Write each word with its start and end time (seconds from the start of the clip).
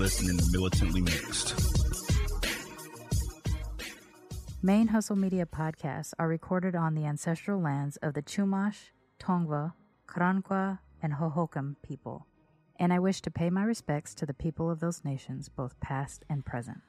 listening 0.00 0.38
to 0.38 0.44
Militantly 0.50 1.02
Mixed. 1.02 1.54
ManeHustle 4.64 5.18
Media 5.18 5.44
podcasts 5.44 6.14
are 6.18 6.26
recorded 6.26 6.74
on 6.74 6.94
the 6.94 7.04
ancestral 7.04 7.60
lands 7.60 7.98
of 7.98 8.14
the 8.14 8.22
Chumash, 8.22 8.92
Tongva, 9.18 9.74
Karankawa, 10.08 10.78
and 11.02 11.12
Hohokam 11.12 11.76
people, 11.82 12.26
and 12.76 12.94
I 12.94 12.98
wish 12.98 13.20
to 13.20 13.30
pay 13.30 13.50
my 13.50 13.62
respects 13.62 14.14
to 14.14 14.24
the 14.24 14.32
people 14.32 14.70
of 14.70 14.80
those 14.80 15.04
nations, 15.04 15.50
both 15.50 15.78
past 15.80 16.24
and 16.30 16.46
present. 16.46 16.80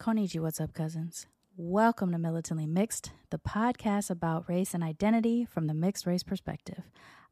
Konnichi, 0.00 0.40
what's 0.40 0.58
up, 0.58 0.72
cousins? 0.72 1.26
Welcome 1.54 2.12
to 2.12 2.18
Militantly 2.18 2.66
Mixed, 2.66 3.10
the 3.28 3.38
podcast 3.38 4.08
about 4.08 4.48
race 4.48 4.72
and 4.72 4.82
identity 4.82 5.44
from 5.44 5.66
the 5.66 5.74
mixed 5.74 6.06
race 6.06 6.22
perspective. 6.22 6.84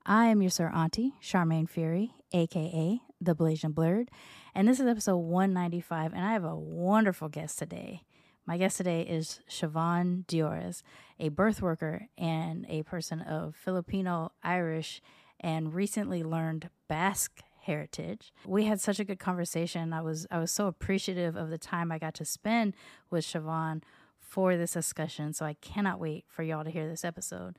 I 0.04 0.26
am 0.26 0.42
your 0.42 0.50
Sir 0.50 0.68
Auntie, 0.68 1.14
Sharmane 1.22 1.70
Fury, 1.70 2.12
aka 2.34 3.00
the 3.24 3.34
Blasian 3.34 3.74
Blurred, 3.74 4.10
and 4.54 4.68
this 4.68 4.80
is 4.80 4.86
episode 4.86 5.16
195, 5.16 6.12
and 6.12 6.24
I 6.24 6.32
have 6.32 6.44
a 6.44 6.54
wonderful 6.54 7.28
guest 7.28 7.58
today. 7.58 8.02
My 8.46 8.58
guest 8.58 8.76
today 8.76 9.02
is 9.02 9.40
Siobhan 9.48 10.26
Diores, 10.26 10.82
a 11.18 11.30
birth 11.30 11.62
worker 11.62 12.08
and 12.18 12.66
a 12.68 12.82
person 12.82 13.22
of 13.22 13.56
Filipino, 13.56 14.32
Irish, 14.42 15.00
and 15.40 15.74
recently 15.74 16.22
learned 16.22 16.68
Basque 16.88 17.40
heritage. 17.62 18.32
We 18.46 18.64
had 18.66 18.80
such 18.80 19.00
a 19.00 19.04
good 19.04 19.18
conversation. 19.18 19.94
I 19.94 20.02
was 20.02 20.26
I 20.30 20.38
was 20.38 20.50
so 20.50 20.66
appreciative 20.66 21.36
of 21.36 21.48
the 21.48 21.58
time 21.58 21.90
I 21.90 21.98
got 21.98 22.14
to 22.14 22.24
spend 22.26 22.74
with 23.10 23.24
Siobhan 23.24 23.82
for 24.18 24.56
this 24.56 24.72
discussion. 24.72 25.32
So 25.32 25.46
I 25.46 25.54
cannot 25.54 25.98
wait 25.98 26.26
for 26.28 26.42
y'all 26.42 26.64
to 26.64 26.70
hear 26.70 26.86
this 26.86 27.04
episode. 27.04 27.56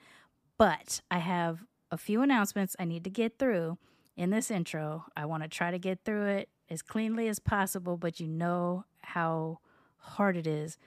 But 0.58 1.02
I 1.10 1.18
have 1.18 1.64
a 1.92 1.98
few 1.98 2.22
announcements 2.22 2.76
I 2.78 2.86
need 2.86 3.04
to 3.06 3.10
get 3.10 3.40
through 3.40 3.80
in 4.16 4.30
this 4.30 4.52
intro. 4.52 5.06
I 5.16 5.26
want 5.26 5.44
to 5.44 5.50
try 5.50 5.72
to 5.72 5.80
get 5.80 6.00
through 6.04 6.28
it 6.28 6.50
as 6.70 6.82
cleanly 6.82 7.28
as 7.28 7.40
possible, 7.40 7.98
but 7.98 8.20
you 8.20 8.28
know 8.28 8.86
how 9.02 9.60
hard 9.98 10.38
it 10.38 10.48
is 10.48 10.78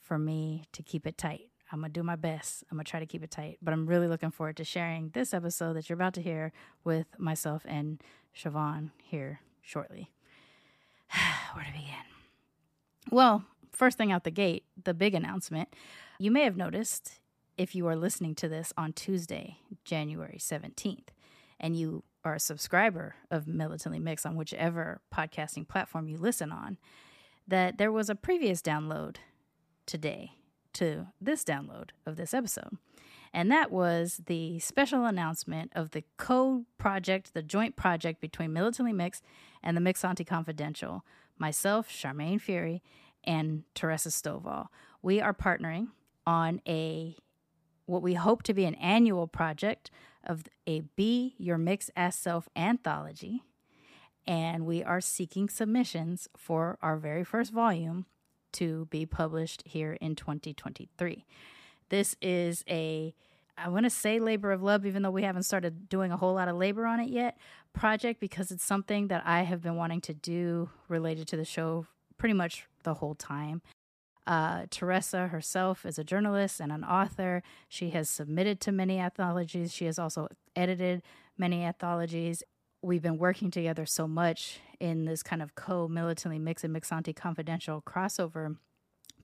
for 0.00 0.18
me 0.18 0.64
to 0.72 0.82
keep 0.82 1.06
it 1.06 1.16
tight. 1.16 1.48
I'm 1.72 1.80
going 1.80 1.92
to 1.92 2.00
do 2.00 2.02
my 2.02 2.16
best. 2.16 2.64
I'm 2.70 2.76
going 2.76 2.84
to 2.84 2.90
try 2.90 3.00
to 3.00 3.06
keep 3.06 3.22
it 3.22 3.30
tight. 3.30 3.58
But 3.62 3.72
I'm 3.72 3.86
really 3.86 4.08
looking 4.08 4.30
forward 4.30 4.56
to 4.56 4.64
sharing 4.64 5.10
this 5.10 5.32
episode 5.32 5.74
that 5.74 5.88
you're 5.88 5.94
about 5.94 6.14
to 6.14 6.22
hear 6.22 6.52
with 6.82 7.06
myself 7.16 7.62
and 7.64 8.02
Siobhan 8.36 8.90
here 9.02 9.40
shortly. 9.62 10.10
Where 11.54 11.64
to 11.64 11.72
begin? 11.72 11.94
Well, 13.10 13.44
first 13.72 13.98
thing 13.98 14.10
out 14.10 14.24
the 14.24 14.30
gate, 14.30 14.64
the 14.82 14.94
big 14.94 15.14
announcement. 15.14 15.68
You 16.18 16.30
may 16.30 16.42
have 16.42 16.56
noticed 16.56 17.20
if 17.56 17.74
you 17.74 17.86
are 17.86 17.96
listening 17.96 18.34
to 18.36 18.48
this 18.48 18.72
on 18.76 18.92
Tuesday, 18.92 19.58
January 19.84 20.38
17th, 20.38 21.08
and 21.60 21.76
you 21.76 22.02
are 22.24 22.34
a 22.34 22.40
subscriber 22.40 23.14
of 23.30 23.46
Militantly 23.46 24.00
Mixed 24.00 24.26
on 24.26 24.36
whichever 24.36 25.00
podcasting 25.14 25.68
platform 25.68 26.08
you 26.08 26.16
listen 26.16 26.50
on, 26.50 26.78
that 27.46 27.78
there 27.78 27.92
was 27.92 28.10
a 28.10 28.14
previous 28.14 28.62
download 28.62 29.16
today 29.86 30.32
to 30.72 31.08
this 31.20 31.44
download 31.44 31.90
of 32.06 32.16
this 32.16 32.34
episode. 32.34 32.78
And 33.32 33.50
that 33.50 33.70
was 33.70 34.22
the 34.26 34.58
special 34.58 35.04
announcement 35.04 35.72
of 35.74 35.90
the 35.90 36.04
co 36.16 36.64
project, 36.78 37.32
the 37.32 37.42
joint 37.42 37.76
project 37.76 38.20
between 38.20 38.52
Militantly 38.52 38.92
Mixed 38.92 39.24
and 39.62 39.76
the 39.76 39.80
Mixed 39.80 40.04
Auntie 40.04 40.24
Confidential, 40.24 41.04
myself, 41.38 41.88
Sharmane 41.88 42.40
Fury, 42.40 42.82
and 43.22 43.64
Teresa 43.74 44.08
Stovall. 44.08 44.66
We 45.02 45.20
are 45.20 45.34
partnering 45.34 45.88
on 46.26 46.60
a 46.66 47.16
what 47.86 48.02
we 48.02 48.14
hope 48.14 48.42
to 48.44 48.54
be 48.54 48.64
an 48.64 48.74
annual 48.76 49.26
project 49.26 49.90
of 50.24 50.44
a 50.66 50.80
Be 50.96 51.34
Your 51.38 51.58
Mix 51.58 51.90
Ass 51.96 52.16
Self 52.16 52.48
anthology. 52.56 53.42
And 54.26 54.66
we 54.66 54.84
are 54.84 55.00
seeking 55.00 55.48
submissions 55.48 56.28
for 56.36 56.78
our 56.82 56.96
very 56.96 57.24
first 57.24 57.52
volume 57.52 58.06
to 58.52 58.86
be 58.90 59.06
published 59.06 59.62
here 59.64 59.94
in 60.00 60.14
2023. 60.14 61.24
This 61.88 62.16
is 62.20 62.64
a 62.68 63.14
I 63.62 63.68
want 63.68 63.84
to 63.84 63.90
say 63.90 64.18
labor 64.20 64.52
of 64.52 64.62
love, 64.62 64.86
even 64.86 65.02
though 65.02 65.10
we 65.10 65.22
haven't 65.22 65.42
started 65.42 65.88
doing 65.88 66.12
a 66.12 66.16
whole 66.16 66.34
lot 66.34 66.48
of 66.48 66.56
labor 66.56 66.86
on 66.86 66.98
it 66.98 67.10
yet, 67.10 67.36
project 67.74 68.18
because 68.18 68.50
it's 68.50 68.64
something 68.64 69.08
that 69.08 69.22
I 69.26 69.42
have 69.42 69.60
been 69.60 69.76
wanting 69.76 70.00
to 70.02 70.14
do 70.14 70.70
related 70.88 71.28
to 71.28 71.36
the 71.36 71.44
show 71.44 71.86
pretty 72.16 72.32
much 72.32 72.66
the 72.84 72.94
whole 72.94 73.14
time. 73.14 73.60
Uh, 74.26 74.66
Teresa 74.70 75.28
herself 75.28 75.84
is 75.84 75.98
a 75.98 76.04
journalist 76.04 76.60
and 76.60 76.70
an 76.70 76.84
author. 76.84 77.42
She 77.68 77.90
has 77.90 78.08
submitted 78.08 78.60
to 78.60 78.72
many 78.72 78.98
anthologies. 78.98 79.72
She 79.72 79.86
has 79.86 79.98
also 79.98 80.28
edited 80.54 81.02
many 81.36 81.64
anthologies. 81.64 82.42
We've 82.82 83.02
been 83.02 83.18
working 83.18 83.50
together 83.50 83.86
so 83.86 84.06
much 84.06 84.60
in 84.78 85.04
this 85.04 85.22
kind 85.22 85.42
of 85.42 85.54
co 85.54 85.88
militantly 85.88 86.38
mix 86.38 86.64
and 86.64 86.72
mixed 86.72 86.92
auntie 86.92 87.12
confidential 87.12 87.82
crossover 87.82 88.56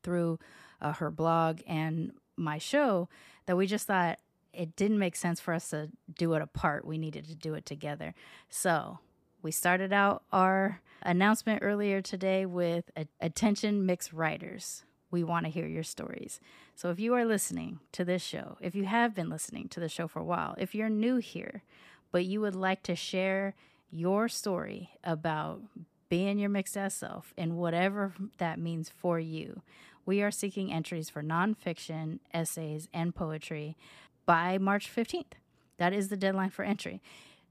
through 0.03 0.39
uh, 0.81 0.93
her 0.93 1.11
blog 1.11 1.61
and 1.67 2.13
my 2.37 2.59
show 2.59 3.09
that 3.47 3.57
we 3.57 3.67
just 3.67 3.87
thought 3.87 4.19
it 4.53 4.77
didn't 4.77 4.99
make 4.99 5.17
sense 5.17 5.41
for 5.41 5.53
us 5.55 5.71
to 5.71 5.91
do 6.15 6.33
it 6.34 6.43
apart. 6.43 6.84
We 6.84 6.99
needed 6.99 7.27
to 7.27 7.34
do 7.34 7.55
it 7.55 7.67
together. 7.67 8.15
So 8.49 8.99
we 9.47 9.53
started 9.53 9.93
out 9.93 10.25
our 10.33 10.81
announcement 11.03 11.61
earlier 11.62 12.03
today 12.03 12.45
with 12.45 12.91
attention 13.21 13.87
mixed 13.87 14.12
writers. 14.12 14.83
We 15.12 15.23
want 15.23 15.47
to 15.47 15.53
hear 15.53 15.69
your 15.69 15.84
stories. 15.84 16.41
So 16.75 16.91
if 16.91 16.99
you 16.99 17.15
are 17.15 17.25
listening 17.25 17.79
to 17.93 18.05
this 18.05 18.23
show, 18.23 18.57
if 18.61 18.75
you 18.75 18.87
have 18.87 19.15
been 19.15 19.29
listening 19.29 19.69
to 19.69 19.79
the 19.79 19.89
show 19.89 20.09
for 20.09 20.19
a 20.19 20.25
while, 20.25 20.57
if 20.59 20.75
you're 20.75 20.89
new 20.89 21.19
here, 21.19 21.62
but 22.11 22.25
you 22.25 22.41
would 22.41 22.57
like 22.57 22.83
to 22.83 22.97
share 22.97 23.55
your 23.89 24.29
story 24.29 24.91
about 25.05 25.63
being 26.09 26.41
your 26.41 26.51
mixed 26.51 26.77
ass 26.77 26.95
self 26.95 27.33
and 27.39 27.57
whatever 27.57 28.15
that 28.39 28.59
means 28.59 28.89
for 28.89 29.21
you, 29.21 29.63
we 30.05 30.23
are 30.23 30.33
seeking 30.33 30.73
entries 30.73 31.09
for 31.09 31.23
nonfiction, 31.23 32.19
essays, 32.34 32.89
and 32.93 33.15
poetry 33.15 33.77
by 34.25 34.59
March 34.59 34.93
15th. 34.93 35.34
That 35.78 35.93
is 35.93 36.09
the 36.09 36.17
deadline 36.17 36.51
for 36.51 36.65
entry. 36.65 37.01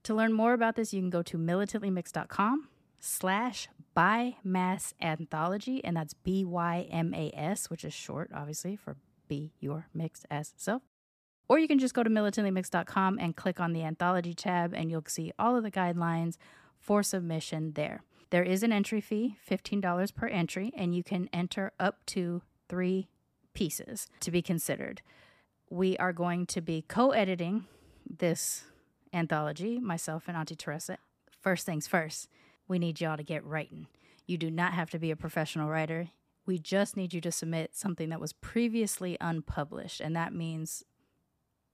To 0.06 0.14
learn 0.14 0.34
more 0.34 0.54
about 0.54 0.76
this, 0.76 0.94
you 0.94 1.02
can 1.02 1.10
go 1.10 1.22
to 1.24 1.38
militantlymixed.com 1.38 2.70
slash 3.00 3.68
bymas 3.96 4.94
anthology, 5.02 5.84
and 5.84 5.98
that's 5.98 6.14
B-Y-M-A-S, 6.14 7.70
which 7.70 7.84
is 7.84 7.94
short, 7.94 8.32
obviously, 8.34 8.76
for 8.76 8.98
be 9.28 9.52
your 9.60 9.88
mixed 9.94 10.26
as 10.30 10.54
self. 10.58 10.84
Or 11.50 11.60
you 11.60 11.68
can 11.68 11.80
just 11.80 11.94
go 11.94 12.04
to 12.04 12.10
militantlymixed.com 12.10 13.18
and 13.20 13.36
click 13.36 13.60
on 13.60 13.74
the 13.74 13.84
anthology 13.84 14.34
tab, 14.34 14.74
and 14.74 14.92
you'll 14.92 15.04
see 15.08 15.32
all 15.40 15.56
of 15.56 15.64
the 15.64 15.72
guidelines 15.72 16.38
for 16.80 17.02
submission 17.02 17.74
there. 17.74 18.04
There 18.30 18.44
is 18.44 18.64
an 18.64 18.72
entry 18.72 19.02
fee, 19.02 19.38
$15 19.50 20.14
per 20.14 20.28
entry, 20.28 20.72
and 20.76 20.96
you 20.96 21.04
can 21.04 21.30
enter 21.34 21.72
up 21.80 22.06
to 22.08 22.42
three 22.70 23.08
pieces 23.54 24.08
to 24.20 24.32
be 24.32 24.42
considered 24.42 25.02
we 25.70 25.98
are 25.98 26.14
going 26.14 26.46
to 26.46 26.62
be 26.62 26.84
co 26.88 27.12
editing 27.12 27.66
this 28.08 28.66
anthology, 29.16 29.80
myself 29.80 30.26
and 30.28 30.36
Auntie 30.36 30.56
Teresa. 30.56 30.98
First 31.42 31.66
things 31.66 31.88
first, 31.88 32.28
we 32.68 32.78
need 32.78 33.00
y'all 33.00 33.18
to 33.18 33.24
get 33.24 33.46
writing. 33.46 33.88
You 34.28 34.38
do 34.38 34.52
not 34.52 34.74
have 34.74 34.90
to 34.92 35.00
be 35.00 35.12
a 35.12 35.16
professional 35.16 35.70
writer. 35.70 36.10
We 36.46 36.60
just 36.60 36.98
need 36.98 37.14
you 37.14 37.22
to 37.22 37.32
submit 37.32 37.76
something 37.76 38.10
that 38.10 38.20
was 38.20 38.34
previously 38.34 39.18
unpublished, 39.22 40.02
and 40.02 40.16
that 40.16 40.34
means 40.34 40.84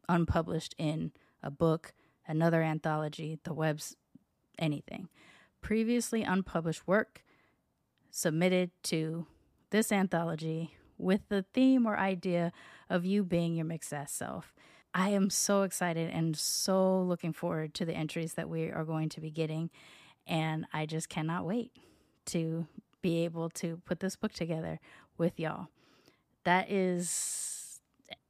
unpublished 0.07 0.75
in 0.77 1.11
a 1.41 1.49
book, 1.49 1.93
another 2.27 2.61
anthology, 2.61 3.39
the 3.43 3.53
web's 3.53 3.95
anything. 4.59 5.09
Previously 5.61 6.23
unpublished 6.23 6.87
work 6.87 7.23
submitted 8.11 8.71
to 8.83 9.25
this 9.71 9.91
anthology 9.91 10.75
with 10.97 11.21
the 11.29 11.45
theme 11.53 11.85
or 11.85 11.97
idea 11.97 12.51
of 12.89 13.05
you 13.05 13.23
being 13.23 13.55
your 13.55 13.65
mixed 13.65 13.93
ass 13.93 14.11
self. 14.11 14.53
I 14.93 15.09
am 15.09 15.29
so 15.29 15.63
excited 15.63 16.09
and 16.11 16.35
so 16.37 17.01
looking 17.01 17.33
forward 17.33 17.73
to 17.75 17.85
the 17.85 17.93
entries 17.93 18.33
that 18.33 18.49
we 18.49 18.69
are 18.69 18.83
going 18.83 19.09
to 19.09 19.21
be 19.21 19.31
getting. 19.31 19.69
And 20.27 20.65
I 20.73 20.85
just 20.85 21.09
cannot 21.09 21.45
wait 21.45 21.71
to 22.27 22.67
be 23.01 23.23
able 23.23 23.49
to 23.49 23.81
put 23.85 23.99
this 23.99 24.15
book 24.15 24.33
together 24.33 24.79
with 25.17 25.39
y'all. 25.39 25.67
That 26.43 26.69
is 26.69 27.79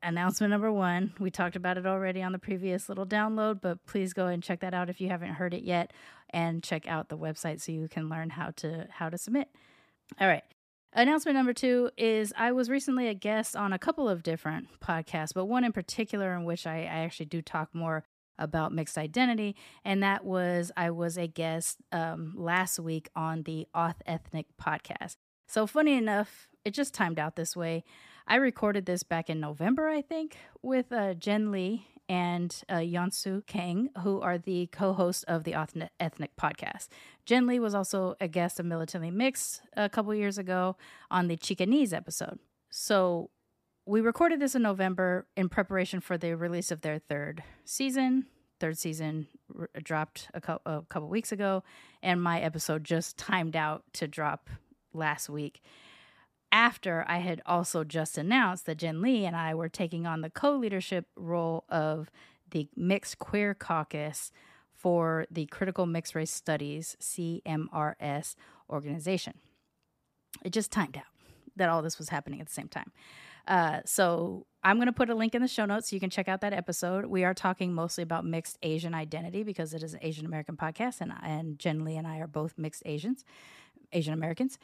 announcement 0.03 0.51
number 0.51 0.71
one. 0.71 1.13
We 1.19 1.31
talked 1.31 1.55
about 1.55 1.77
it 1.77 1.85
already 1.85 2.21
on 2.21 2.31
the 2.31 2.39
previous 2.39 2.89
little 2.89 3.05
download, 3.05 3.61
but 3.61 3.85
please 3.85 4.13
go 4.13 4.27
and 4.27 4.41
check 4.41 4.59
that 4.61 4.73
out 4.73 4.89
if 4.89 5.01
you 5.01 5.09
haven't 5.09 5.33
heard 5.33 5.53
it 5.53 5.63
yet 5.63 5.91
and 6.29 6.63
check 6.63 6.87
out 6.87 7.09
the 7.09 7.17
website 7.17 7.61
so 7.61 7.71
you 7.71 7.87
can 7.87 8.09
learn 8.09 8.29
how 8.31 8.51
to 8.57 8.87
how 8.89 9.09
to 9.09 9.17
submit. 9.17 9.49
All 10.19 10.27
right. 10.27 10.43
Announcement 10.93 11.38
number 11.38 11.53
two 11.53 11.89
is 11.97 12.33
I 12.38 12.51
was 12.51 12.69
recently 12.69 13.07
a 13.07 13.13
guest 13.13 13.55
on 13.55 13.71
a 13.71 13.79
couple 13.79 14.09
of 14.09 14.23
different 14.23 14.67
podcasts, 14.81 15.33
but 15.33 15.45
one 15.45 15.63
in 15.63 15.71
particular 15.71 16.33
in 16.33 16.43
which 16.43 16.67
I, 16.67 16.79
I 16.79 17.05
actually 17.05 17.27
do 17.27 17.41
talk 17.41 17.73
more 17.73 18.03
about 18.38 18.73
mixed 18.73 18.97
identity, 18.97 19.55
and 19.85 20.03
that 20.03 20.25
was 20.25 20.69
I 20.75 20.89
was 20.89 21.17
a 21.17 21.27
guest 21.27 21.77
um, 21.93 22.33
last 22.35 22.77
week 22.77 23.09
on 23.15 23.43
the 23.43 23.67
AuthEthnic 23.73 24.45
podcast. 24.61 25.15
So, 25.47 25.65
funny 25.65 25.93
enough, 25.93 26.49
it 26.65 26.73
just 26.73 26.93
timed 26.93 27.19
out 27.19 27.38
this 27.38 27.55
way. 27.55 27.85
I 28.27 28.35
recorded 28.35 28.85
this 28.85 29.03
back 29.03 29.29
in 29.29 29.39
November, 29.39 29.88
I 29.88 30.01
think, 30.01 30.38
with 30.61 30.91
uh, 30.91 31.13
Jen 31.13 31.51
Lee 31.51 31.88
and 32.11 32.63
uh, 32.67 32.75
Yonsu 32.75 33.45
Kang, 33.47 33.89
who 34.03 34.19
are 34.19 34.37
the 34.37 34.67
co 34.67 34.91
hosts 34.91 35.23
of 35.23 35.45
the 35.45 35.53
Ethnic 35.53 36.35
podcast. 36.35 36.89
Jen 37.25 37.47
Lee 37.47 37.57
was 37.57 37.73
also 37.73 38.15
a 38.19 38.27
guest 38.27 38.59
of 38.59 38.65
Militantly 38.65 39.09
Mixed 39.09 39.61
a 39.77 39.87
couple 39.87 40.13
years 40.13 40.37
ago 40.37 40.75
on 41.09 41.29
the 41.29 41.37
Chicanese 41.37 41.93
episode. 41.93 42.37
So, 42.69 43.29
we 43.85 44.01
recorded 44.01 44.41
this 44.41 44.55
in 44.55 44.61
November 44.61 45.25
in 45.37 45.47
preparation 45.47 46.01
for 46.01 46.17
the 46.17 46.35
release 46.35 46.69
of 46.69 46.81
their 46.81 46.99
third 46.99 47.43
season. 47.63 48.25
Third 48.59 48.77
season 48.77 49.27
r- 49.57 49.69
dropped 49.81 50.27
a, 50.33 50.41
co- 50.41 50.61
a 50.65 50.81
couple 50.89 51.07
weeks 51.07 51.31
ago, 51.31 51.63
and 52.03 52.21
my 52.21 52.41
episode 52.41 52.83
just 52.83 53.17
timed 53.17 53.55
out 53.55 53.85
to 53.93 54.07
drop 54.09 54.49
last 54.93 55.29
week. 55.29 55.61
After 56.51 57.06
I 57.07 57.19
had 57.19 57.42
also 57.45 57.83
just 57.83 58.18
announced 58.18 58.65
that 58.65 58.77
Jen 58.77 59.01
Lee 59.01 59.25
and 59.25 59.36
I 59.36 59.56
were 59.56 59.69
taking 59.69 60.06
on 60.06 60.21
the 60.21 60.30
co 60.30 60.51
leadership 60.51 61.06
role 61.15 61.63
of 61.69 62.12
the 62.50 62.68
Mixed 62.75 63.19
Queer 63.19 63.53
Caucus 63.53 64.31
for 64.74 65.25
the 65.31 65.45
Critical 65.45 65.86
Mixed 65.86 66.15
Race 66.15 66.31
Studies 66.33 66.98
CMRS 67.00 68.36
organization. 68.69 69.33
It 70.44 70.51
just 70.51 70.71
timed 70.71 70.98
out 70.98 71.03
that 71.56 71.69
all 71.69 71.81
this 71.81 71.98
was 71.98 72.09
happening 72.09 72.42
at 72.42 72.48
the 72.48 72.53
same 72.53 72.68
time. 72.68 72.92
Uh, 73.48 73.80
so 73.86 74.45
I'm 74.63 74.77
going 74.77 74.88
to 74.88 74.94
put 74.94 75.09
a 75.09 75.15
link 75.15 75.33
in 75.33 75.42
the 75.42 75.48
show 75.48 75.65
notes 75.65 75.89
so 75.89 75.95
you 75.95 76.00
can 76.00 76.09
check 76.09 76.27
out 76.27 76.42
that 76.42 76.53
episode. 76.53 77.06
We 77.06 77.24
are 77.24 77.33
talking 77.33 77.74
mostly 77.74 78.03
about 78.03 78.25
mixed 78.25 78.57
Asian 78.62 78.94
identity 78.94 79.44
because 79.44 79.74
it 79.74 79.83
is 79.83 79.94
an 79.94 80.00
Asian 80.03 80.25
American 80.25 80.57
podcast, 80.57 81.01
and 81.01 81.12
and 81.24 81.57
Jen 81.57 81.83
Lee 81.83 81.98
and 81.98 82.07
I 82.07 82.19
are 82.19 82.27
both 82.27 82.57
mixed 82.57 82.83
Asians, 82.86 83.24
Asian 83.93 84.13
Americans. 84.13 84.57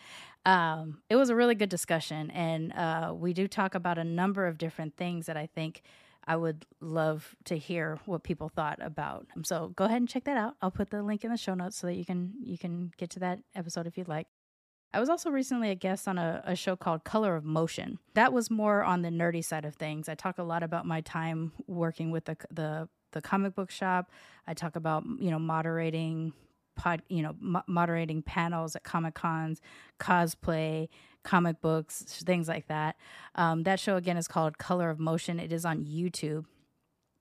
Um, 0.46 1.02
it 1.10 1.16
was 1.16 1.30
a 1.30 1.36
really 1.36 1.56
good 1.56 1.70
discussion, 1.70 2.32
and 2.32 2.74
uh, 2.74 3.14
we 3.16 3.34
do 3.34 3.48
talk 3.48 3.76
about 3.76 3.98
a 3.98 4.04
number 4.04 4.48
of 4.48 4.58
different 4.58 4.96
things 4.96 5.26
that 5.26 5.38
I 5.38 5.48
think. 5.48 5.82
I 6.30 6.36
would 6.36 6.66
love 6.82 7.36
to 7.46 7.58
hear 7.58 8.00
what 8.06 8.24
people 8.24 8.50
thought 8.50 8.80
about. 8.82 9.28
So 9.44 9.70
go 9.78 9.86
ahead 9.86 10.02
and 10.02 10.10
check 10.10 10.26
that 10.26 10.36
out. 10.36 10.56
I'll 10.62 10.72
put 10.72 10.90
the 10.90 11.02
link 11.02 11.24
in 11.24 11.32
the 11.32 11.38
show 11.38 11.54
notes 11.54 11.78
so 11.78 11.88
that 11.88 11.94
you 11.94 12.04
can 12.04 12.34
you 12.44 12.58
can 12.58 12.92
get 12.98 13.10
to 13.12 13.20
that 13.20 13.40
episode 13.56 13.88
if 13.88 13.98
you'd 13.98 14.10
like. 14.10 14.28
I 14.94 15.00
was 15.00 15.10
also 15.10 15.30
recently 15.30 15.70
a 15.70 15.76
guest 15.76 16.08
on 16.08 16.18
a, 16.18 16.42
a, 16.46 16.56
show 16.56 16.76
called 16.76 17.04
Color 17.04 17.36
of 17.36 17.44
Motion. 17.44 18.00
That 18.14 18.32
was 18.32 18.50
more 18.50 18.84
on 18.84 19.02
the 19.02 19.10
nerdy 19.10 19.44
side 19.44 19.66
of 19.66 19.76
things. 19.76 20.08
I 20.08 20.16
talk 20.16 20.38
a 20.38 20.44
lot 20.44 20.64
about 20.64 20.86
my 20.86 21.02
time 21.02 21.52
working 21.68 22.12
with 22.12 22.26
the 22.26 22.38
the, 22.52 22.90
the 23.12 23.22
comic 23.22 23.56
book 23.56 23.72
shop. 23.72 24.12
I 24.46 24.54
talk 24.54 24.76
about 24.76 25.06
you 25.20 25.32
know 25.32 25.40
moderating 25.40 26.34
pod, 26.78 27.02
you 27.10 27.22
know 27.22 27.36
mo- 27.40 27.64
moderating 27.68 28.22
panels 28.22 28.76
at 28.76 28.84
comic 28.84 29.16
cons, 29.16 29.62
cosplay, 30.00 30.88
comic 31.24 31.60
books, 31.62 32.04
things 32.26 32.48
like 32.48 32.68
that. 32.68 32.96
Um, 33.36 33.64
that 33.64 33.80
show 33.80 33.98
again 33.98 34.18
is 34.18 34.28
called 34.28 34.58
Color 34.58 34.90
of 34.90 35.00
Motion. 35.00 35.40
It 35.40 35.52
is 35.52 35.66
on 35.66 35.84
YouTube, 35.84 36.46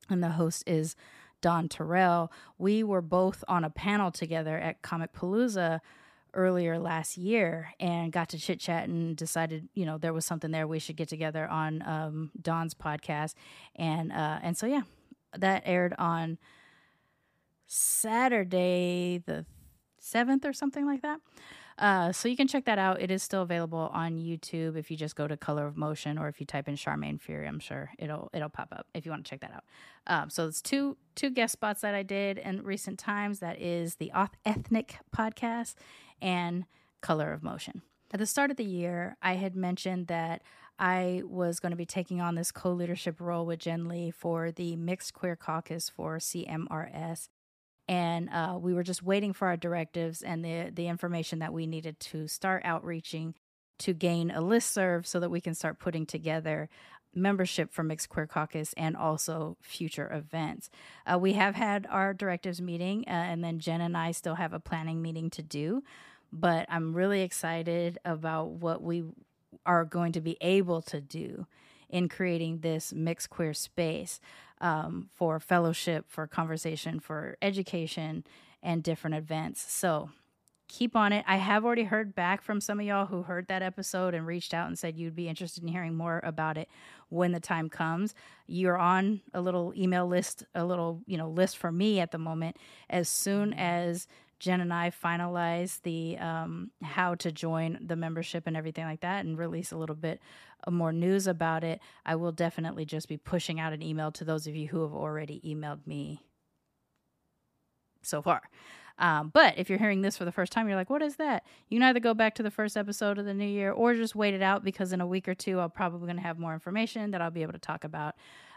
and 0.08 0.22
the 0.22 0.30
host 0.30 0.62
is 0.66 0.94
Don 1.40 1.68
Terrell. 1.68 2.32
We 2.58 2.82
were 2.82 3.02
both 3.02 3.42
on 3.48 3.64
a 3.64 3.70
panel 3.70 4.10
together 4.10 4.58
at 4.58 4.82
Comicpalooza 4.82 5.80
earlier 6.34 6.78
last 6.78 7.16
year 7.16 7.72
and 7.80 8.12
got 8.12 8.28
to 8.28 8.38
chit 8.38 8.60
chat 8.60 8.88
and 8.88 9.16
decided, 9.16 9.68
you 9.74 9.86
know, 9.86 9.98
there 9.98 10.12
was 10.12 10.24
something 10.24 10.50
there 10.50 10.66
we 10.68 10.78
should 10.78 10.96
get 10.96 11.08
together 11.08 11.48
on 11.48 11.82
um, 11.82 12.30
Don's 12.40 12.74
podcast, 12.74 13.34
and 13.74 14.12
uh, 14.12 14.38
and 14.42 14.56
so 14.56 14.66
yeah, 14.66 14.82
that 15.36 15.62
aired 15.64 15.94
on 15.98 16.38
Saturday 17.66 19.22
the 19.26 19.44
seventh 19.98 20.44
or 20.44 20.52
something 20.52 20.86
like 20.86 21.02
that. 21.02 21.20
Uh, 21.78 22.10
so 22.10 22.26
you 22.28 22.36
can 22.36 22.48
check 22.48 22.64
that 22.64 22.78
out. 22.78 23.02
It 23.02 23.10
is 23.10 23.22
still 23.22 23.42
available 23.42 23.90
on 23.92 24.18
YouTube 24.18 24.76
if 24.76 24.90
you 24.90 24.96
just 24.96 25.14
go 25.14 25.28
to 25.28 25.36
Color 25.36 25.66
of 25.66 25.76
Motion 25.76 26.16
or 26.16 26.26
if 26.28 26.40
you 26.40 26.46
type 26.46 26.68
in 26.68 26.74
Sharmane 26.74 27.20
Fury. 27.20 27.46
I'm 27.46 27.58
sure 27.58 27.90
it'll 27.98 28.30
it'll 28.32 28.48
pop 28.48 28.68
up 28.72 28.86
if 28.94 29.04
you 29.04 29.10
want 29.10 29.26
to 29.26 29.30
check 29.30 29.40
that 29.40 29.52
out. 29.52 29.64
Um, 30.06 30.30
so 30.30 30.46
it's 30.46 30.62
two 30.62 30.96
two 31.14 31.28
guest 31.28 31.52
spots 31.52 31.82
that 31.82 31.94
I 31.94 32.02
did 32.02 32.38
in 32.38 32.62
recent 32.62 32.98
times. 32.98 33.40
That 33.40 33.60
is 33.60 33.96
the 33.96 34.10
Auth 34.14 34.32
Ethnic 34.46 34.98
podcast 35.14 35.74
and 36.22 36.64
Color 37.02 37.32
of 37.32 37.42
Motion. 37.42 37.82
At 38.12 38.20
the 38.20 38.26
start 38.26 38.50
of 38.50 38.56
the 38.56 38.64
year, 38.64 39.16
I 39.20 39.34
had 39.34 39.54
mentioned 39.54 40.06
that 40.06 40.42
I 40.78 41.22
was 41.26 41.60
going 41.60 41.70
to 41.70 41.76
be 41.76 41.86
taking 41.86 42.20
on 42.20 42.36
this 42.36 42.52
co 42.52 42.72
leadership 42.72 43.20
role 43.20 43.44
with 43.44 43.58
Jen 43.58 43.86
Lee 43.86 44.10
for 44.10 44.50
the 44.50 44.76
Mixed 44.76 45.12
Queer 45.12 45.36
Caucus 45.36 45.90
for 45.90 46.18
CMRS. 46.18 47.28
And 47.88 48.28
uh, 48.30 48.58
we 48.60 48.74
were 48.74 48.82
just 48.82 49.02
waiting 49.02 49.32
for 49.32 49.48
our 49.48 49.56
directives 49.56 50.22
and 50.22 50.44
the, 50.44 50.70
the 50.72 50.88
information 50.88 51.38
that 51.38 51.52
we 51.52 51.66
needed 51.66 52.00
to 52.00 52.26
start 52.26 52.62
outreaching 52.64 53.34
to 53.78 53.92
gain 53.92 54.30
a 54.30 54.40
list 54.40 54.72
serve 54.72 55.06
so 55.06 55.20
that 55.20 55.30
we 55.30 55.40
can 55.40 55.54
start 55.54 55.78
putting 55.78 56.06
together 56.06 56.68
membership 57.14 57.72
for 57.72 57.82
Mixed 57.82 58.08
Queer 58.08 58.26
Caucus 58.26 58.74
and 58.76 58.96
also 58.96 59.56
future 59.62 60.12
events. 60.12 60.70
Uh, 61.10 61.18
we 61.18 61.32
have 61.32 61.54
had 61.54 61.86
our 61.90 62.12
directives 62.12 62.60
meeting, 62.60 63.04
uh, 63.06 63.10
and 63.10 63.42
then 63.42 63.58
Jen 63.58 63.80
and 63.80 63.96
I 63.96 64.12
still 64.12 64.34
have 64.34 64.52
a 64.52 64.60
planning 64.60 65.00
meeting 65.00 65.30
to 65.30 65.42
do. 65.42 65.82
But 66.32 66.66
I'm 66.68 66.92
really 66.92 67.22
excited 67.22 67.98
about 68.04 68.50
what 68.50 68.82
we 68.82 69.04
are 69.64 69.84
going 69.84 70.12
to 70.12 70.20
be 70.20 70.36
able 70.40 70.82
to 70.82 71.00
do 71.00 71.46
in 71.88 72.08
creating 72.08 72.60
this 72.60 72.92
mixed 72.92 73.30
queer 73.30 73.54
space 73.54 74.20
um, 74.60 75.08
for 75.12 75.38
fellowship, 75.38 76.06
for 76.08 76.26
conversation, 76.26 77.00
for 77.00 77.36
education, 77.42 78.24
and 78.62 78.82
different 78.82 79.16
events. 79.16 79.70
So 79.72 80.10
keep 80.68 80.96
on 80.96 81.12
it. 81.12 81.24
I 81.28 81.36
have 81.36 81.64
already 81.64 81.84
heard 81.84 82.14
back 82.14 82.42
from 82.42 82.60
some 82.60 82.80
of 82.80 82.86
y'all 82.86 83.06
who 83.06 83.22
heard 83.22 83.48
that 83.48 83.62
episode 83.62 84.14
and 84.14 84.26
reached 84.26 84.52
out 84.52 84.66
and 84.66 84.78
said 84.78 84.96
you'd 84.96 85.14
be 85.14 85.28
interested 85.28 85.62
in 85.62 85.68
hearing 85.68 85.94
more 85.94 86.20
about 86.24 86.58
it 86.58 86.68
when 87.08 87.32
the 87.32 87.40
time 87.40 87.68
comes. 87.68 88.14
You're 88.46 88.78
on 88.78 89.20
a 89.32 89.40
little 89.40 89.72
email 89.76 90.06
list, 90.06 90.44
a 90.54 90.64
little, 90.64 91.02
you 91.06 91.16
know, 91.16 91.28
list 91.28 91.56
for 91.56 91.70
me 91.70 92.00
at 92.00 92.10
the 92.10 92.18
moment. 92.18 92.56
As 92.90 93.08
soon 93.08 93.52
as 93.52 94.08
Jen 94.38 94.60
and 94.60 94.72
I 94.72 94.90
finalize 94.90 95.80
the 95.82 96.18
um, 96.18 96.70
how 96.82 97.14
to 97.16 97.32
join 97.32 97.78
the 97.84 97.96
membership 97.96 98.44
and 98.46 98.56
everything 98.56 98.84
like 98.84 99.00
that 99.00 99.24
and 99.24 99.38
release 99.38 99.72
a 99.72 99.76
little 99.76 99.96
bit 99.96 100.20
more 100.68 100.92
news 100.92 101.26
about 101.26 101.64
it, 101.64 101.80
I 102.04 102.16
will 102.16 102.32
definitely 102.32 102.84
just 102.84 103.08
be 103.08 103.16
pushing 103.16 103.60
out 103.60 103.72
an 103.72 103.82
email 103.82 104.12
to 104.12 104.24
those 104.24 104.46
of 104.46 104.54
you 104.54 104.68
who 104.68 104.82
have 104.82 104.92
already 104.92 105.40
emailed 105.44 105.86
me 105.86 106.22
so 108.02 108.22
far. 108.22 108.42
Um, 108.98 109.30
but 109.32 109.58
if 109.58 109.68
you're 109.68 109.78
hearing 109.78 110.00
this 110.00 110.16
for 110.16 110.24
the 110.24 110.32
first 110.32 110.52
time, 110.52 110.68
you're 110.68 110.76
like, 110.76 110.90
what 110.90 111.02
is 111.02 111.16
that? 111.16 111.44
You 111.68 111.78
can 111.78 111.88
either 111.88 112.00
go 112.00 112.14
back 112.14 112.34
to 112.36 112.42
the 112.42 112.50
first 112.50 112.76
episode 112.76 113.18
of 113.18 113.26
the 113.26 113.34
new 113.34 113.46
year 113.46 113.70
or 113.70 113.94
just 113.94 114.14
wait 114.14 114.34
it 114.34 114.42
out 114.42 114.64
because 114.64 114.92
in 114.92 115.00
a 115.00 115.06
week 115.06 115.28
or 115.28 115.34
two, 115.34 115.60
I'll 115.60 115.68
probably 115.68 116.06
going 116.06 116.16
to 116.16 116.22
have 116.22 116.38
more 116.38 116.54
information 116.54 117.10
that 117.10 117.20
I'll 117.20 117.30
be 117.30 117.42
able 117.42 117.52
to 117.52 117.58
talk 117.58 117.84
about 117.84 118.14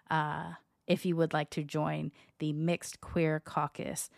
uh, 0.09 0.53
if 0.87 1.05
you 1.05 1.15
would 1.17 1.33
like 1.33 1.49
to 1.51 1.63
join 1.63 2.11
the 2.39 2.53
Mixed 2.53 3.01
Queer 3.01 3.41
Caucus 3.41 4.09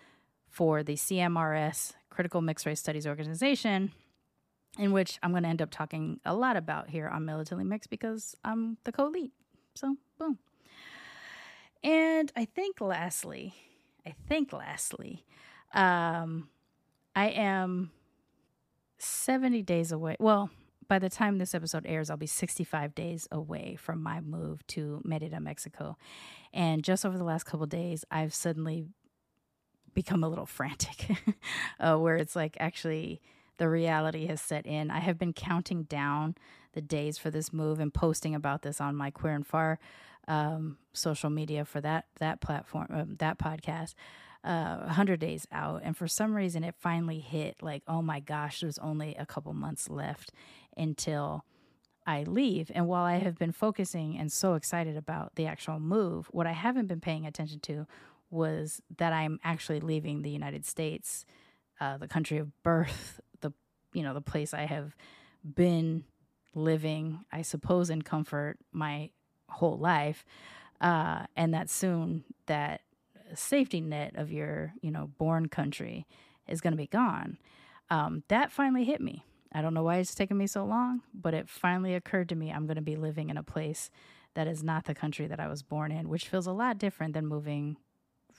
for 0.52 0.84
the 0.84 0.94
CMRS 0.94 1.94
Critical 2.10 2.42
Mixed 2.42 2.66
Race 2.66 2.80
Studies 2.80 3.08
Organization, 3.08 3.92
in 4.78 4.92
which 4.92 5.18
I'm 5.24 5.32
going 5.32 5.44
to 5.44 5.50
end 5.50 5.62
up 5.62 5.72
talking 5.72 6.20
a 6.26 6.36
lot 6.36 6.58
about 6.58 6.90
here 6.90 7.08
on 7.08 7.26
Militantly 7.26 7.64
Mixed 7.64 7.90
because 7.90 8.36
I'm 8.44 8.78
the 8.84 8.92
co 8.92 9.06
lead. 9.08 9.32
So, 9.76 9.96
boom. 10.20 10.38
And 11.84 12.32
I 12.36 12.46
think 12.46 12.82
lastly, 12.82 13.56
I 14.06 14.14
think 14.28 14.54
lastly, 14.54 15.26
um, 15.74 16.50
I 17.16 17.30
am 17.30 17.92
70 19.00 19.64
days 19.64 19.92
away. 19.92 20.18
Well, 20.20 20.50
by 20.88 21.00
the 21.00 21.10
time 21.10 21.38
this 21.38 21.56
episode 21.56 21.86
airs, 21.88 22.10
I'll 22.10 22.18
be 22.18 22.28
65 22.28 22.94
days 22.94 23.28
away 23.32 23.78
from 23.80 24.04
my 24.04 24.20
move 24.20 24.68
to 24.68 25.02
Merida, 25.06 25.40
Mexico. 25.40 25.96
And 26.54 26.84
just 26.84 27.06
over 27.06 27.18
the 27.18 27.24
last 27.24 27.46
couple 27.46 27.66
days, 27.66 28.04
I've 28.12 28.34
suddenly 28.34 28.88
become 29.94 30.24
a 30.24 30.30
little 30.30 30.46
frantic, 30.46 31.18
uh, 31.80 31.98
where 31.98 32.16
it's 32.16 32.36
like 32.36 32.58
actually 32.60 33.22
the 33.58 33.70
reality 33.70 34.28
has 34.28 34.42
set 34.42 34.66
in. 34.66 34.90
I 34.90 35.00
have 35.00 35.18
been 35.18 35.34
counting 35.34 35.84
down 35.84 36.36
the 36.74 36.82
days 36.82 37.18
for 37.18 37.30
this 37.30 37.52
move 37.52 37.80
and 37.80 37.94
posting 37.94 38.34
about 38.34 38.62
this 38.62 38.80
on 38.80 38.96
my 38.96 39.12
Queer 39.12 39.34
and 39.34 39.46
Far 39.46 39.80
um, 40.28 40.78
social 40.94 41.30
media 41.30 41.66
for 41.66 41.82
that 41.82 42.06
that 42.20 42.42
platform, 42.42 42.88
um, 42.92 43.16
that 43.20 43.38
podcast 43.38 43.96
uh, 44.44 44.78
100 44.78 45.20
days 45.20 45.48
out. 45.52 45.82
And 45.84 45.96
for 45.96 46.08
some 46.08 46.36
reason, 46.36 46.64
it 46.64 46.76
finally 46.80 47.20
hit 47.20 47.62
like, 47.62 47.84
oh 47.88 48.02
my 48.02 48.20
gosh, 48.20 48.62
there's 48.62 48.80
only 48.80 49.16
a 49.16 49.26
couple 49.26 49.54
months 49.54 49.90
left 49.90 50.32
until 50.76 51.46
I 52.08 52.24
leave. 52.24 52.72
And 52.74 52.88
while 52.88 53.04
I 53.04 53.18
have 53.18 53.38
been 53.38 53.52
focusing 53.52 54.18
and 54.18 54.32
so 54.32 54.56
excited 54.56 54.98
about 54.98 55.36
the 55.36 55.46
actual 55.46 55.80
move, 55.80 56.28
what 56.32 56.48
I 56.48 56.54
haven't 56.54 56.88
been 56.88 57.02
paying 57.02 57.26
attention 57.26 57.60
to 57.62 57.86
was 58.32 58.82
that 58.98 59.14
I'm 59.14 59.40
actually 59.44 59.80
leaving 59.80 60.22
the 60.22 60.30
United 60.30 60.66
States, 60.66 61.26
uh, 61.80 61.98
the 61.98 62.08
country 62.08 62.38
of 62.38 62.64
birth, 62.64 63.20
the 63.42 63.54
you 63.94 64.04
know 64.04 64.14
the 64.14 64.22
place 64.22 64.54
I 64.54 64.66
have 64.66 64.96
been 65.44 66.06
living, 66.56 67.26
I 67.32 67.42
suppose, 67.44 67.90
in 67.90 68.02
comfort 68.02 68.58
my 68.72 69.10
whole 69.50 69.78
life, 69.78 70.26
uh, 70.80 71.26
and 71.36 71.54
that 71.54 71.70
soon 71.70 72.24
that 72.48 72.82
safety 73.34 73.82
net 73.82 74.14
of 74.16 74.32
your, 74.32 74.74
you 74.82 74.92
know, 74.92 75.10
born 75.18 75.48
country 75.48 76.06
is 76.48 76.62
going 76.62 76.74
to 76.74 76.78
be 76.78 76.88
gone. 76.88 77.38
Um, 77.90 78.24
that 78.28 78.52
finally 78.52 78.84
hit 78.84 79.02
me. 79.02 79.24
I 79.54 79.62
don't 79.62 79.74
know 79.74 79.84
why 79.84 79.98
it's 79.98 80.16
taken 80.16 80.38
me 80.38 80.48
so 80.48 80.64
long, 80.64 81.02
but 81.14 81.34
it 81.34 81.50
finally 81.50 81.94
occurred 81.94 82.30
to 82.30 82.36
me 82.36 82.52
I'm 82.52 82.66
going 82.66 82.76
to 82.76 82.82
be 82.82 82.96
living 82.96 83.30
in 83.30 83.38
a 83.38 83.44
place 83.44 83.90
that 84.34 84.48
is 84.48 84.64
not 84.64 84.86
the 84.86 84.96
country 84.96 85.28
that 85.28 85.40
I 85.40 85.48
was 85.48 85.62
born 85.62 85.92
in, 85.92 86.08
which 86.08 86.30
feels 86.30 86.48
a 86.48 86.54
lot 86.54 86.78
different 86.78 87.14
than 87.14 87.28
moving 87.28 87.78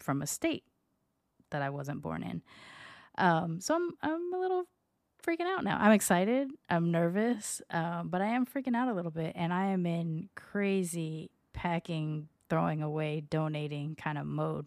from 0.03 0.23
a 0.23 0.27
state 0.27 0.65
that 1.51 1.63
I 1.63 1.71
wasn't 1.71 2.03
born 2.03 2.23
in. 2.23 2.43
Um, 3.19 3.61
so 3.61 3.75
I'm 3.75 3.91
I'm 4.03 4.33
a 4.35 4.39
little 4.39 4.65
freaking 5.27 5.47
out 5.47 5.65
now. 5.65 5.79
I'm 5.81 5.93
excited. 5.93 6.51
I'm 6.69 6.91
nervous, 6.91 7.63
um, 7.71 8.09
but 8.09 8.21
I 8.21 8.27
am 8.27 8.47
freaking 8.47 8.75
out 8.75 8.89
a 8.89 8.95
little 8.95 9.11
bit, 9.11 9.33
and 9.37 9.53
I 9.53 9.67
am 9.67 9.87
in 9.87 10.29
crazy 10.35 11.31
packing, 11.53 12.29
throwing 12.49 12.83
away, 12.83 13.23
donating 13.29 13.95
kind 13.95 14.19
of 14.19 14.27
mode 14.27 14.67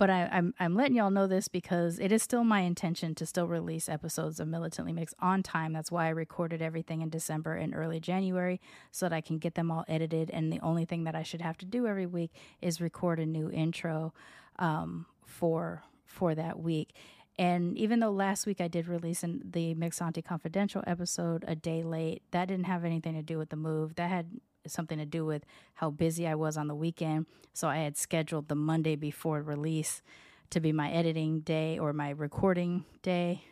but 0.00 0.08
I, 0.08 0.22
am 0.22 0.30
I'm, 0.32 0.54
I'm 0.58 0.74
letting 0.76 0.96
y'all 0.96 1.10
know 1.10 1.26
this 1.26 1.46
because 1.46 1.98
it 1.98 2.10
is 2.10 2.22
still 2.22 2.42
my 2.42 2.60
intention 2.60 3.14
to 3.16 3.26
still 3.26 3.46
release 3.46 3.86
episodes 3.86 4.40
of 4.40 4.48
Militantly 4.48 4.94
Mixed 4.94 5.14
on 5.20 5.42
time. 5.42 5.74
That's 5.74 5.92
why 5.92 6.06
I 6.06 6.08
recorded 6.08 6.62
everything 6.62 7.02
in 7.02 7.10
December 7.10 7.52
and 7.52 7.74
early 7.74 8.00
January 8.00 8.62
so 8.90 9.04
that 9.06 9.14
I 9.14 9.20
can 9.20 9.36
get 9.36 9.56
them 9.56 9.70
all 9.70 9.84
edited. 9.88 10.30
And 10.30 10.50
the 10.50 10.60
only 10.60 10.86
thing 10.86 11.04
that 11.04 11.14
I 11.14 11.22
should 11.22 11.42
have 11.42 11.58
to 11.58 11.66
do 11.66 11.86
every 11.86 12.06
week 12.06 12.32
is 12.62 12.80
record 12.80 13.20
a 13.20 13.26
new 13.26 13.50
intro 13.50 14.14
um, 14.60 15.06
for 15.24 15.82
for 16.04 16.34
that 16.34 16.60
week. 16.60 16.94
And 17.38 17.78
even 17.78 18.00
though 18.00 18.10
last 18.10 18.46
week 18.46 18.60
I 18.60 18.68
did 18.68 18.86
release 18.86 19.24
the 19.26 19.74
Mixed 19.74 20.02
Auntie 20.02 20.22
Confidential 20.22 20.84
episode 20.86 21.44
a 21.48 21.54
day 21.54 21.82
late, 21.82 22.22
that 22.32 22.48
didn't 22.48 22.66
have 22.66 22.84
anything 22.84 23.14
to 23.14 23.22
do 23.22 23.38
with 23.38 23.48
the 23.48 23.56
move. 23.56 23.94
That 23.94 24.10
had 24.10 24.26
something 24.66 24.98
to 24.98 25.06
do 25.06 25.24
with 25.24 25.44
how 25.74 25.90
busy 25.90 26.28
I 26.28 26.34
was 26.34 26.58
on 26.58 26.68
the 26.68 26.74
weekend. 26.74 27.26
So 27.54 27.66
I 27.66 27.78
had 27.78 27.96
scheduled 27.96 28.48
the 28.48 28.54
Monday 28.54 28.94
before 28.94 29.40
release 29.40 30.02
to 30.50 30.60
be 30.60 30.72
my 30.72 30.90
editing 30.90 31.40
day 31.40 31.78
or 31.78 31.92
my 31.92 32.10
recording 32.10 32.84
day, 33.02 33.44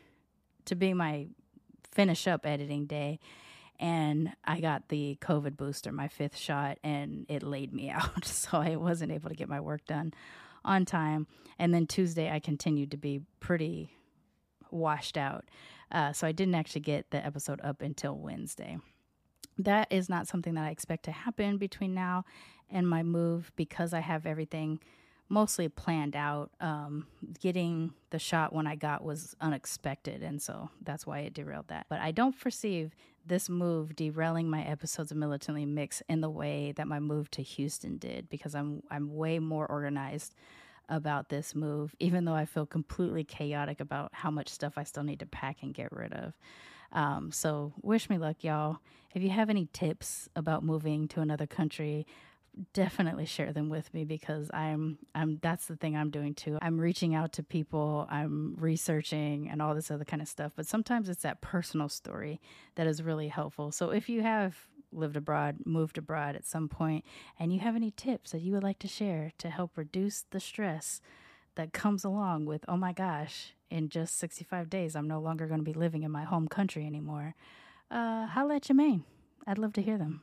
to 0.66 0.74
be 0.74 0.92
my 0.92 1.28
finish 1.90 2.26
up 2.26 2.44
editing 2.44 2.86
day. 2.86 3.20
And 3.80 4.32
I 4.44 4.60
got 4.60 4.88
the 4.88 5.16
COVID 5.22 5.56
booster, 5.56 5.92
my 5.92 6.08
fifth 6.08 6.36
shot, 6.36 6.78
and 6.82 7.24
it 7.28 7.42
laid 7.42 7.72
me 7.72 7.88
out. 7.90 8.26
So 8.26 8.58
I 8.58 8.76
wasn't 8.76 9.12
able 9.12 9.30
to 9.30 9.36
get 9.36 9.48
my 9.48 9.60
work 9.60 9.86
done 9.86 10.12
on 10.68 10.84
time. 10.84 11.26
And 11.58 11.74
then 11.74 11.86
Tuesday, 11.86 12.30
I 12.30 12.38
continued 12.38 12.90
to 12.92 12.96
be 12.96 13.22
pretty 13.40 13.90
washed 14.70 15.16
out. 15.16 15.44
Uh, 15.90 16.12
so 16.12 16.26
I 16.26 16.32
didn't 16.32 16.54
actually 16.54 16.82
get 16.82 17.10
the 17.10 17.24
episode 17.24 17.60
up 17.64 17.82
until 17.82 18.16
Wednesday 18.16 18.78
that 19.58 19.88
is 19.90 20.08
not 20.08 20.28
something 20.28 20.54
that 20.54 20.64
I 20.64 20.70
expect 20.70 21.04
to 21.04 21.12
happen 21.12 21.58
between 21.58 21.94
now 21.94 22.24
and 22.70 22.88
my 22.88 23.02
move 23.02 23.50
because 23.56 23.92
I 23.92 24.00
have 24.00 24.24
everything 24.24 24.80
mostly 25.28 25.68
planned 25.68 26.16
out. 26.16 26.50
Um, 26.60 27.06
getting 27.40 27.92
the 28.10 28.18
shot 28.18 28.52
when 28.52 28.66
I 28.66 28.76
got 28.76 29.04
was 29.04 29.34
unexpected, 29.40 30.22
and 30.22 30.40
so 30.40 30.70
that's 30.82 31.06
why 31.06 31.20
it 31.20 31.34
derailed 31.34 31.68
that. 31.68 31.86
But 31.88 32.00
I 32.00 32.12
don't 32.12 32.34
foresee 32.34 32.90
this 33.26 33.48
move 33.48 33.94
derailing 33.94 34.48
my 34.48 34.62
episodes 34.62 35.10
of 35.10 35.18
Militantly 35.18 35.66
Mixed 35.66 36.02
in 36.08 36.20
the 36.20 36.30
way 36.30 36.72
that 36.76 36.86
my 36.86 37.00
move 37.00 37.30
to 37.32 37.42
Houston 37.42 37.98
did, 37.98 38.30
because 38.30 38.54
I'm 38.54 38.82
I'm 38.90 39.14
way 39.14 39.38
more 39.38 39.66
organized 39.66 40.34
about 40.88 41.28
this 41.28 41.54
move, 41.54 41.94
even 41.98 42.24
though 42.24 42.34
I 42.34 42.44
feel 42.44 42.66
completely 42.66 43.24
chaotic 43.24 43.80
about 43.80 44.10
how 44.12 44.30
much 44.30 44.48
stuff 44.48 44.74
I 44.76 44.84
still 44.84 45.02
need 45.02 45.20
to 45.20 45.26
pack 45.26 45.58
and 45.62 45.74
get 45.74 45.92
rid 45.92 46.12
of. 46.12 46.34
Um, 46.92 47.30
so 47.32 47.74
wish 47.82 48.08
me 48.08 48.18
luck, 48.18 48.42
y'all. 48.42 48.78
If 49.14 49.22
you 49.22 49.30
have 49.30 49.50
any 49.50 49.68
tips 49.72 50.28
about 50.34 50.64
moving 50.64 51.08
to 51.08 51.20
another 51.20 51.46
country, 51.46 52.06
definitely 52.72 53.26
share 53.26 53.52
them 53.52 53.68
with 53.68 53.92
me 53.94 54.04
because 54.04 54.50
I'm 54.52 54.98
I'm 55.14 55.38
that's 55.42 55.66
the 55.66 55.76
thing 55.76 55.96
I'm 55.96 56.10
doing 56.10 56.34
too. 56.34 56.58
I'm 56.60 56.80
reaching 56.80 57.14
out 57.14 57.32
to 57.34 57.42
people, 57.42 58.06
I'm 58.10 58.56
researching 58.58 59.48
and 59.48 59.62
all 59.62 59.74
this 59.74 59.90
other 59.90 60.04
kind 60.04 60.22
of 60.22 60.28
stuff, 60.28 60.52
but 60.56 60.66
sometimes 60.66 61.08
it's 61.08 61.22
that 61.22 61.40
personal 61.40 61.88
story 61.88 62.40
that 62.74 62.86
is 62.86 63.02
really 63.02 63.28
helpful. 63.28 63.70
So 63.70 63.90
if 63.90 64.08
you 64.08 64.22
have 64.22 64.56
lived 64.92 65.16
abroad, 65.16 65.58
moved 65.64 65.98
abroad 65.98 66.34
at 66.36 66.46
some 66.46 66.68
point 66.68 67.04
and 67.38 67.52
you 67.52 67.60
have 67.60 67.76
any 67.76 67.90
tips 67.90 68.32
that 68.32 68.40
you 68.40 68.52
would 68.52 68.62
like 68.62 68.78
to 68.78 68.88
share 68.88 69.32
to 69.38 69.50
help 69.50 69.76
reduce 69.76 70.24
the 70.30 70.40
stress 70.40 71.00
that 71.56 71.72
comes 71.72 72.04
along 72.04 72.46
with, 72.46 72.64
oh 72.68 72.76
my 72.76 72.92
gosh, 72.92 73.54
in 73.70 73.88
just 73.88 74.16
65 74.18 74.70
days, 74.70 74.94
I'm 74.94 75.08
no 75.08 75.20
longer 75.20 75.46
going 75.46 75.60
to 75.60 75.64
be 75.64 75.72
living 75.72 76.04
in 76.04 76.10
my 76.10 76.24
home 76.24 76.48
country 76.48 76.86
anymore. 76.86 77.34
Uh, 77.90 78.26
holla 78.26 78.56
at 78.56 78.62
Jermaine. 78.62 79.02
I'd 79.46 79.58
love 79.58 79.72
to 79.74 79.82
hear 79.82 79.98
them. 79.98 80.22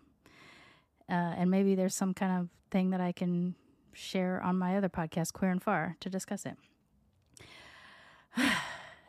Uh, 1.10 1.36
and 1.38 1.52
maybe 1.52 1.76
there's 1.76 1.94
some 1.94 2.14
kind 2.14 2.40
of 2.40 2.50
thing 2.72 2.92
that 2.92 3.02
I 3.02 3.12
can 3.12 3.56
share 3.94 4.42
on 4.42 4.58
my 4.58 4.78
other 4.78 4.90
podcast, 4.90 5.34
Queer 5.34 5.52
and 5.52 5.62
Far, 5.62 5.98
to 6.00 6.10
discuss 6.10 6.46
it. 6.46 6.58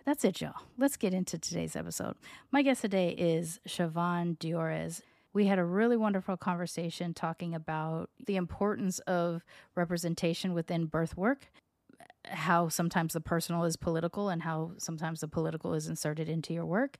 That's 0.05 0.25
it, 0.25 0.41
y'all. 0.41 0.55
Let's 0.79 0.97
get 0.97 1.15
into 1.15 1.39
today's 1.39 1.75
episode. 1.75 2.15
My 2.51 2.63
guest 2.63 2.83
today 2.83 3.11
is 3.11 3.61
Siobhan 3.67 4.39
Diores. 4.39 5.03
We 5.37 5.49
had 5.49 5.59
a 5.59 5.65
really 5.65 5.99
wonderful 5.99 6.39
conversation 6.39 7.13
talking 7.13 7.55
about 7.55 8.09
the 8.25 8.37
importance 8.37 9.01
of 9.01 9.45
representation 9.75 10.55
within 10.55 10.87
birth 10.87 11.15
work 11.15 11.49
how 12.25 12.69
sometimes 12.69 13.13
the 13.13 13.21
personal 13.21 13.65
is 13.65 13.77
political 13.77 14.31
and 14.31 14.43
how 14.43 14.73
sometimes 14.79 15.21
the 15.21 15.29
political 15.29 15.75
is 15.75 15.89
inserted 15.89 16.31
into 16.31 16.55
your 16.55 16.65
work 16.65 16.97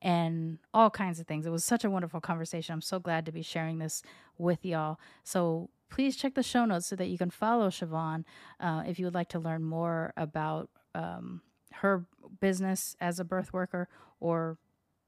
and 0.00 0.58
all 0.72 0.88
kinds 0.88 1.20
of 1.20 1.26
things. 1.26 1.44
It 1.44 1.50
was 1.50 1.66
such 1.66 1.84
a 1.84 1.90
wonderful 1.90 2.18
conversation. 2.20 2.72
I'm 2.72 2.80
so 2.80 2.98
glad 2.98 3.26
to 3.26 3.32
be 3.32 3.42
sharing 3.42 3.78
this 3.78 4.02
with 4.38 4.64
y'all. 4.64 4.98
So 5.22 5.68
please 5.90 6.16
check 6.16 6.34
the 6.34 6.42
show 6.42 6.64
notes 6.64 6.86
so 6.86 6.96
that 6.96 7.08
you 7.08 7.18
can 7.18 7.30
follow 7.30 7.68
Siobhan 7.68 8.24
uh, 8.58 8.84
if 8.86 8.98
you 8.98 9.04
would 9.04 9.14
like 9.14 9.28
to 9.28 9.38
learn 9.38 9.62
more 9.62 10.14
about 10.16 10.70
um, 10.94 11.42
her 11.74 12.06
business 12.40 12.96
as 13.02 13.20
a 13.20 13.24
birth 13.24 13.52
worker 13.52 13.86
or, 14.18 14.56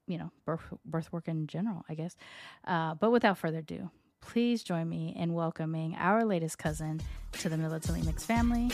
you 0.09 0.17
know, 0.17 0.31
birth, 0.43 0.61
birth 0.85 1.13
work 1.13 1.27
in 1.27 1.47
general, 1.47 1.85
I 1.87 1.93
guess. 1.93 2.17
Uh, 2.65 2.95
but 2.95 3.11
without 3.11 3.37
further 3.37 3.59
ado, 3.59 3.89
please 4.19 4.63
join 4.63 4.89
me 4.89 5.15
in 5.17 5.33
welcoming 5.33 5.95
our 5.97 6.25
latest 6.25 6.57
cousin 6.57 6.99
to 7.33 7.47
the 7.47 7.57
Militantly 7.57 8.01
Mixed 8.01 8.25
family, 8.25 8.69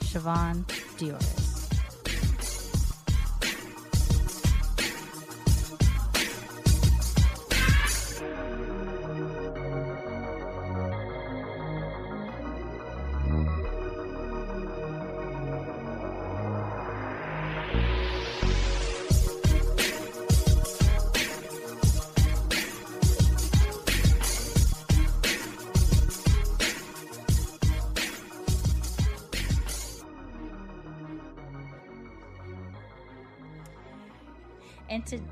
Siobhan 0.00 0.64
Diores. 0.96 1.61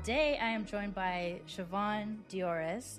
Today 0.03 0.35
I 0.41 0.49
am 0.49 0.65
joined 0.65 0.95
by 0.95 1.41
Siobhan 1.47 2.17
Diores. 2.27 2.97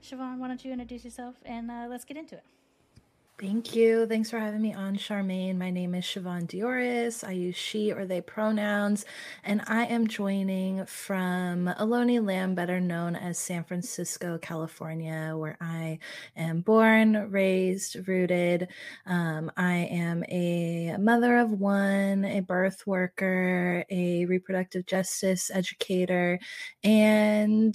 Siobhan, 0.00 0.38
why 0.38 0.46
don't 0.46 0.64
you 0.64 0.70
introduce 0.70 1.04
yourself 1.04 1.34
and 1.44 1.68
uh, 1.68 1.86
let's 1.90 2.04
get 2.04 2.16
into 2.16 2.36
it. 2.36 2.44
Thank 3.36 3.74
you. 3.74 4.06
Thanks 4.06 4.30
for 4.30 4.38
having 4.38 4.62
me 4.62 4.72
on, 4.74 4.94
Sharmane. 4.96 5.58
My 5.58 5.68
name 5.70 5.96
is 5.96 6.04
Siobhan 6.04 6.46
Diores. 6.46 7.26
I 7.26 7.32
use 7.32 7.56
she 7.56 7.90
or 7.90 8.06
they 8.06 8.20
pronouns, 8.20 9.04
and 9.42 9.60
I 9.66 9.86
am 9.86 10.06
joining 10.06 10.86
from 10.86 11.66
Ohlone 11.80 12.24
Lamb, 12.24 12.54
better 12.54 12.78
known 12.80 13.16
as 13.16 13.36
San 13.36 13.64
Francisco, 13.64 14.38
California, 14.38 15.34
where 15.36 15.56
I 15.60 15.98
am 16.36 16.60
born, 16.60 17.28
raised, 17.32 18.06
rooted. 18.06 18.68
Um, 19.04 19.50
I 19.56 19.78
am 19.90 20.22
a 20.28 20.96
mother 21.00 21.36
of 21.38 21.50
one, 21.50 22.24
a 22.24 22.38
birth 22.38 22.86
worker, 22.86 23.84
a 23.90 24.26
reproductive 24.26 24.86
justice 24.86 25.50
educator, 25.52 26.38
and 26.84 27.74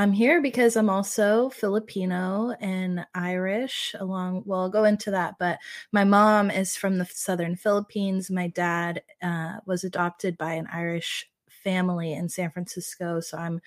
I'm 0.00 0.12
here 0.12 0.40
because 0.40 0.78
I'm 0.78 0.88
also 0.88 1.50
Filipino 1.50 2.52
and 2.58 3.04
Irish 3.14 3.94
along 4.00 4.44
well 4.46 4.60
I'll 4.60 4.70
go 4.70 4.84
into 4.84 5.10
that 5.10 5.34
but 5.38 5.58
my 5.92 6.04
mom 6.04 6.50
is 6.50 6.74
from 6.74 6.96
the 6.96 7.04
southern 7.04 7.54
Philippines. 7.54 8.30
My 8.30 8.48
dad 8.48 9.02
uh, 9.22 9.56
was 9.66 9.84
adopted 9.84 10.38
by 10.38 10.54
an 10.54 10.66
Irish 10.72 11.28
family 11.50 12.14
in 12.14 12.30
San 12.30 12.50
Francisco 12.50 13.20
so 13.20 13.36
I'm 13.36 13.60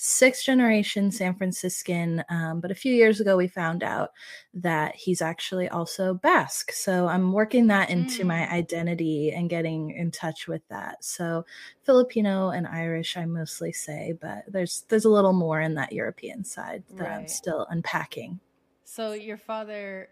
sixth 0.00 0.44
generation 0.44 1.10
San 1.10 1.34
Franciscan. 1.34 2.24
Um, 2.30 2.60
but 2.60 2.70
a 2.70 2.74
few 2.74 2.94
years 2.94 3.20
ago, 3.20 3.36
we 3.36 3.48
found 3.48 3.82
out 3.82 4.10
that 4.54 4.94
he's 4.94 5.20
actually 5.20 5.68
also 5.68 6.14
Basque. 6.14 6.70
So 6.72 7.08
I'm 7.08 7.32
working 7.32 7.66
that 7.66 7.90
into 7.90 8.22
mm. 8.22 8.28
my 8.28 8.48
identity 8.50 9.32
and 9.32 9.50
getting 9.50 9.90
in 9.90 10.12
touch 10.12 10.46
with 10.46 10.62
that. 10.68 11.02
So 11.04 11.44
Filipino 11.82 12.50
and 12.50 12.66
Irish, 12.66 13.16
I 13.16 13.24
mostly 13.24 13.72
say, 13.72 14.14
but 14.20 14.44
there's 14.46 14.84
there's 14.88 15.04
a 15.04 15.10
little 15.10 15.32
more 15.32 15.60
in 15.60 15.74
that 15.74 15.92
European 15.92 16.44
side 16.44 16.84
that 16.94 17.08
right. 17.08 17.18
I'm 17.18 17.28
still 17.28 17.66
unpacking. 17.68 18.38
So 18.84 19.12
your 19.12 19.36
father 19.36 20.08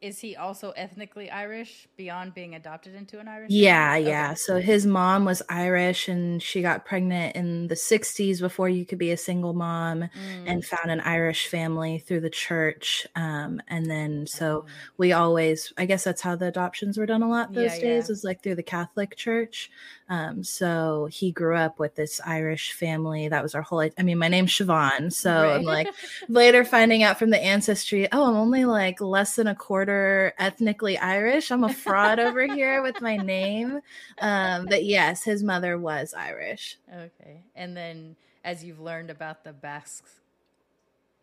is 0.00 0.20
he 0.20 0.36
also 0.36 0.70
ethnically 0.72 1.28
Irish 1.28 1.88
beyond 1.96 2.32
being 2.32 2.54
adopted 2.54 2.94
into 2.94 3.18
an 3.18 3.26
Irish? 3.26 3.50
Yeah, 3.50 3.94
family? 3.94 4.08
yeah. 4.08 4.26
Okay. 4.28 4.34
So 4.36 4.60
his 4.60 4.86
mom 4.86 5.24
was 5.24 5.42
Irish 5.48 6.06
and 6.08 6.40
she 6.40 6.62
got 6.62 6.84
pregnant 6.84 7.34
in 7.34 7.66
the 7.66 7.74
60s 7.74 8.40
before 8.40 8.68
you 8.68 8.86
could 8.86 8.98
be 8.98 9.10
a 9.10 9.16
single 9.16 9.54
mom 9.54 10.02
mm. 10.02 10.08
and 10.46 10.64
found 10.64 10.92
an 10.92 11.00
Irish 11.00 11.48
family 11.48 11.98
through 11.98 12.20
the 12.20 12.30
church. 12.30 13.08
Um, 13.16 13.60
and 13.66 13.90
then 13.90 14.28
so 14.28 14.66
oh. 14.66 14.70
we 14.98 15.12
always, 15.12 15.72
I 15.76 15.86
guess 15.86 16.04
that's 16.04 16.22
how 16.22 16.36
the 16.36 16.46
adoptions 16.46 16.96
were 16.96 17.06
done 17.06 17.22
a 17.22 17.28
lot 17.28 17.52
those 17.52 17.74
yeah, 17.74 17.80
days, 17.80 18.04
yeah. 18.04 18.12
was 18.12 18.22
like 18.22 18.42
through 18.42 18.56
the 18.56 18.62
Catholic 18.62 19.16
Church. 19.16 19.68
Um, 20.10 20.42
so 20.42 21.08
he 21.10 21.32
grew 21.32 21.56
up 21.56 21.78
with 21.78 21.94
this 21.94 22.20
Irish 22.24 22.72
family. 22.72 23.28
That 23.28 23.42
was 23.42 23.54
our 23.54 23.62
whole. 23.62 23.80
I 23.80 24.02
mean, 24.02 24.18
my 24.18 24.28
name's 24.28 24.52
Siobhan, 24.52 25.12
so 25.12 25.30
right. 25.30 25.54
I'm 25.56 25.62
like 25.62 25.88
later 26.28 26.64
finding 26.64 27.02
out 27.02 27.18
from 27.18 27.30
the 27.30 27.42
ancestry. 27.42 28.08
Oh, 28.10 28.24
I'm 28.24 28.36
only 28.36 28.64
like 28.64 29.00
less 29.00 29.36
than 29.36 29.46
a 29.46 29.54
quarter 29.54 30.32
ethnically 30.38 30.96
Irish. 30.96 31.50
I'm 31.50 31.64
a 31.64 31.72
fraud 31.72 32.18
over 32.18 32.46
here 32.46 32.82
with 32.82 33.00
my 33.02 33.16
name. 33.16 33.80
Um, 34.20 34.66
but 34.66 34.84
yes, 34.84 35.22
his 35.22 35.42
mother 35.42 35.76
was 35.76 36.14
Irish. 36.14 36.78
Okay, 36.90 37.42
and 37.54 37.76
then 37.76 38.16
as 38.44 38.64
you've 38.64 38.80
learned 38.80 39.10
about 39.10 39.44
the 39.44 39.52
Basques, 39.52 40.20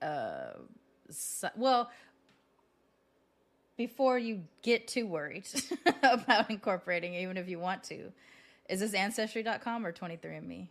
uh, 0.01 0.53
so, 1.09 1.49
well, 1.55 1.89
before 3.77 4.17
you 4.17 4.43
get 4.61 4.87
too 4.87 5.07
worried 5.07 5.47
about 6.03 6.49
incorporating, 6.49 7.15
even 7.15 7.37
if 7.37 7.49
you 7.49 7.59
want 7.59 7.83
to, 7.85 8.11
is 8.69 8.79
this 8.79 8.93
ancestry.com 8.93 9.86
or 9.86 9.91
23andme? 9.91 10.67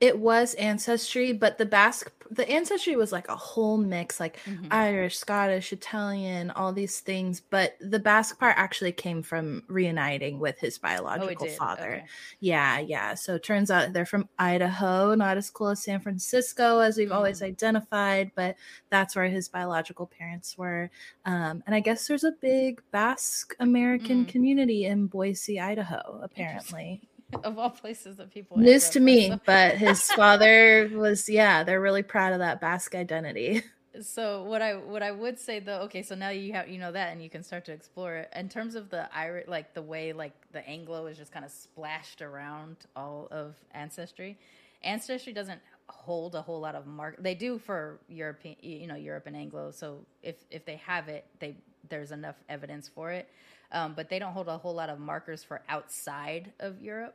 it 0.00 0.18
was 0.18 0.54
ancestry 0.54 1.32
but 1.32 1.58
the 1.58 1.64
basque 1.64 2.12
the 2.32 2.48
ancestry 2.48 2.96
was 2.96 3.12
like 3.12 3.28
a 3.28 3.36
whole 3.36 3.76
mix 3.76 4.18
like 4.18 4.38
mm-hmm. 4.44 4.66
irish 4.70 5.18
scottish 5.18 5.72
italian 5.72 6.50
all 6.52 6.72
these 6.72 7.00
things 7.00 7.40
but 7.40 7.76
the 7.80 7.98
basque 7.98 8.38
part 8.38 8.54
actually 8.56 8.92
came 8.92 9.22
from 9.22 9.62
reuniting 9.68 10.38
with 10.38 10.58
his 10.58 10.78
oh, 10.78 10.88
biological 10.88 11.46
oh, 11.46 11.52
father 11.52 11.96
okay. 11.96 12.04
yeah 12.40 12.78
yeah 12.78 13.14
so 13.14 13.34
it 13.34 13.44
turns 13.44 13.70
out 13.70 13.92
they're 13.92 14.06
from 14.06 14.28
idaho 14.38 15.14
not 15.14 15.36
as 15.36 15.50
cool 15.50 15.68
as 15.68 15.82
san 15.82 16.00
francisco 16.00 16.78
as 16.78 16.96
we've 16.96 17.08
mm-hmm. 17.08 17.16
always 17.16 17.42
identified 17.42 18.30
but 18.34 18.56
that's 18.88 19.14
where 19.14 19.28
his 19.28 19.48
biological 19.48 20.06
parents 20.06 20.56
were 20.56 20.90
um, 21.26 21.62
and 21.66 21.74
i 21.74 21.80
guess 21.80 22.06
there's 22.06 22.24
a 22.24 22.32
big 22.40 22.80
basque 22.90 23.54
american 23.60 24.22
mm-hmm. 24.22 24.30
community 24.30 24.86
in 24.86 25.06
boise 25.06 25.60
idaho 25.60 26.18
apparently 26.22 27.02
of 27.44 27.58
all 27.58 27.70
places 27.70 28.16
that 28.16 28.30
people 28.30 28.58
news 28.58 28.90
to 28.90 29.00
me 29.00 29.28
so. 29.30 29.40
but 29.46 29.76
his 29.76 30.10
father 30.12 30.90
was 30.94 31.28
yeah 31.28 31.64
they're 31.64 31.80
really 31.80 32.02
proud 32.02 32.32
of 32.32 32.38
that 32.38 32.60
basque 32.60 32.94
identity. 32.94 33.62
So 34.00 34.44
what 34.44 34.62
i 34.62 34.74
what 34.74 35.02
i 35.02 35.10
would 35.10 35.38
say 35.38 35.60
though 35.60 35.80
okay 35.80 36.02
so 36.02 36.14
now 36.14 36.30
you 36.30 36.54
have 36.54 36.68
you 36.68 36.78
know 36.78 36.92
that 36.92 37.12
and 37.12 37.22
you 37.22 37.28
can 37.28 37.42
start 37.42 37.66
to 37.66 37.72
explore 37.72 38.16
it. 38.16 38.30
In 38.34 38.48
terms 38.48 38.74
of 38.74 38.88
the 38.90 39.14
irish 39.14 39.46
like 39.48 39.74
the 39.74 39.82
way 39.82 40.12
like 40.12 40.32
the 40.52 40.66
anglo 40.66 41.06
is 41.06 41.18
just 41.18 41.30
kind 41.30 41.44
of 41.44 41.50
splashed 41.50 42.22
around 42.22 42.76
all 42.96 43.28
of 43.30 43.54
ancestry 43.74 44.38
ancestry 44.82 45.32
doesn't 45.32 45.60
hold 45.88 46.34
a 46.34 46.40
whole 46.40 46.58
lot 46.58 46.74
of 46.74 46.86
mark 46.86 47.16
they 47.22 47.34
do 47.34 47.58
for 47.58 47.98
european 48.08 48.56
you 48.62 48.86
know 48.86 48.94
europe 48.94 49.26
and 49.26 49.36
anglo 49.36 49.70
so 49.70 49.98
if 50.22 50.36
if 50.50 50.64
they 50.64 50.76
have 50.76 51.08
it 51.08 51.26
they 51.38 51.54
there's 51.88 52.12
enough 52.12 52.36
evidence 52.48 52.88
for 52.88 53.10
it. 53.10 53.28
Um, 53.70 53.94
but 53.94 54.08
they 54.08 54.18
don't 54.18 54.32
hold 54.32 54.48
a 54.48 54.58
whole 54.58 54.74
lot 54.74 54.90
of 54.90 54.98
markers 54.98 55.42
for 55.42 55.62
outside 55.68 56.52
of 56.60 56.82
europe 56.82 57.14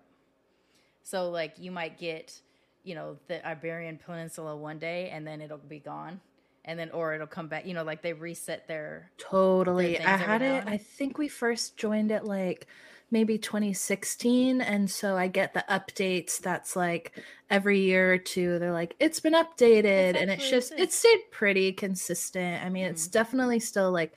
so 1.10 1.30
like 1.30 1.54
you 1.58 1.72
might 1.72 1.98
get, 1.98 2.42
you 2.84 2.94
know, 2.94 3.18
the 3.28 3.46
Iberian 3.48 3.98
Peninsula 3.98 4.58
one 4.58 4.78
day 4.78 5.10
and 5.10 5.26
then 5.26 5.40
it'll 5.40 5.58
be 5.58 5.80
gone. 5.80 6.20
And 6.66 6.78
then 6.78 6.90
or 6.92 7.14
it'll 7.14 7.28
come 7.28 7.48
back, 7.48 7.66
you 7.66 7.74
know, 7.74 7.84
like 7.84 8.02
they 8.02 8.12
reset 8.12 8.68
their 8.68 9.10
Totally. 9.18 9.96
Their 9.98 10.06
I 10.06 10.18
had 10.18 10.42
it 10.42 10.66
I 10.68 10.76
think 10.76 11.18
we 11.18 11.30
first 11.30 11.78
joined 11.78 12.12
it 12.12 12.26
like 12.26 12.68
maybe 13.10 13.38
2016 13.38 14.60
and 14.60 14.92
so 14.92 15.16
i 15.16 15.30
get 15.30 15.54
the 15.54 15.64
updates 15.70 16.42
that's 16.42 16.76
like 16.76 17.18
every 17.50 17.80
year 17.80 18.12
or 18.12 18.18
two 18.18 18.60
they're 18.60 18.74
like 18.74 18.98
it's 19.00 19.22
been 19.22 19.32
updated 19.32 20.22
and 20.22 20.30
it's 20.30 20.50
just 20.50 20.74
it 20.74 20.92
stayed 20.92 21.22
pretty 21.32 21.72
consistent 21.72 22.62
i 22.66 22.70
mean 22.70 22.84
mm-hmm. 22.84 22.92
it's 22.92 23.08
definitely 23.08 23.62
still 23.62 23.94
like 23.94 24.12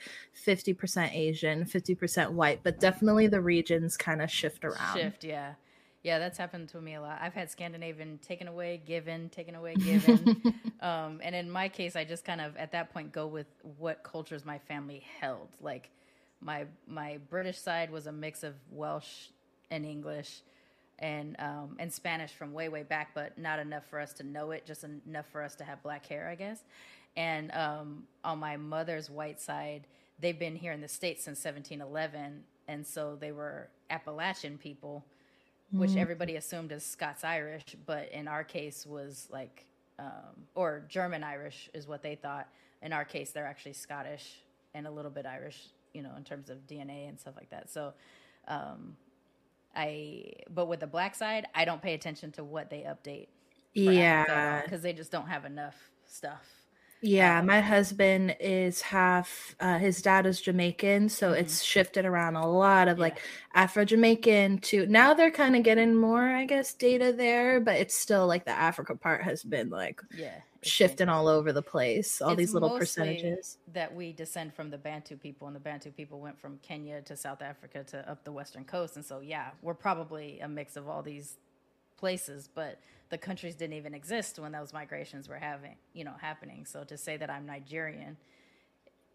50% 0.44 1.14
asian 1.14 1.64
50% 1.64 2.30
white 2.30 2.64
but 2.64 2.80
definitely 2.80 3.28
the 3.28 3.40
regions 3.40 3.96
kind 3.96 4.20
of 4.20 4.28
shift 4.28 4.64
around 4.64 4.96
shift 4.96 5.22
yeah 5.22 5.52
yeah, 6.02 6.18
that's 6.18 6.38
happened 6.38 6.70
to 6.70 6.80
me 6.80 6.94
a 6.94 7.00
lot. 7.00 7.18
I've 7.20 7.34
had 7.34 7.50
Scandinavian 7.50 8.18
taken 8.18 8.48
away, 8.48 8.80
given, 8.86 9.28
taken 9.28 9.54
away, 9.54 9.74
given. 9.74 10.42
um, 10.80 11.20
and 11.22 11.34
in 11.34 11.50
my 11.50 11.68
case, 11.68 11.94
I 11.94 12.04
just 12.04 12.24
kind 12.24 12.40
of 12.40 12.56
at 12.56 12.72
that 12.72 12.92
point 12.92 13.12
go 13.12 13.26
with 13.26 13.46
what 13.76 14.02
cultures 14.02 14.44
my 14.44 14.58
family 14.58 15.04
held. 15.20 15.48
Like 15.60 15.90
my 16.40 16.64
my 16.86 17.18
British 17.28 17.58
side 17.58 17.90
was 17.90 18.06
a 18.06 18.12
mix 18.12 18.42
of 18.42 18.54
Welsh 18.70 19.28
and 19.70 19.84
English, 19.84 20.40
and 20.98 21.36
um, 21.38 21.76
and 21.78 21.92
Spanish 21.92 22.30
from 22.30 22.54
way 22.54 22.70
way 22.70 22.82
back, 22.82 23.10
but 23.14 23.36
not 23.36 23.58
enough 23.58 23.84
for 23.90 24.00
us 24.00 24.14
to 24.14 24.22
know 24.22 24.52
it. 24.52 24.64
Just 24.64 24.84
enough 25.06 25.26
for 25.30 25.42
us 25.42 25.54
to 25.56 25.64
have 25.64 25.82
black 25.82 26.06
hair, 26.06 26.28
I 26.28 26.34
guess. 26.34 26.64
And 27.14 27.52
um, 27.52 28.04
on 28.24 28.38
my 28.38 28.56
mother's 28.56 29.10
white 29.10 29.38
side, 29.38 29.86
they've 30.18 30.38
been 30.38 30.56
here 30.56 30.72
in 30.72 30.80
the 30.80 30.88
states 30.88 31.24
since 31.24 31.44
1711, 31.44 32.42
and 32.68 32.86
so 32.86 33.18
they 33.20 33.32
were 33.32 33.68
Appalachian 33.90 34.56
people 34.56 35.04
which 35.72 35.90
mm. 35.90 35.98
everybody 35.98 36.36
assumed 36.36 36.72
is 36.72 36.84
Scots 36.84 37.24
Irish, 37.24 37.64
but 37.86 38.10
in 38.12 38.28
our 38.28 38.44
case 38.44 38.86
was 38.86 39.28
like, 39.30 39.66
um, 39.98 40.46
or 40.54 40.84
German 40.88 41.22
Irish 41.22 41.68
is 41.74 41.86
what 41.86 42.02
they 42.02 42.14
thought. 42.14 42.48
In 42.82 42.92
our 42.92 43.04
case, 43.04 43.30
they're 43.30 43.46
actually 43.46 43.74
Scottish 43.74 44.42
and 44.74 44.86
a 44.86 44.90
little 44.90 45.10
bit 45.10 45.26
Irish, 45.26 45.68
you 45.92 46.02
know, 46.02 46.12
in 46.16 46.24
terms 46.24 46.50
of 46.50 46.66
DNA 46.66 47.08
and 47.08 47.20
stuff 47.20 47.34
like 47.36 47.50
that. 47.50 47.70
So, 47.70 47.92
um, 48.48 48.96
I, 49.76 50.32
but 50.52 50.66
with 50.66 50.80
the 50.80 50.86
black 50.86 51.14
side, 51.14 51.46
I 51.54 51.64
don't 51.64 51.82
pay 51.82 51.94
attention 51.94 52.32
to 52.32 52.44
what 52.44 52.70
they 52.70 52.80
update. 52.80 53.28
Yeah. 53.72 54.62
Because 54.62 54.82
they 54.82 54.92
just 54.92 55.12
don't 55.12 55.28
have 55.28 55.44
enough 55.44 55.76
stuff. 56.06 56.59
Yeah, 57.02 57.38
um, 57.38 57.46
my 57.46 57.60
husband 57.60 58.36
is 58.40 58.82
half 58.82 59.56
uh, 59.58 59.78
his 59.78 60.02
dad 60.02 60.26
is 60.26 60.40
Jamaican, 60.40 61.08
so 61.08 61.30
mm-hmm. 61.30 61.40
it's 61.40 61.62
shifted 61.62 62.04
around 62.04 62.36
a 62.36 62.46
lot 62.46 62.88
of 62.88 62.98
yeah. 62.98 63.02
like 63.02 63.22
Afro 63.54 63.84
Jamaican 63.84 64.58
to 64.58 64.86
now 64.86 65.14
they're 65.14 65.30
kind 65.30 65.56
of 65.56 65.62
getting 65.62 65.94
more, 65.94 66.22
I 66.22 66.44
guess, 66.44 66.74
data 66.74 67.12
there, 67.16 67.58
but 67.58 67.76
it's 67.76 67.94
still 67.94 68.26
like 68.26 68.44
the 68.44 68.50
Africa 68.50 68.94
part 68.94 69.22
has 69.22 69.42
been 69.42 69.70
like 69.70 70.02
yeah, 70.14 70.40
shifting 70.62 71.08
all 71.08 71.26
over 71.26 71.52
the 71.52 71.62
place, 71.62 72.20
all 72.20 72.32
it's 72.32 72.38
these 72.38 72.54
little 72.54 72.78
percentages. 72.78 73.56
That 73.72 73.94
we 73.94 74.12
descend 74.12 74.52
from 74.52 74.70
the 74.70 74.78
Bantu 74.78 75.16
people, 75.16 75.46
and 75.46 75.56
the 75.56 75.60
Bantu 75.60 75.92
people 75.92 76.20
went 76.20 76.38
from 76.38 76.58
Kenya 76.62 77.00
to 77.02 77.16
South 77.16 77.40
Africa 77.40 77.82
to 77.84 78.10
up 78.10 78.24
the 78.24 78.32
western 78.32 78.64
coast, 78.64 78.96
and 78.96 79.04
so 79.04 79.20
yeah, 79.20 79.50
we're 79.62 79.74
probably 79.74 80.40
a 80.40 80.48
mix 80.48 80.76
of 80.76 80.86
all 80.86 81.02
these 81.02 81.38
places, 81.96 82.48
but 82.54 82.78
the 83.10 83.18
countries 83.18 83.56
didn't 83.56 83.74
even 83.74 83.92
exist 83.92 84.38
when 84.38 84.52
those 84.52 84.72
migrations 84.72 85.28
were 85.28 85.38
having, 85.38 85.76
you 85.92 86.04
know, 86.04 86.14
happening. 86.20 86.64
So 86.64 86.84
to 86.84 86.96
say 86.96 87.16
that 87.16 87.28
I'm 87.28 87.44
Nigerian, 87.44 88.16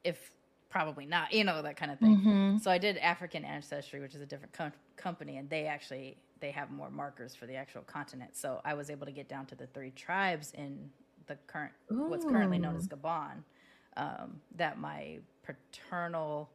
if 0.03 0.31
probably 0.69 1.05
not, 1.05 1.33
you 1.33 1.45
know, 1.45 1.61
that 1.61 1.77
kind 1.77 1.91
of 1.91 1.99
thing. 1.99 2.17
Mm-hmm. 2.17 2.57
So 2.57 2.69
I 2.69 2.77
did 2.77 2.97
African 2.97 3.45
Ancestry, 3.45 4.01
which 4.01 4.13
is 4.13 4.21
a 4.21 4.25
different 4.25 4.53
com- 4.53 4.73
company, 4.97 5.37
and 5.37 5.49
they 5.49 5.65
actually 5.65 6.17
they 6.41 6.51
have 6.51 6.69
more 6.69 6.89
markers 6.89 7.33
for 7.33 7.45
the 7.45 7.55
actual 7.55 7.81
continent. 7.83 8.35
So 8.35 8.59
I 8.65 8.73
was 8.73 8.89
able 8.89 9.05
to 9.05 9.13
get 9.13 9.29
down 9.29 9.45
to 9.47 9.55
the 9.55 9.67
three 9.67 9.91
tribes 9.91 10.51
in 10.53 10.89
the 11.27 11.37
current 11.47 11.71
Ooh. 11.91 12.09
what's 12.09 12.25
currently 12.25 12.59
known 12.59 12.75
as 12.75 12.87
Gabon. 12.87 13.43
Um, 13.97 14.41
that 14.57 14.77
my 14.77 15.19
paternal, 15.43 16.49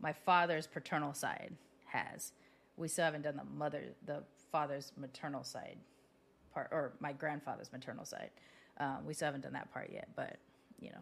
my 0.00 0.12
father's 0.12 0.66
paternal 0.66 1.14
side 1.14 1.52
has. 1.84 2.32
We 2.76 2.88
still 2.88 3.04
haven't 3.04 3.22
done 3.22 3.36
the 3.36 3.44
mother, 3.56 3.84
the 4.04 4.24
father's 4.50 4.90
maternal 4.96 5.44
side 5.44 5.76
part, 6.52 6.68
or 6.70 6.92
my 7.00 7.12
grandfather's 7.12 7.72
maternal 7.72 8.04
side. 8.04 8.30
Um, 8.78 9.04
we 9.06 9.14
still 9.14 9.26
haven't 9.26 9.42
done 9.42 9.52
that 9.52 9.72
part 9.72 9.90
yet, 9.92 10.08
but 10.16 10.36
you 10.78 10.90
know. 10.90 10.98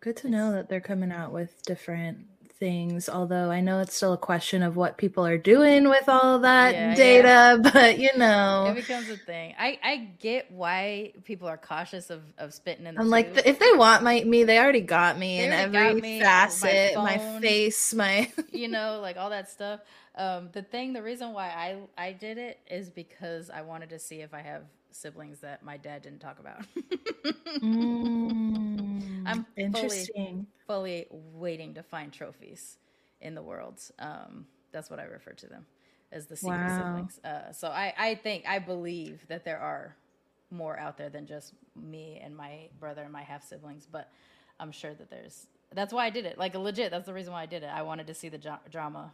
Good 0.00 0.16
to 0.18 0.28
know 0.28 0.52
that 0.52 0.68
they're 0.68 0.80
coming 0.80 1.10
out 1.10 1.32
with 1.32 1.62
different 1.62 2.26
things. 2.60 3.08
Although 3.08 3.50
I 3.50 3.60
know 3.60 3.80
it's 3.80 3.94
still 3.96 4.12
a 4.12 4.18
question 4.18 4.62
of 4.62 4.76
what 4.76 4.98
people 4.98 5.26
are 5.26 5.38
doing 5.38 5.88
with 5.88 6.08
all 6.08 6.40
that 6.40 6.94
Yeah, 6.94 6.94
data, 6.94 7.58
yeah. 7.60 7.70
but 7.72 7.98
you 7.98 8.10
know. 8.16 8.64
It 8.64 8.74
becomes 8.74 9.08
a 9.08 9.16
thing. 9.16 9.54
I, 9.58 9.78
I 9.82 9.96
get 10.18 10.50
why 10.50 11.12
people 11.24 11.48
are 11.48 11.56
cautious 11.56 12.10
of, 12.10 12.22
of 12.38 12.52
spitting 12.54 12.86
in 12.86 12.96
the 12.96 13.02
I'm 13.02 13.10
like, 13.10 13.30
if 13.46 13.58
they 13.60 13.72
want 13.72 14.02
my 14.02 14.22
me, 14.24 14.44
they 14.44 14.58
already 14.58 14.80
got 14.80 15.18
me 15.18 15.38
They 15.38 15.44
in 15.44 15.52
every 15.52 15.94
me, 15.94 16.20
facet, 16.20 17.00
my, 17.00 17.18
phone. 17.18 17.40
face, 17.40 17.94
my. 17.94 18.32
you 18.52 18.68
know, 18.68 19.00
like 19.02 19.16
all 19.16 19.30
that 19.30 19.50
stuff. 19.50 19.80
Um, 20.16 20.50
the 20.52 20.62
thing, 20.62 20.92
the 20.92 21.02
reason 21.02 21.32
why 21.32 21.48
I 21.48 21.78
I 22.08 22.12
did 22.12 22.38
it 22.38 22.60
is 22.70 22.90
because 22.90 23.50
I 23.50 23.62
wanted 23.62 23.90
to 23.90 23.98
see 23.98 24.20
if 24.20 24.34
I 24.34 24.42
have 24.42 24.64
siblings 24.90 25.40
that 25.40 25.62
my 25.62 25.76
dad 25.76 26.02
didn't 26.02 26.20
talk 26.20 26.38
about. 26.40 26.64
Mm, 27.62 28.67
I'm 29.28 29.44
fully- 29.44 29.64
interesting. 29.66 30.46
fully 30.66 31.06
waiting 31.10 31.74
to 31.74 31.82
find 31.82 32.12
trophies 32.12 32.78
in 33.20 33.34
the 33.34 33.42
world. 33.42 33.80
Um, 33.98 34.46
that's 34.72 34.90
what 34.90 34.98
I 35.00 35.04
refer 35.04 35.32
to 35.32 35.46
them 35.46 35.66
as 36.12 36.26
the 36.26 36.36
secret 36.36 36.56
Wow. 36.58 36.78
siblings. 36.78 37.20
Uh, 37.24 37.52
so 37.52 37.68
I, 37.68 37.94
I 37.98 38.14
think, 38.16 38.46
I 38.46 38.58
believe 38.58 39.26
that 39.28 39.44
there 39.44 39.58
are 39.58 39.96
more 40.50 40.78
out 40.78 40.96
there 40.96 41.10
than 41.10 41.26
just 41.26 41.52
me 41.76 42.20
and 42.22 42.34
my 42.36 42.68
brother 42.80 43.02
and 43.02 43.12
my 43.12 43.22
half 43.22 43.44
siblings, 43.44 43.86
but 43.90 44.10
I'm 44.60 44.72
sure 44.72 44.94
that 44.94 45.10
there's. 45.10 45.46
That's 45.74 45.92
why 45.92 46.06
I 46.06 46.10
did 46.10 46.24
it. 46.24 46.38
Like 46.38 46.54
legit, 46.54 46.90
that's 46.90 47.06
the 47.06 47.12
reason 47.14 47.32
why 47.32 47.42
I 47.42 47.46
did 47.46 47.62
it. 47.62 47.66
I 47.72 47.82
wanted 47.82 48.06
to 48.06 48.14
see 48.14 48.28
the 48.30 48.38
dra- 48.38 48.60
drama. 48.70 49.12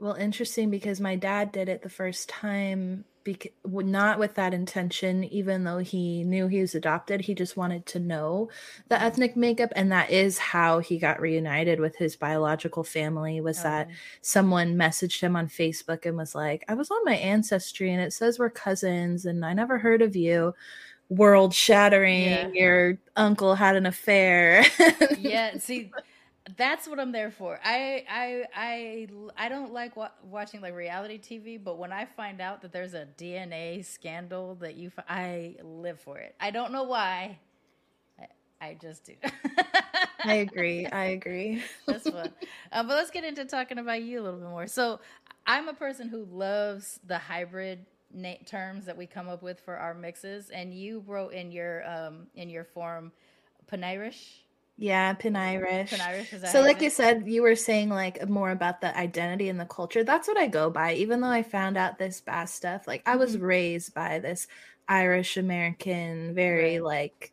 Well, 0.00 0.14
interesting 0.14 0.70
because 0.70 1.00
my 1.00 1.16
dad 1.16 1.50
did 1.50 1.68
it 1.68 1.82
the 1.82 1.88
first 1.88 2.28
time, 2.28 3.04
bec- 3.24 3.52
not 3.64 4.20
with 4.20 4.34
that 4.34 4.54
intention, 4.54 5.24
even 5.24 5.64
though 5.64 5.78
he 5.78 6.22
knew 6.22 6.46
he 6.46 6.60
was 6.60 6.76
adopted. 6.76 7.22
He 7.22 7.34
just 7.34 7.56
wanted 7.56 7.84
to 7.86 7.98
know 7.98 8.48
the 8.88 8.94
mm-hmm. 8.94 9.04
ethnic 9.04 9.36
makeup, 9.36 9.72
and 9.74 9.90
that 9.90 10.10
is 10.10 10.38
how 10.38 10.78
he 10.78 10.98
got 10.98 11.20
reunited 11.20 11.80
with 11.80 11.96
his 11.96 12.14
biological 12.14 12.84
family. 12.84 13.40
Was 13.40 13.60
that 13.64 13.88
oh. 13.90 13.94
someone 14.20 14.76
messaged 14.76 15.20
him 15.20 15.34
on 15.34 15.48
Facebook 15.48 16.06
and 16.06 16.16
was 16.16 16.32
like, 16.32 16.64
"I 16.68 16.74
was 16.74 16.92
on 16.92 17.04
my 17.04 17.16
ancestry, 17.16 17.92
and 17.92 18.00
it 18.00 18.12
says 18.12 18.38
we're 18.38 18.50
cousins, 18.50 19.26
and 19.26 19.44
I 19.44 19.52
never 19.52 19.78
heard 19.78 20.00
of 20.00 20.14
you." 20.14 20.54
World 21.08 21.54
shattering. 21.54 22.26
Yeah. 22.26 22.48
Your 22.52 22.98
uncle 23.16 23.56
had 23.56 23.74
an 23.76 23.86
affair. 23.86 24.64
yeah 25.18 25.56
see 25.56 25.90
that's 26.56 26.88
what 26.88 26.98
i'm 26.98 27.12
there 27.12 27.30
for 27.30 27.58
i 27.64 28.04
i 28.08 28.44
i 28.54 29.08
i 29.36 29.48
don't 29.48 29.72
like 29.72 29.96
wa- 29.96 30.10
watching 30.22 30.60
like 30.60 30.74
reality 30.74 31.18
tv 31.18 31.62
but 31.62 31.78
when 31.78 31.92
i 31.92 32.04
find 32.04 32.40
out 32.40 32.62
that 32.62 32.72
there's 32.72 32.94
a 32.94 33.06
dna 33.18 33.84
scandal 33.84 34.54
that 34.54 34.74
you 34.76 34.90
fi- 34.90 35.04
i 35.08 35.56
live 35.62 35.98
for 36.00 36.18
it 36.18 36.34
i 36.40 36.50
don't 36.50 36.72
know 36.72 36.84
why 36.84 37.38
i, 38.20 38.26
I 38.60 38.74
just 38.80 39.04
do 39.04 39.14
I 40.24 40.34
agree. 40.34 40.86
I 40.86 41.04
agree. 41.06 41.62
that's 41.86 42.08
fun 42.08 42.32
um, 42.72 42.86
but 42.88 42.94
let's 42.96 43.10
get 43.10 43.24
into 43.24 43.44
talking 43.44 43.78
about 43.78 44.02
you 44.02 44.20
a 44.20 44.22
little 44.22 44.40
bit 44.40 44.48
more 44.48 44.66
so 44.66 45.00
i'm 45.46 45.68
a 45.68 45.74
person 45.74 46.08
who 46.08 46.24
loves 46.24 47.00
the 47.06 47.18
hybrid 47.18 47.84
na- 48.12 48.34
terms 48.46 48.86
that 48.86 48.96
we 48.96 49.06
come 49.06 49.28
up 49.28 49.42
with 49.42 49.60
for 49.60 49.76
our 49.76 49.94
mixes 49.94 50.50
and 50.50 50.74
you 50.74 51.02
wrote 51.06 51.32
in 51.32 51.52
your 51.52 51.88
um 51.88 52.26
in 52.34 52.48
your 52.50 52.64
form 52.64 53.12
Pinay-rish. 53.70 54.44
Yeah, 54.80 55.12
Pinay-rish. 55.14 55.90
Pin 55.90 56.00
Irish, 56.00 56.32
is 56.32 56.42
So, 56.52 56.60
like 56.62 56.80
you 56.80 56.88
said, 56.90 57.24
you 57.26 57.42
were 57.42 57.56
saying 57.56 57.88
like 57.88 58.28
more 58.28 58.50
about 58.52 58.80
the 58.80 58.96
identity 58.96 59.48
and 59.48 59.58
the 59.58 59.64
culture. 59.66 60.04
That's 60.04 60.28
what 60.28 60.38
I 60.38 60.46
go 60.46 60.70
by. 60.70 60.94
Even 60.94 61.20
though 61.20 61.28
I 61.28 61.42
found 61.42 61.76
out 61.76 61.98
this 61.98 62.20
bad 62.20 62.48
stuff, 62.48 62.86
like 62.86 63.02
I 63.06 63.16
was 63.16 63.36
Mhm. 63.36 63.42
raised 63.42 63.92
by 63.92 64.20
this 64.20 64.46
Irish 64.88 65.36
American, 65.36 66.32
very 66.34 66.78
Right. 66.80 66.82
like 66.84 67.32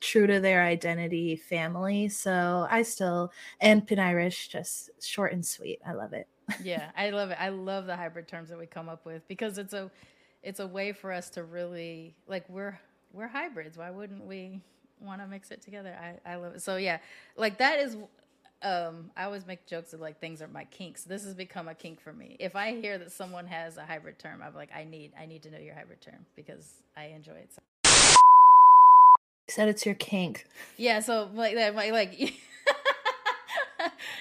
true 0.00 0.26
to 0.26 0.40
their 0.40 0.62
identity 0.64 1.36
family. 1.36 2.08
So 2.08 2.66
I 2.70 2.82
still 2.82 3.32
and 3.60 3.86
Pinay-rish, 3.86 4.48
just 4.48 4.90
short 5.02 5.32
and 5.32 5.46
sweet. 5.46 5.80
I 5.86 5.92
love 5.92 6.12
it. 6.12 6.26
yeah 6.62 6.90
i 6.96 7.10
love 7.10 7.30
it 7.30 7.38
i 7.40 7.48
love 7.48 7.86
the 7.86 7.96
hybrid 7.96 8.28
terms 8.28 8.48
that 8.50 8.58
we 8.58 8.66
come 8.66 8.88
up 8.88 9.04
with 9.04 9.26
because 9.26 9.58
it's 9.58 9.72
a 9.72 9.90
it's 10.44 10.60
a 10.60 10.66
way 10.66 10.92
for 10.92 11.10
us 11.12 11.28
to 11.28 11.42
really 11.42 12.14
like 12.28 12.48
we're 12.48 12.78
we're 13.12 13.26
hybrids 13.26 13.76
why 13.76 13.90
wouldn't 13.90 14.24
we 14.24 14.60
want 15.00 15.20
to 15.20 15.26
mix 15.26 15.50
it 15.50 15.62
together. 15.62 15.96
I 16.00 16.32
i 16.32 16.36
love 16.36 16.54
it. 16.54 16.62
So 16.62 16.76
yeah 16.76 16.98
like 17.36 17.58
that 17.58 17.78
is 17.78 17.96
um 18.62 19.10
i 19.16 19.24
always 19.24 19.46
make 19.46 19.66
jokes 19.66 19.92
of 19.92 20.00
like 20.00 20.18
things 20.20 20.40
are 20.40 20.48
my 20.48 20.64
kinks. 20.64 21.04
This 21.04 21.24
has 21.24 21.34
become 21.34 21.68
a 21.68 21.74
kink 21.74 22.00
for 22.00 22.12
me. 22.12 22.36
If 22.40 22.56
i 22.56 22.72
hear 22.72 22.96
that 22.98 23.12
someone 23.12 23.46
has 23.46 23.76
a 23.76 23.84
hybrid 23.84 24.18
term 24.18 24.40
i'm 24.42 24.54
like 24.54 24.70
i 24.74 24.84
need 24.84 25.12
i 25.20 25.26
need 25.26 25.42
to 25.42 25.50
know 25.50 25.58
your 25.58 25.74
hybrid 25.74 26.00
term 26.00 26.24
because 26.34 26.82
i 26.96 27.06
enjoy 27.06 27.32
it 27.32 27.50
so 27.52 27.60
You 29.48 29.52
said 29.52 29.68
it's 29.68 29.86
your 29.86 29.94
kink. 29.94 30.46
Yeah, 30.76 31.00
so 31.00 31.30
like 31.34 31.54
that, 31.54 31.74
like, 31.74 31.92
like 31.92 32.18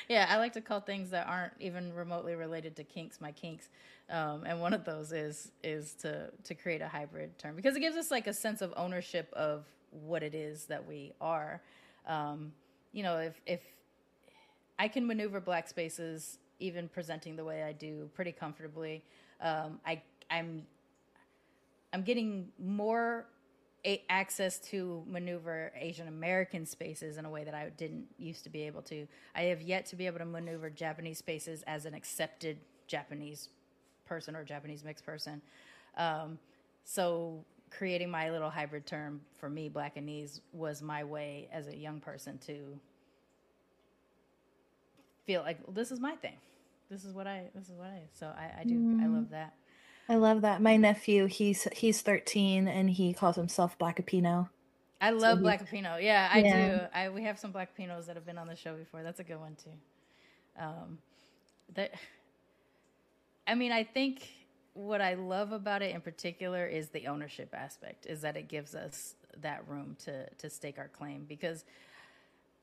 yeah, 0.09 0.27
I 0.29 0.37
like 0.37 0.53
to 0.53 0.61
call 0.61 0.81
things 0.81 1.09
that 1.11 1.27
aren't 1.27 1.53
even 1.59 1.93
remotely 1.93 2.35
related 2.35 2.75
to 2.75 2.83
kinks 2.83 3.19
my 3.19 3.31
kinks, 3.31 3.69
um, 4.09 4.43
and 4.45 4.61
one 4.61 4.73
of 4.73 4.85
those 4.85 5.11
is 5.11 5.51
is 5.63 5.93
to 6.01 6.29
to 6.43 6.53
create 6.53 6.81
a 6.81 6.87
hybrid 6.87 7.37
term 7.39 7.55
because 7.55 7.75
it 7.75 7.79
gives 7.79 7.97
us 7.97 8.11
like 8.11 8.27
a 8.27 8.33
sense 8.33 8.61
of 8.61 8.71
ownership 8.77 9.27
of 9.33 9.63
what 10.03 10.23
it 10.23 10.35
is 10.35 10.65
that 10.65 10.85
we 10.87 11.13
are. 11.21 11.61
Um, 12.07 12.53
you 12.91 13.03
know, 13.03 13.17
if 13.17 13.39
if 13.45 13.61
I 14.77 14.87
can 14.87 15.05
maneuver 15.07 15.39
black 15.39 15.67
spaces, 15.67 16.37
even 16.59 16.87
presenting 16.87 17.35
the 17.35 17.43
way 17.43 17.63
I 17.63 17.71
do, 17.71 18.09
pretty 18.13 18.31
comfortably, 18.31 19.03
um, 19.41 19.79
I 19.85 20.01
I'm 20.29 20.65
I'm 21.93 22.03
getting 22.03 22.49
more 22.59 23.25
a- 23.85 24.03
access 24.09 24.59
to 24.59 25.03
maneuver 25.07 25.71
Asian 25.79 26.07
American 26.07 26.65
spaces 26.65 27.17
in 27.17 27.25
a 27.25 27.29
way 27.29 27.43
that 27.43 27.53
I 27.53 27.69
didn't 27.69 28.07
used 28.17 28.43
to 28.43 28.49
be 28.49 28.63
able 28.63 28.81
to. 28.83 29.07
I 29.35 29.43
have 29.43 29.61
yet 29.61 29.85
to 29.87 29.95
be 29.95 30.07
able 30.07 30.19
to 30.19 30.25
maneuver 30.25 30.69
Japanese 30.69 31.19
spaces 31.19 31.63
as 31.67 31.85
an 31.85 31.93
accepted 31.93 32.57
Japanese 32.87 33.49
person 34.05 34.35
or 34.35 34.43
Japanese 34.43 34.83
mixed 34.83 35.05
person. 35.05 35.41
Um, 35.97 36.37
so 36.83 37.45
creating 37.69 38.09
my 38.09 38.29
little 38.31 38.49
hybrid 38.49 38.85
term 38.85 39.21
for 39.39 39.49
me, 39.49 39.69
Blackanese, 39.69 40.41
was 40.53 40.81
my 40.81 41.03
way 41.03 41.49
as 41.51 41.67
a 41.67 41.75
young 41.75 41.99
person 41.99 42.37
to 42.47 42.79
feel 45.25 45.41
like 45.41 45.59
well, 45.65 45.73
this 45.73 45.91
is 45.91 45.99
my 45.99 46.15
thing. 46.15 46.37
This 46.89 47.03
is 47.03 47.13
what 47.13 47.27
I. 47.27 47.45
This 47.55 47.69
is 47.69 47.75
what 47.77 47.87
I. 47.87 48.03
So 48.13 48.27
I, 48.27 48.61
I 48.61 48.63
do. 48.63 48.99
I 49.01 49.07
love 49.07 49.29
that. 49.31 49.53
I 50.07 50.15
love 50.15 50.41
that. 50.41 50.61
My 50.61 50.77
nephew, 50.77 51.25
he's 51.25 51.67
he's 51.73 52.01
13 52.01 52.67
and 52.67 52.89
he 52.89 53.13
calls 53.13 53.35
himself 53.35 53.77
Blackapino. 53.79 54.49
I 55.01 55.09
love 55.09 55.39
he- 55.39 55.43
Black 55.43 55.69
Pino. 55.69 55.97
Yeah, 55.97 56.29
I 56.31 56.39
Yeah. 56.39 56.69
do. 56.69 56.79
I 56.93 57.09
we 57.09 57.23
have 57.23 57.39
some 57.39 57.51
Black 57.51 57.75
Pinos 57.75 58.05
that 58.05 58.15
have 58.15 58.25
been 58.25 58.37
on 58.37 58.47
the 58.47 58.55
show 58.55 58.75
before. 58.75 59.01
That's 59.03 59.19
a 59.19 59.23
good 59.23 59.39
one 59.39 59.55
too. 59.55 59.71
Um, 60.63 60.99
that 61.73 61.95
I 63.47 63.55
mean, 63.55 63.71
I 63.71 63.83
think 63.83 64.29
what 64.75 65.01
I 65.01 65.15
love 65.15 65.51
about 65.51 65.81
it 65.81 65.95
in 65.95 66.01
particular 66.01 66.67
is 66.67 66.89
the 66.89 67.07
ownership 67.07 67.53
aspect. 67.53 68.05
Is 68.05 68.21
that 68.21 68.37
it 68.37 68.47
gives 68.47 68.75
us 68.75 69.15
that 69.41 69.67
room 69.67 69.97
to 70.05 70.29
to 70.29 70.49
stake 70.49 70.77
our 70.77 70.87
claim 70.87 71.25
because 71.27 71.65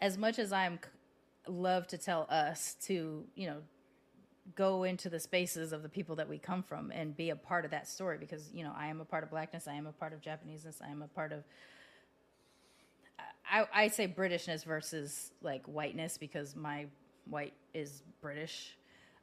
as 0.01 0.17
much 0.17 0.39
as 0.39 0.53
I'm 0.53 0.79
love 1.49 1.87
to 1.89 1.99
tell 1.99 2.27
us 2.31 2.77
to 2.85 3.25
you 3.35 3.47
know 3.47 3.59
go 4.57 4.85
into 4.85 5.09
the 5.09 5.21
spaces 5.21 5.73
of 5.73 5.83
the 5.83 5.89
people 5.89 6.17
that 6.17 6.29
we 6.29 6.39
come 6.39 6.63
from 6.63 6.91
and 6.91 7.17
be 7.17 7.31
a 7.31 7.37
part 7.37 7.65
of 7.65 7.71
that 7.71 7.89
story 7.89 8.19
because 8.19 8.51
you 8.53 8.63
know 8.65 8.73
I 8.77 8.89
am 8.89 9.01
a 9.01 9.05
part 9.05 9.25
of 9.25 9.31
blackness, 9.31 9.67
I 9.67 9.75
am 9.75 9.87
a 9.87 9.93
part 9.93 10.13
of 10.13 10.21
Japaneseness, 10.21 10.83
I 10.83 10.91
am 10.91 11.03
a 11.03 11.09
part 11.09 11.33
of 11.33 11.45
I, 13.51 13.67
I 13.73 13.89
say 13.89 14.09
Britishness 14.09 14.65
versus 14.65 15.31
like 15.43 15.65
whiteness 15.67 16.19
because 16.19 16.57
my 16.57 16.87
white 17.29 17.55
is 17.75 18.03
British, 18.21 18.77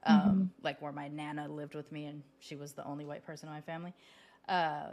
um, 0.06 0.52
like 0.64 0.82
where 0.82 0.92
my 0.92 1.08
nana 1.08 1.48
lived 1.48 1.76
with 1.76 1.92
me 1.92 2.06
and 2.06 2.24
she 2.40 2.56
was 2.56 2.74
the 2.74 2.86
only 2.86 3.06
white 3.06 3.26
person 3.26 3.50
in 3.50 3.56
my 3.56 3.62
family. 3.62 3.94
Uh, 4.48 4.92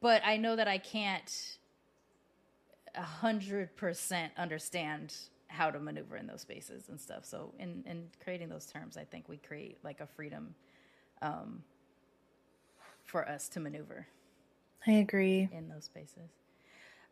but 0.00 0.22
I 0.24 0.36
know 0.36 0.56
that 0.56 0.68
I 0.68 0.78
can't 0.78 1.58
a 2.94 3.02
hundred 3.02 3.76
percent 3.76 4.32
understand 4.36 5.14
how 5.48 5.70
to 5.70 5.78
maneuver 5.78 6.16
in 6.16 6.26
those 6.26 6.40
spaces 6.40 6.88
and 6.88 7.00
stuff. 7.00 7.24
So 7.24 7.52
in 7.58 7.84
in 7.86 8.08
creating 8.22 8.48
those 8.48 8.66
terms, 8.66 8.96
I 8.96 9.04
think 9.04 9.28
we 9.28 9.36
create 9.36 9.78
like 9.82 10.00
a 10.00 10.06
freedom 10.06 10.54
um, 11.22 11.62
for 13.04 13.28
us 13.28 13.48
to 13.50 13.60
maneuver 13.60 14.06
I 14.86 14.92
agree. 14.92 15.48
in 15.52 15.68
those 15.68 15.84
spaces. 15.84 16.30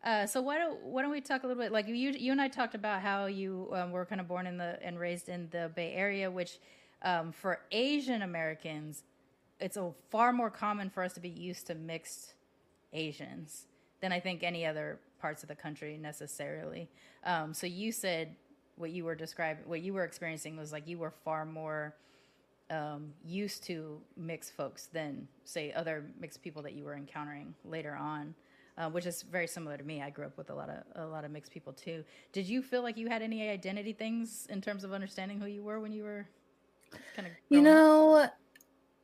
Uh, 0.05 0.27
so 0.27 0.39
why 0.39 0.59
don't 0.59 0.79
why 0.83 1.01
don't 1.01 1.09
we 1.09 1.19
talk 1.19 1.43
a 1.43 1.47
little 1.47 1.61
bit 1.61 1.71
like 1.71 1.87
you 1.87 1.95
you 1.95 2.31
and 2.31 2.39
I 2.39 2.47
talked 2.47 2.75
about 2.75 3.01
how 3.01 3.25
you 3.25 3.69
um, 3.73 3.91
were 3.91 4.05
kind 4.05 4.21
of 4.21 4.27
born 4.27 4.45
in 4.45 4.57
the 4.57 4.77
and 4.83 4.99
raised 4.99 5.29
in 5.29 5.49
the 5.49 5.71
Bay 5.75 5.93
Area, 5.93 6.29
which 6.29 6.59
um, 7.01 7.31
for 7.31 7.61
Asian 7.71 8.21
Americans, 8.21 9.03
it's 9.59 9.77
a 9.77 9.91
far 10.11 10.31
more 10.31 10.51
common 10.51 10.91
for 10.91 11.01
us 11.03 11.13
to 11.13 11.19
be 11.19 11.29
used 11.29 11.65
to 11.67 11.75
mixed 11.75 12.35
Asians 12.93 13.65
than 13.99 14.11
I 14.11 14.19
think 14.19 14.43
any 14.43 14.63
other 14.63 14.99
parts 15.19 15.41
of 15.41 15.49
the 15.49 15.55
country 15.55 15.97
necessarily. 15.97 16.87
Um, 17.23 17.53
so 17.53 17.65
you 17.65 17.91
said 17.91 18.35
what 18.75 18.91
you 18.91 19.05
were 19.05 19.15
describing, 19.15 19.63
what 19.65 19.81
you 19.81 19.93
were 19.93 20.03
experiencing 20.03 20.55
was 20.55 20.71
like 20.71 20.87
you 20.87 20.99
were 20.99 21.13
far 21.23 21.45
more 21.45 21.95
um, 22.69 23.13
used 23.23 23.63
to 23.63 23.99
mixed 24.17 24.53
folks 24.53 24.87
than 24.87 25.27
say 25.45 25.73
other 25.73 26.05
mixed 26.19 26.43
people 26.43 26.61
that 26.61 26.73
you 26.73 26.83
were 26.83 26.95
encountering 26.95 27.55
later 27.63 27.95
on. 27.95 28.35
Uh, 28.77 28.89
which 28.89 29.05
is 29.05 29.21
very 29.23 29.47
similar 29.47 29.77
to 29.77 29.83
me. 29.83 30.01
I 30.01 30.09
grew 30.09 30.25
up 30.25 30.37
with 30.37 30.49
a 30.49 30.53
lot 30.55 30.69
of 30.69 30.83
a 30.95 31.05
lot 31.05 31.25
of 31.25 31.31
mixed 31.31 31.51
people 31.51 31.73
too. 31.73 32.03
Did 32.33 32.47
you 32.47 32.61
feel 32.61 32.83
like 32.83 32.97
you 32.97 33.07
had 33.07 33.21
any 33.21 33.49
identity 33.49 33.93
things 33.93 34.47
in 34.49 34.61
terms 34.61 34.83
of 34.83 34.93
understanding 34.93 35.39
who 35.39 35.47
you 35.47 35.63
were 35.63 35.79
when 35.79 35.91
you 35.91 36.03
were 36.03 36.27
kind 37.15 37.27
of? 37.27 37.33
You 37.49 37.61
know, 37.61 38.27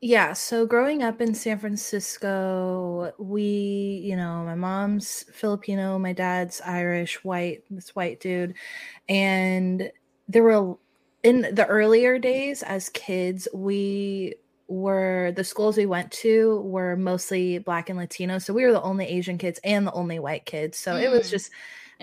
yeah. 0.01 0.33
So 0.33 0.65
growing 0.65 1.03
up 1.03 1.21
in 1.21 1.33
San 1.33 1.59
Francisco, 1.59 3.13
we, 3.17 4.01
you 4.03 4.15
know, 4.15 4.43
my 4.43 4.55
mom's 4.55 5.23
Filipino, 5.31 5.97
my 5.99 6.13
dad's 6.13 6.61
Irish, 6.61 7.23
white, 7.23 7.63
this 7.69 7.95
white 7.95 8.19
dude, 8.19 8.55
and 9.07 9.91
there 10.27 10.43
were 10.43 10.77
in 11.23 11.41
the 11.53 11.65
earlier 11.67 12.17
days 12.17 12.63
as 12.63 12.89
kids, 12.89 13.47
we 13.53 14.35
were 14.71 15.33
the 15.35 15.43
schools 15.43 15.75
we 15.75 15.85
went 15.85 16.09
to 16.11 16.61
were 16.61 16.95
mostly 16.95 17.59
black 17.59 17.89
and 17.89 17.99
latino 17.99 18.39
so 18.39 18.53
we 18.53 18.65
were 18.65 18.71
the 18.71 18.81
only 18.81 19.05
asian 19.05 19.37
kids 19.37 19.59
and 19.65 19.85
the 19.85 19.91
only 19.91 20.17
white 20.17 20.45
kids 20.45 20.77
so 20.77 20.93
mm. 20.93 21.01
it 21.01 21.11
was 21.11 21.27
mm. 21.27 21.31
just 21.31 21.51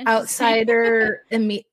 outsider 0.07 1.25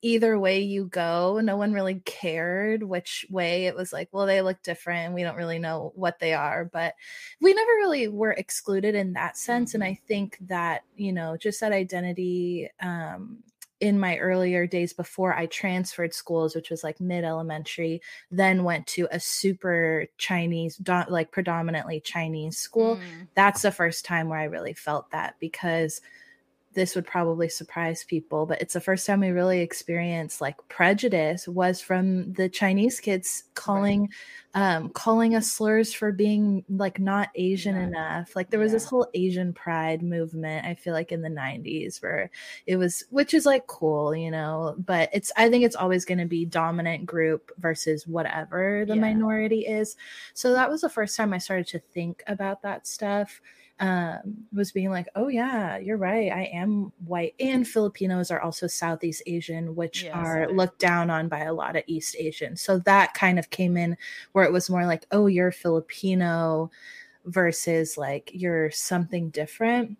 either 0.01 0.39
way 0.39 0.59
you 0.59 0.85
go 0.85 1.39
no 1.43 1.57
one 1.57 1.73
really 1.73 2.01
cared 2.05 2.81
which 2.81 3.23
way 3.29 3.67
it 3.67 3.75
was 3.75 3.93
like 3.93 4.09
well 4.11 4.25
they 4.25 4.41
look 4.41 4.59
different 4.63 5.13
we 5.13 5.21
don't 5.21 5.35
really 5.35 5.59
know 5.59 5.91
what 5.95 6.17
they 6.17 6.33
are 6.33 6.65
but 6.65 6.95
we 7.39 7.53
never 7.53 7.71
really 7.73 8.07
were 8.07 8.31
excluded 8.31 8.95
in 8.95 9.13
that 9.13 9.37
sense 9.37 9.73
mm-hmm. 9.73 9.83
and 9.83 9.91
i 9.91 9.99
think 10.07 10.37
that 10.41 10.81
you 10.95 11.13
know 11.13 11.37
just 11.37 11.59
that 11.59 11.71
identity 11.71 12.67
um 12.81 13.43
in 13.85 13.99
my 13.99 14.17
earlier 14.17 14.65
days 14.65 14.93
before 14.93 15.35
I 15.35 15.45
transferred 15.45 16.11
schools, 16.11 16.55
which 16.55 16.71
was 16.71 16.83
like 16.83 16.99
mid 16.99 17.23
elementary, 17.23 18.01
then 18.31 18.63
went 18.63 18.87
to 18.87 19.07
a 19.11 19.19
super 19.19 20.07
Chinese, 20.17 20.81
like 21.07 21.31
predominantly 21.31 21.99
Chinese 21.99 22.57
school. 22.57 22.95
Mm. 22.95 23.27
That's 23.35 23.61
the 23.61 23.71
first 23.71 24.03
time 24.03 24.27
where 24.27 24.39
I 24.39 24.45
really 24.45 24.73
felt 24.73 25.11
that 25.11 25.35
because 25.39 26.01
this 26.75 26.93
would 26.93 27.07
probably 27.07 27.49
surprise 27.49 28.03
people, 28.03 28.45
but 28.45 28.61
it's 28.61 28.73
the 28.73 28.81
first 28.81 29.07
time 29.07 29.21
we 29.21 29.29
really 29.29 29.61
experienced 29.61 30.41
like 30.41 30.55
prejudice 30.67 31.47
was 31.47 31.81
from 31.81 32.33
the 32.33 32.49
Chinese 32.49 32.99
kids 32.99 33.45
calling 33.55 34.09
right. 34.53 34.75
um 34.75 34.89
calling 34.89 35.35
us 35.35 35.49
slurs 35.49 35.93
for 35.93 36.11
being 36.11 36.63
like 36.69 36.99
not 36.99 37.29
Asian 37.35 37.75
yeah. 37.75 37.83
enough. 37.83 38.35
Like 38.35 38.51
there 38.51 38.59
was 38.59 38.71
yeah. 38.71 38.75
this 38.75 38.85
whole 38.85 39.07
Asian 39.13 39.53
pride 39.53 40.03
movement, 40.03 40.65
I 40.65 40.75
feel 40.75 40.93
like 40.93 41.11
in 41.11 41.21
the 41.21 41.29
90s 41.29 42.03
where 42.03 42.29
it 42.67 42.75
was 42.75 43.03
which 43.09 43.33
is 43.33 43.45
like 43.45 43.65
cool, 43.67 44.13
you 44.13 44.29
know, 44.29 44.75
but 44.77 45.09
it's 45.13 45.31
I 45.37 45.49
think 45.49 45.63
it's 45.63 45.75
always 45.75 46.05
going 46.05 46.19
to 46.19 46.25
be 46.25 46.45
dominant 46.45 47.05
group 47.05 47.51
versus 47.57 48.05
whatever 48.05 48.83
the 48.85 48.95
yeah. 48.95 49.01
minority 49.01 49.61
is. 49.61 49.95
So 50.33 50.53
that 50.53 50.69
was 50.69 50.81
the 50.81 50.89
first 50.89 51.15
time 51.15 51.33
I 51.33 51.37
started 51.37 51.67
to 51.67 51.79
think 51.79 52.21
about 52.27 52.61
that 52.63 52.85
stuff 52.85 53.41
um, 53.79 54.45
was 54.53 54.71
being 54.71 54.89
like, 54.89 55.07
oh, 55.15 55.27
yeah, 55.27 55.77
you're 55.77 55.97
right. 55.97 56.31
I 56.31 56.43
am 56.53 56.93
white. 57.05 57.35
And 57.39 57.67
Filipinos 57.67 58.31
are 58.31 58.41
also 58.41 58.67
Southeast 58.67 59.23
Asian, 59.25 59.75
which 59.75 60.03
yes, 60.03 60.15
are 60.15 60.49
looked 60.51 60.79
down 60.79 61.09
on 61.09 61.27
by 61.27 61.41
a 61.41 61.53
lot 61.53 61.75
of 61.75 61.83
East 61.87 62.15
Asians. 62.17 62.61
So 62.61 62.79
that 62.79 63.13
kind 63.13 63.37
of 63.37 63.49
came 63.49 63.75
in 63.75 63.97
where 64.31 64.45
it 64.45 64.53
was 64.53 64.69
more 64.69 64.85
like, 64.85 65.05
oh, 65.11 65.27
you're 65.27 65.51
Filipino 65.51 66.71
versus 67.25 67.97
like 67.97 68.31
you're 68.33 68.71
something 68.71 69.29
different. 69.29 69.97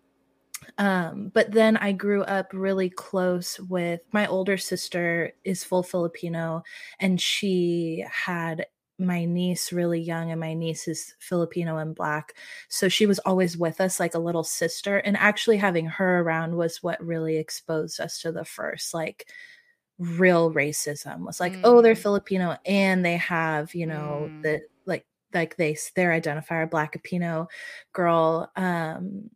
Um, 0.78 1.30
but 1.34 1.52
then 1.52 1.76
I 1.76 1.92
grew 1.92 2.22
up 2.22 2.50
really 2.52 2.88
close 2.88 3.60
with 3.60 4.00
my 4.12 4.26
older 4.26 4.56
sister 4.56 5.32
is 5.44 5.62
full 5.62 5.82
Filipino 5.82 6.62
and 6.98 7.20
she 7.20 8.04
had 8.10 8.66
my 8.98 9.24
niece 9.24 9.72
really 9.72 10.00
young 10.00 10.30
and 10.30 10.40
my 10.40 10.54
niece 10.54 10.88
is 10.88 11.14
filipino 11.18 11.76
and 11.76 11.94
black 11.94 12.34
so 12.68 12.88
she 12.88 13.06
was 13.06 13.18
always 13.20 13.56
with 13.56 13.80
us 13.80 14.00
like 14.00 14.14
a 14.14 14.18
little 14.18 14.44
sister 14.44 14.98
and 14.98 15.16
actually 15.16 15.58
having 15.58 15.86
her 15.86 16.20
around 16.20 16.54
was 16.54 16.82
what 16.82 17.04
really 17.04 17.36
exposed 17.36 18.00
us 18.00 18.20
to 18.20 18.32
the 18.32 18.44
first 18.44 18.94
like 18.94 19.30
real 19.98 20.52
racism 20.52 21.20
was 21.20 21.40
like 21.40 21.52
mm. 21.52 21.60
oh 21.64 21.82
they're 21.82 21.94
mm. 21.94 21.98
filipino 21.98 22.56
and 22.64 23.04
they 23.04 23.16
have 23.16 23.74
you 23.74 23.86
know 23.86 24.28
mm. 24.30 24.42
the 24.42 24.60
like 24.86 25.06
like 25.34 25.56
they 25.56 25.76
their 25.94 26.10
identifier 26.10 26.68
black 26.68 26.92
Filipino 26.92 27.48
girl 27.92 28.50
um 28.56 29.30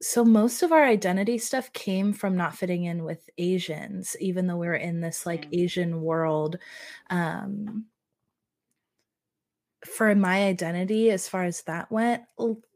so 0.00 0.24
most 0.24 0.64
of 0.64 0.72
our 0.72 0.84
identity 0.84 1.38
stuff 1.38 1.72
came 1.72 2.12
from 2.12 2.36
not 2.36 2.56
fitting 2.56 2.84
in 2.84 3.04
with 3.04 3.28
asians 3.38 4.16
even 4.20 4.46
though 4.46 4.56
we 4.56 4.66
were 4.66 4.74
in 4.74 5.00
this 5.00 5.24
like 5.24 5.46
mm. 5.46 5.62
asian 5.62 6.02
world 6.02 6.58
um 7.10 7.84
for 9.84 10.14
my 10.14 10.44
identity 10.44 11.10
as 11.10 11.28
far 11.28 11.44
as 11.44 11.62
that 11.62 11.90
went 11.90 12.22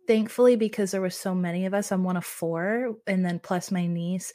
thankfully 0.07 0.57
because 0.57 0.91
there 0.91 1.01
were 1.01 1.11
so 1.11 1.35
many 1.35 1.67
of 1.67 1.75
us 1.75 1.93
i'm 1.93 2.05
one 2.05 2.17
of 2.17 2.25
four 2.25 2.97
and 3.07 3.25
then 3.25 3.39
plus 3.39 3.71
my 3.71 3.87
niece 3.87 4.33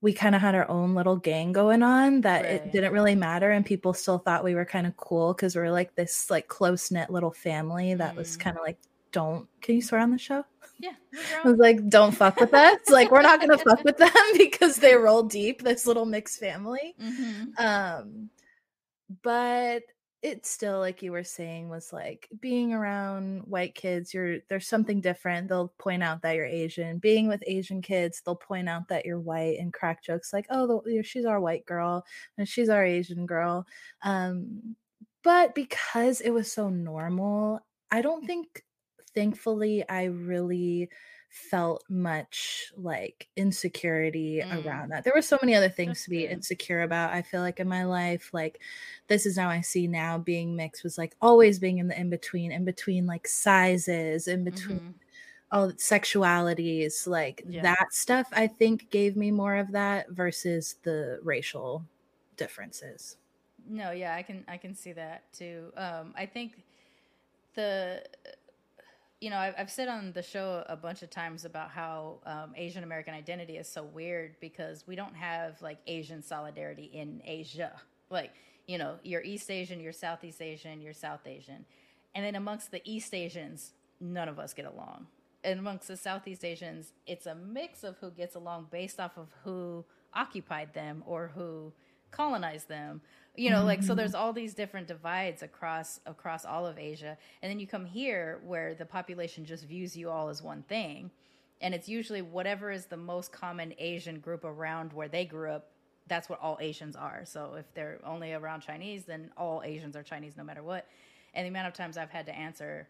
we 0.00 0.12
kind 0.12 0.34
of 0.34 0.40
had 0.40 0.54
our 0.54 0.68
own 0.70 0.94
little 0.94 1.16
gang 1.16 1.52
going 1.52 1.82
on 1.82 2.20
that 2.20 2.42
right. 2.42 2.52
it 2.52 2.72
didn't 2.72 2.92
really 2.92 3.14
matter 3.14 3.50
and 3.50 3.66
people 3.66 3.92
still 3.92 4.18
thought 4.18 4.44
we 4.44 4.54
were 4.54 4.64
kind 4.64 4.86
of 4.86 4.96
cool 4.96 5.34
because 5.34 5.56
we 5.56 5.62
are 5.62 5.72
like 5.72 5.94
this 5.94 6.30
like 6.30 6.48
close-knit 6.48 7.10
little 7.10 7.32
family 7.32 7.94
that 7.94 8.14
mm. 8.14 8.18
was 8.18 8.36
kind 8.36 8.56
of 8.56 8.62
like 8.62 8.78
don't 9.12 9.48
can 9.60 9.76
you 9.76 9.82
swear 9.82 10.00
on 10.00 10.10
the 10.10 10.18
show 10.18 10.44
yeah 10.78 10.92
I 11.44 11.48
was 11.48 11.58
like 11.58 11.88
don't 11.88 12.12
fuck 12.12 12.38
with 12.38 12.54
us 12.54 12.78
like 12.88 13.10
we're 13.10 13.22
not 13.22 13.40
gonna 13.40 13.58
fuck 13.58 13.82
with 13.84 13.96
them 13.96 14.10
because 14.36 14.76
they 14.76 14.94
roll 14.94 15.22
deep 15.24 15.62
this 15.62 15.86
little 15.86 16.06
mixed 16.06 16.38
family 16.38 16.94
mm-hmm. 17.00 17.64
um 17.64 18.30
but 19.22 19.82
it's 20.22 20.50
still 20.50 20.80
like 20.80 21.00
you 21.02 21.12
were 21.12 21.22
saying 21.22 21.68
was 21.68 21.92
like 21.92 22.28
being 22.40 22.72
around 22.72 23.40
white 23.42 23.74
kids 23.74 24.12
you're 24.12 24.38
there's 24.48 24.66
something 24.66 25.00
different. 25.00 25.48
They'll 25.48 25.72
point 25.78 26.02
out 26.02 26.22
that 26.22 26.34
you're 26.34 26.44
asian. 26.46 26.98
Being 26.98 27.28
with 27.28 27.42
asian 27.46 27.82
kids 27.82 28.20
they'll 28.24 28.34
point 28.36 28.68
out 28.68 28.88
that 28.88 29.06
you're 29.06 29.20
white 29.20 29.58
and 29.60 29.72
crack 29.72 30.02
jokes 30.02 30.32
like 30.32 30.46
oh 30.50 30.82
the, 30.84 31.02
she's 31.04 31.24
our 31.24 31.40
white 31.40 31.64
girl 31.66 32.04
and 32.36 32.48
she's 32.48 32.68
our 32.68 32.84
asian 32.84 33.26
girl. 33.26 33.66
Um 34.02 34.76
but 35.22 35.54
because 35.54 36.20
it 36.20 36.30
was 36.30 36.50
so 36.50 36.68
normal 36.68 37.60
i 37.90 38.00
don't 38.02 38.26
think 38.26 38.64
thankfully 39.14 39.88
i 39.88 40.04
really 40.04 40.88
felt 41.30 41.84
much 41.88 42.72
like 42.76 43.28
insecurity 43.36 44.42
mm. 44.44 44.64
around 44.64 44.90
that. 44.90 45.04
There 45.04 45.12
were 45.14 45.22
so 45.22 45.38
many 45.42 45.54
other 45.54 45.68
things 45.68 45.90
That's 45.90 46.04
to 46.04 46.10
be 46.10 46.22
good. 46.22 46.32
insecure 46.32 46.82
about. 46.82 47.12
I 47.12 47.22
feel 47.22 47.40
like 47.40 47.60
in 47.60 47.68
my 47.68 47.84
life, 47.84 48.30
like 48.32 48.60
this 49.06 49.26
is 49.26 49.38
how 49.38 49.48
I 49.48 49.60
see 49.60 49.86
now 49.86 50.18
being 50.18 50.56
mixed 50.56 50.84
was 50.84 50.98
like 50.98 51.14
always 51.20 51.58
being 51.58 51.78
in 51.78 51.88
the 51.88 51.98
in 51.98 52.10
between, 52.10 52.52
in 52.52 52.64
between 52.64 53.06
like 53.06 53.28
sizes, 53.28 54.28
in 54.28 54.44
between 54.44 54.78
mm-hmm. 54.78 54.90
all 55.52 55.70
sexualities, 55.72 57.06
like 57.06 57.42
yeah. 57.48 57.62
that 57.62 57.92
stuff. 57.92 58.28
I 58.32 58.46
think 58.46 58.90
gave 58.90 59.16
me 59.16 59.30
more 59.30 59.56
of 59.56 59.72
that 59.72 60.10
versus 60.10 60.76
the 60.82 61.20
racial 61.22 61.84
differences. 62.36 63.16
No, 63.68 63.90
yeah, 63.90 64.14
I 64.14 64.22
can 64.22 64.44
I 64.48 64.56
can 64.56 64.74
see 64.74 64.92
that 64.92 65.30
too. 65.32 65.72
Um, 65.76 66.14
I 66.16 66.24
think 66.24 66.52
the 67.54 68.02
you 69.20 69.30
know, 69.30 69.36
I've, 69.36 69.70
said 69.70 69.88
on 69.88 70.12
the 70.12 70.22
show 70.22 70.64
a 70.68 70.76
bunch 70.76 71.02
of 71.02 71.10
times 71.10 71.44
about 71.44 71.70
how 71.70 72.18
um, 72.24 72.52
Asian 72.56 72.84
American 72.84 73.14
identity 73.14 73.56
is 73.56 73.68
so 73.68 73.82
weird 73.82 74.36
because 74.40 74.84
we 74.86 74.94
don't 74.94 75.14
have 75.14 75.60
like 75.60 75.78
Asian 75.88 76.22
solidarity 76.22 76.84
in 76.92 77.20
Asia. 77.24 77.72
Like, 78.10 78.30
you 78.66 78.78
know, 78.78 78.94
you're 79.02 79.22
East 79.22 79.50
Asian, 79.50 79.80
you're 79.80 79.92
Southeast 79.92 80.40
Asian, 80.40 80.80
you're 80.80 80.94
South 80.94 81.26
Asian. 81.26 81.64
And 82.14 82.24
then 82.24 82.36
amongst 82.36 82.70
the 82.70 82.80
East 82.84 83.12
Asians, 83.12 83.72
none 84.00 84.28
of 84.28 84.38
us 84.38 84.54
get 84.54 84.66
along. 84.66 85.06
And 85.42 85.58
amongst 85.58 85.88
the 85.88 85.96
Southeast 85.96 86.44
Asians, 86.44 86.92
it's 87.06 87.26
a 87.26 87.34
mix 87.34 87.82
of 87.82 87.96
who 87.98 88.10
gets 88.10 88.34
along 88.36 88.68
based 88.70 89.00
off 89.00 89.16
of 89.16 89.28
who 89.44 89.84
occupied 90.14 90.74
them 90.74 91.02
or 91.06 91.32
who 91.34 91.72
colonized 92.10 92.68
them 92.68 93.00
you 93.38 93.50
know 93.50 93.64
like 93.64 93.82
so 93.82 93.94
there's 93.94 94.12
mm-hmm. 94.12 94.20
all 94.20 94.32
these 94.32 94.52
different 94.52 94.88
divides 94.88 95.42
across 95.42 96.00
across 96.06 96.44
all 96.44 96.66
of 96.66 96.78
asia. 96.78 97.16
And 97.42 97.50
then 97.50 97.60
you 97.60 97.66
come 97.66 97.84
here 97.84 98.40
where 98.44 98.74
the 98.74 98.84
population 98.84 99.44
just 99.44 99.64
views 99.64 99.96
you 99.96 100.10
all 100.10 100.28
as 100.28 100.42
one 100.42 100.62
thing. 100.62 101.10
And 101.60 101.74
it's 101.74 101.88
usually 101.88 102.22
whatever 102.22 102.70
is 102.70 102.86
the 102.86 102.96
most 102.96 103.32
common 103.32 103.74
asian 103.78 104.18
group 104.20 104.44
around 104.44 104.92
where 104.92 105.08
they 105.08 105.24
grew 105.24 105.50
up 105.50 105.70
that's 106.08 106.28
what 106.28 106.40
all 106.40 106.56
asians 106.60 106.96
are. 106.96 107.20
So 107.24 107.54
if 107.58 107.66
they're 107.74 108.00
only 108.04 108.32
around 108.32 108.62
chinese 108.62 109.04
then 109.04 109.30
all 109.36 109.62
asians 109.64 109.96
are 109.96 110.02
chinese 110.02 110.36
no 110.36 110.44
matter 110.44 110.62
what. 110.62 110.86
And 111.34 111.44
the 111.44 111.48
amount 111.48 111.68
of 111.68 111.74
times 111.74 111.96
i've 111.96 112.10
had 112.10 112.26
to 112.26 112.34
answer 112.36 112.88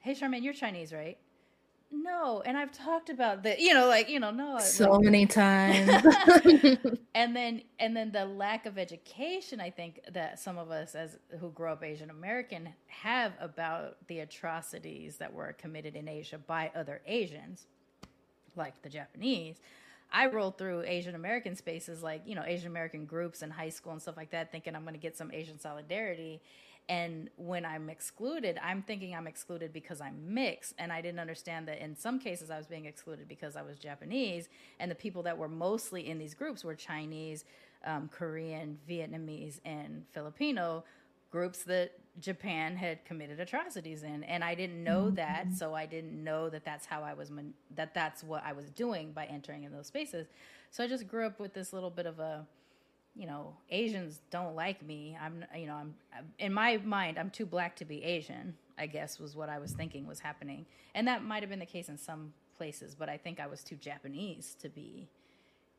hey 0.00 0.12
sharmane 0.12 0.42
you're 0.42 0.52
chinese 0.52 0.92
right 0.92 1.16
no 2.02 2.42
and 2.44 2.56
i've 2.56 2.72
talked 2.72 3.10
about 3.10 3.42
the 3.42 3.54
you 3.58 3.72
know 3.72 3.86
like 3.86 4.08
you 4.08 4.18
know 4.20 4.30
no 4.30 4.58
so 4.58 4.92
like, 4.92 5.04
many 5.04 5.26
times. 5.26 5.90
And 7.16 7.36
then 7.36 7.62
and 7.78 7.96
then 7.96 8.10
the 8.10 8.24
lack 8.24 8.66
of 8.66 8.76
education 8.76 9.60
i 9.60 9.70
think 9.70 10.00
that 10.12 10.40
some 10.40 10.58
of 10.58 10.72
us 10.72 10.96
as 10.96 11.16
who 11.38 11.50
grow 11.50 11.72
up 11.72 11.84
asian 11.84 12.10
american 12.10 12.70
have 12.88 13.34
about 13.40 13.96
the 14.08 14.18
atrocities 14.18 15.18
that 15.18 15.32
were 15.32 15.52
committed 15.52 15.94
in 15.94 16.08
asia 16.08 16.38
by 16.38 16.72
other 16.74 17.00
asians 17.06 17.66
like 18.56 18.82
the 18.82 18.88
japanese. 18.88 19.60
I 20.12 20.26
rolled 20.28 20.58
through 20.58 20.82
Asian 20.82 21.16
American 21.16 21.56
spaces 21.56 22.00
like, 22.00 22.22
you 22.24 22.36
know, 22.36 22.44
Asian 22.46 22.68
American 22.68 23.04
groups 23.04 23.42
in 23.42 23.50
high 23.50 23.70
school 23.70 23.90
and 23.90 24.00
stuff 24.00 24.16
like 24.16 24.30
that, 24.30 24.52
thinking 24.52 24.76
I'm 24.76 24.82
going 24.82 24.94
to 24.94 25.00
get 25.00 25.16
some 25.16 25.32
Asian 25.32 25.58
solidarity. 25.58 26.40
And 26.88 27.30
when 27.36 27.64
I'm 27.64 27.88
excluded, 27.88 28.58
I'm 28.62 28.82
thinking 28.82 29.14
I'm 29.14 29.26
excluded 29.26 29.72
because 29.72 30.00
I'm 30.00 30.34
mixed. 30.34 30.74
And 30.78 30.92
I 30.92 31.00
didn't 31.00 31.20
understand 31.20 31.66
that 31.68 31.82
in 31.82 31.96
some 31.96 32.18
cases 32.18 32.50
I 32.50 32.58
was 32.58 32.66
being 32.66 32.84
excluded 32.84 33.26
because 33.26 33.56
I 33.56 33.62
was 33.62 33.78
Japanese. 33.78 34.48
And 34.78 34.90
the 34.90 34.94
people 34.94 35.22
that 35.22 35.38
were 35.38 35.48
mostly 35.48 36.08
in 36.08 36.18
these 36.18 36.34
groups 36.34 36.62
were 36.62 36.74
Chinese, 36.74 37.44
um, 37.86 38.10
Korean, 38.12 38.78
Vietnamese, 38.88 39.60
and 39.64 40.04
Filipino 40.12 40.84
groups 41.30 41.64
that 41.64 41.92
Japan 42.20 42.76
had 42.76 43.04
committed 43.04 43.40
atrocities 43.40 44.02
in. 44.02 44.22
And 44.24 44.44
I 44.44 44.54
didn't 44.54 44.84
know 44.84 45.06
mm-hmm. 45.06 45.16
that. 45.16 45.52
So 45.54 45.74
I 45.74 45.86
didn't 45.86 46.22
know 46.22 46.50
that 46.50 46.64
that's 46.64 46.86
how 46.86 47.02
I 47.02 47.14
was, 47.14 47.30
man- 47.30 47.54
that 47.74 47.94
that's 47.94 48.22
what 48.22 48.44
I 48.44 48.52
was 48.52 48.70
doing 48.70 49.12
by 49.12 49.24
entering 49.24 49.64
in 49.64 49.72
those 49.72 49.86
spaces. 49.86 50.26
So 50.70 50.84
I 50.84 50.86
just 50.86 51.08
grew 51.08 51.26
up 51.26 51.40
with 51.40 51.54
this 51.54 51.72
little 51.72 51.90
bit 51.90 52.06
of 52.06 52.18
a, 52.18 52.46
you 53.14 53.26
know, 53.26 53.56
Asians 53.70 54.20
don't 54.30 54.56
like 54.56 54.84
me. 54.84 55.16
I'm, 55.20 55.44
you 55.56 55.66
know, 55.66 55.74
I'm 55.74 55.94
in 56.38 56.52
my 56.52 56.78
mind, 56.78 57.18
I'm 57.18 57.30
too 57.30 57.46
black 57.46 57.76
to 57.76 57.84
be 57.84 58.02
Asian. 58.02 58.54
I 58.76 58.86
guess 58.86 59.20
was 59.20 59.36
what 59.36 59.48
I 59.48 59.58
was 59.58 59.72
thinking 59.72 60.06
was 60.06 60.18
happening, 60.18 60.66
and 60.94 61.06
that 61.06 61.24
might 61.24 61.42
have 61.42 61.50
been 61.50 61.60
the 61.60 61.66
case 61.66 61.88
in 61.88 61.96
some 61.96 62.32
places, 62.56 62.94
but 62.94 63.08
I 63.08 63.16
think 63.16 63.38
I 63.38 63.46
was 63.46 63.62
too 63.62 63.76
Japanese 63.76 64.56
to 64.60 64.68
be 64.68 65.08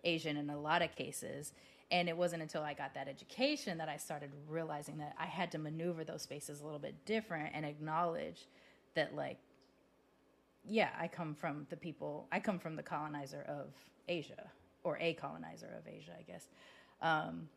Asian 0.03 0.37
in 0.37 0.49
a 0.49 0.59
lot 0.59 0.81
of 0.81 0.95
cases. 0.95 1.53
And 1.91 2.09
it 2.09 2.17
wasn't 2.17 2.41
until 2.41 2.63
I 2.63 2.73
got 2.73 2.95
that 2.95 3.07
education 3.07 3.77
that 3.77 3.89
I 3.89 3.97
started 3.97 4.31
realizing 4.47 4.97
that 4.97 5.13
I 5.19 5.25
had 5.25 5.51
to 5.51 5.59
maneuver 5.59 6.03
those 6.03 6.23
spaces 6.23 6.61
a 6.61 6.65
little 6.65 6.79
bit 6.79 7.05
different 7.05 7.51
and 7.53 7.63
acknowledge 7.63 8.47
that, 8.95 9.15
like, 9.15 9.37
yeah, 10.67 10.89
I 10.99 11.07
come 11.07 11.35
from 11.35 11.67
the 11.69 11.77
people, 11.77 12.27
I 12.31 12.39
come 12.39 12.57
from 12.57 12.75
the 12.75 12.81
colonizer 12.81 13.45
of 13.47 13.67
Asia, 14.07 14.49
or 14.83 14.97
a 14.99 15.13
colonizer 15.13 15.69
of 15.77 15.87
Asia, 15.87 16.13
I 16.17 16.23
guess 16.23 16.47
um, 17.01 17.49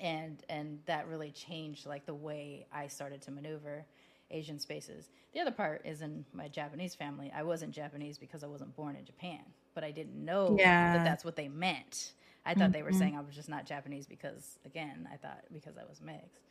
and 0.00 0.42
and 0.48 0.80
that 0.86 1.08
really 1.08 1.30
changed 1.30 1.86
like 1.86 2.06
the 2.06 2.14
way 2.14 2.66
I 2.72 2.88
started 2.88 3.22
to 3.22 3.30
maneuver 3.30 3.84
Asian 4.30 4.58
spaces. 4.58 5.08
The 5.32 5.40
other 5.40 5.50
part 5.50 5.82
is 5.84 6.02
in 6.02 6.24
my 6.32 6.48
Japanese 6.48 6.94
family. 6.94 7.32
I 7.34 7.42
wasn't 7.42 7.72
Japanese 7.72 8.18
because 8.18 8.42
I 8.42 8.46
wasn't 8.46 8.74
born 8.76 8.96
in 8.96 9.04
Japan, 9.04 9.40
but 9.74 9.84
I 9.84 9.90
didn't 9.90 10.24
know 10.24 10.56
yeah. 10.58 10.96
that 10.96 11.04
that's 11.04 11.24
what 11.24 11.36
they 11.36 11.48
meant. 11.48 12.12
I 12.46 12.52
thought 12.54 12.64
mm-hmm. 12.64 12.72
they 12.72 12.82
were 12.82 12.90
mm-hmm. 12.90 12.98
saying 12.98 13.16
I 13.16 13.20
was 13.20 13.34
just 13.34 13.48
not 13.48 13.64
Japanese 13.64 14.06
because, 14.06 14.58
again, 14.66 15.08
I 15.12 15.16
thought 15.16 15.44
because 15.52 15.78
I 15.78 15.84
was 15.88 16.00
mixed. 16.02 16.42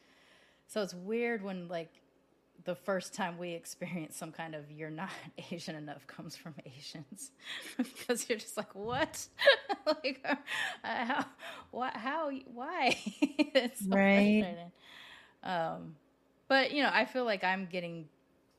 So 0.68 0.82
it's 0.82 0.94
weird 0.94 1.44
when 1.44 1.68
like 1.68 1.92
the 2.66 2.76
first 2.76 3.14
time 3.14 3.38
we 3.38 3.52
experience 3.52 4.16
some 4.16 4.32
kind 4.32 4.56
of 4.56 4.72
you're 4.72 4.90
not 4.90 5.10
Asian 5.52 5.76
enough 5.76 6.06
comes 6.08 6.36
from 6.36 6.56
Asians. 6.66 7.32
Because 7.78 8.30
you're 8.30 8.38
just 8.38 8.58
like 8.58 8.74
what? 8.76 9.28
Like 9.86 10.22
uh, 10.24 10.36
how 10.84 11.26
what 11.72 11.94
how 11.98 12.32
why? 12.54 12.98
It's 13.22 13.82
so 13.82 13.96
right. 13.96 14.56
um 15.44 15.96
but 16.48 16.72
you 16.72 16.82
know 16.82 16.90
I 16.94 17.04
feel 17.04 17.26
like 17.26 17.44
I'm 17.44 17.66
getting 17.66 18.08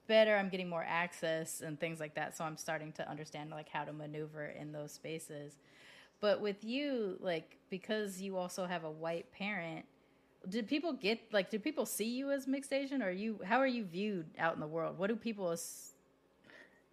better 0.06 0.36
I'm 0.36 0.50
getting 0.50 0.68
more 0.68 0.84
access 0.86 1.62
and 1.62 1.80
things 1.80 1.98
like 2.00 2.14
that 2.16 2.36
so 2.36 2.44
I'm 2.44 2.58
starting 2.58 2.92
to 2.92 3.08
understand 3.08 3.50
like 3.50 3.70
how 3.70 3.84
to 3.84 3.92
maneuver 3.94 4.44
in 4.44 4.70
those 4.72 4.92
spaces. 4.92 5.54
But 6.20 6.42
with 6.42 6.62
you 6.62 7.16
like 7.20 7.56
because 7.70 8.20
you 8.20 8.36
also 8.36 8.66
have 8.66 8.84
a 8.84 8.90
white 8.90 9.32
parent 9.32 9.86
did 10.48 10.68
people 10.68 10.92
get 10.92 11.20
like 11.32 11.50
do 11.50 11.58
people 11.58 11.86
see 11.86 12.06
you 12.06 12.30
as 12.30 12.46
mixed 12.46 12.72
asian? 12.72 13.02
Or 13.02 13.10
you 13.10 13.40
how 13.44 13.58
are 13.58 13.66
you 13.66 13.84
viewed 13.84 14.26
out 14.38 14.54
in 14.54 14.60
the 14.60 14.66
world? 14.66 14.98
What 14.98 15.08
do 15.08 15.16
people 15.16 15.50
as- 15.50 15.90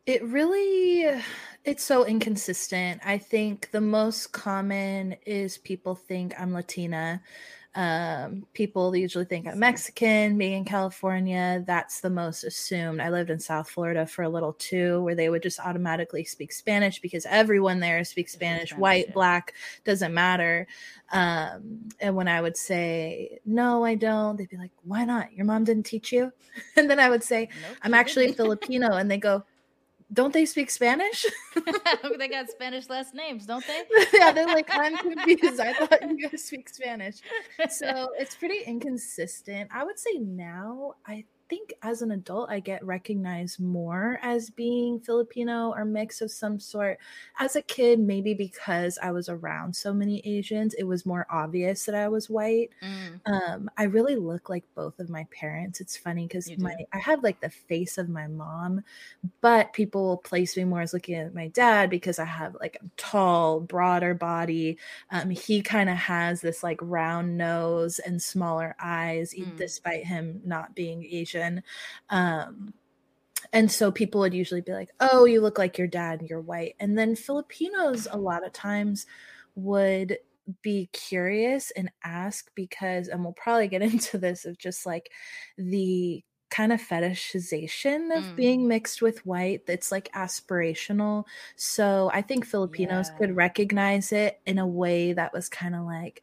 it 0.05 0.23
really 0.23 1.21
it's 1.63 1.83
so 1.83 2.05
inconsistent. 2.05 3.01
I 3.05 3.17
think 3.19 3.69
the 3.71 3.81
most 3.81 4.31
common 4.31 5.15
is 5.25 5.57
people 5.59 5.95
think 5.95 6.33
i'm 6.39 6.53
latina 6.53 7.21
um, 7.73 8.45
people 8.53 8.93
usually 8.95 9.23
think 9.23 9.47
I'm 9.47 9.57
Mexican, 9.57 10.37
being 10.37 10.53
in 10.53 10.65
California. 10.65 11.63
That's 11.65 12.01
the 12.01 12.09
most 12.09 12.43
assumed. 12.43 12.99
I 12.99 13.09
lived 13.09 13.29
in 13.29 13.39
South 13.39 13.69
Florida 13.69 14.05
for 14.05 14.23
a 14.23 14.29
little 14.29 14.53
too, 14.53 15.01
where 15.03 15.15
they 15.15 15.29
would 15.29 15.41
just 15.41 15.59
automatically 15.59 16.25
speak 16.25 16.51
Spanish 16.51 16.99
because 16.99 17.25
everyone 17.25 17.79
there 17.79 18.03
speaks 18.03 18.33
Spanish, 18.33 18.71
Spanish 18.71 18.81
white, 18.81 19.05
yeah. 19.07 19.13
black, 19.13 19.53
doesn't 19.85 20.13
matter. 20.13 20.67
Um, 21.13 21.89
and 22.01 22.15
when 22.15 22.27
I 22.27 22.41
would 22.41 22.57
say, 22.57 23.39
no, 23.45 23.85
I 23.85 23.95
don't, 23.95 24.35
they'd 24.35 24.49
be 24.49 24.57
like, 24.57 24.71
why 24.83 25.05
not? 25.05 25.31
Your 25.33 25.45
mom 25.45 25.63
didn't 25.63 25.85
teach 25.85 26.11
you? 26.11 26.31
and 26.75 26.89
then 26.89 26.99
I 26.99 27.09
would 27.09 27.23
say, 27.23 27.47
nope, 27.61 27.77
I'm 27.83 27.93
actually 27.93 28.33
Filipino. 28.33 28.93
And 28.93 29.09
they 29.09 29.17
go, 29.17 29.45
don't 30.13 30.33
they 30.33 30.45
speak 30.45 30.69
Spanish? 30.69 31.25
they 32.17 32.27
got 32.27 32.49
Spanish 32.49 32.89
last 32.89 33.13
names, 33.13 33.45
don't 33.45 33.65
they? 33.65 33.83
yeah, 34.13 34.31
they're 34.31 34.47
like, 34.47 34.69
I'm 34.71 34.97
confused. 34.97 35.59
I 35.59 35.73
thought 35.73 36.01
you 36.01 36.29
guys 36.29 36.43
speak 36.43 36.69
Spanish. 36.69 37.17
So 37.69 38.09
it's 38.17 38.35
pretty 38.35 38.63
inconsistent. 38.65 39.69
I 39.73 39.83
would 39.83 39.99
say 39.99 40.17
now, 40.17 40.95
I 41.07 41.25
think 41.51 41.73
as 41.81 42.01
an 42.01 42.11
adult, 42.11 42.49
I 42.49 42.61
get 42.61 42.83
recognized 42.85 43.59
more 43.59 44.19
as 44.23 44.49
being 44.49 45.01
Filipino 45.01 45.73
or 45.75 45.83
mix 45.83 46.21
of 46.21 46.31
some 46.31 46.61
sort. 46.61 46.97
As 47.39 47.57
a 47.57 47.61
kid, 47.61 47.99
maybe 47.99 48.33
because 48.33 48.97
I 49.03 49.11
was 49.11 49.27
around 49.27 49.75
so 49.75 49.93
many 49.93 50.21
Asians, 50.25 50.73
it 50.75 50.85
was 50.85 51.05
more 51.05 51.27
obvious 51.29 51.83
that 51.85 51.95
I 51.95 52.07
was 52.07 52.29
white. 52.29 52.69
Mm. 52.81 53.19
Um, 53.25 53.69
I 53.77 53.83
really 53.83 54.15
look 54.15 54.47
like 54.47 54.63
both 54.75 54.97
of 54.99 55.09
my 55.09 55.27
parents. 55.29 55.81
It's 55.81 55.97
funny 55.97 56.25
because 56.25 56.49
my 56.57 56.73
I 56.93 56.99
have 56.99 57.21
like 57.21 57.41
the 57.41 57.49
face 57.49 57.97
of 57.97 58.07
my 58.07 58.27
mom, 58.27 58.85
but 59.41 59.73
people 59.73 60.07
will 60.07 60.17
place 60.17 60.55
me 60.55 60.63
more 60.63 60.79
as 60.79 60.93
looking 60.93 61.15
at 61.15 61.35
my 61.35 61.49
dad 61.49 61.89
because 61.89 62.17
I 62.17 62.25
have 62.25 62.55
like 62.61 62.77
a 62.81 62.87
tall, 62.95 63.59
broader 63.59 64.13
body. 64.13 64.77
Um, 65.09 65.29
he 65.29 65.61
kind 65.61 65.89
of 65.89 65.97
has 65.97 66.39
this 66.39 66.63
like 66.63 66.79
round 66.81 67.35
nose 67.37 67.99
and 67.99 68.21
smaller 68.21 68.73
eyes, 68.79 69.33
mm. 69.37 69.57
despite 69.57 70.05
him 70.05 70.39
not 70.45 70.75
being 70.75 71.03
Asian 71.03 71.40
um, 72.09 72.73
and 73.53 73.71
so 73.71 73.91
people 73.91 74.21
would 74.21 74.33
usually 74.33 74.61
be 74.61 74.71
like, 74.71 74.89
oh, 74.99 75.25
you 75.25 75.41
look 75.41 75.57
like 75.57 75.77
your 75.77 75.87
dad 75.87 76.19
and 76.19 76.29
you're 76.29 76.41
white. 76.41 76.75
And 76.79 76.97
then 76.97 77.15
Filipinos, 77.15 78.07
a 78.09 78.17
lot 78.17 78.45
of 78.45 78.53
times, 78.53 79.05
would 79.55 80.17
be 80.61 80.89
curious 80.93 81.71
and 81.71 81.91
ask 82.03 82.49
because, 82.55 83.07
and 83.07 83.23
we'll 83.23 83.33
probably 83.33 83.67
get 83.67 83.81
into 83.81 84.17
this 84.17 84.45
of 84.45 84.57
just 84.57 84.85
like 84.85 85.11
the 85.57 86.23
kind 86.49 86.73
of 86.73 86.81
fetishization 86.81 88.15
of 88.15 88.23
mm. 88.23 88.35
being 88.35 88.67
mixed 88.67 89.01
with 89.01 89.25
white 89.25 89.65
that's 89.65 89.91
like 89.91 90.11
aspirational. 90.13 91.25
So 91.55 92.11
I 92.13 92.21
think 92.21 92.45
Filipinos 92.45 93.09
yeah. 93.09 93.17
could 93.17 93.35
recognize 93.35 94.11
it 94.11 94.39
in 94.45 94.59
a 94.59 94.67
way 94.67 95.13
that 95.13 95.33
was 95.33 95.47
kind 95.47 95.75
of 95.75 95.85
like, 95.85 96.21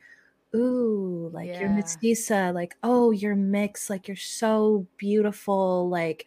ooh, 0.55 1.31
like 1.33 1.49
yeah. 1.49 1.61
you're 1.61 1.69
mestiza, 1.69 2.55
like, 2.55 2.77
oh, 2.83 3.11
you're 3.11 3.37
mixed, 3.37 3.91
like 3.91 4.09
you're 4.09 4.17
so 4.17 4.87
beautiful, 4.97 5.89
like 5.89 6.27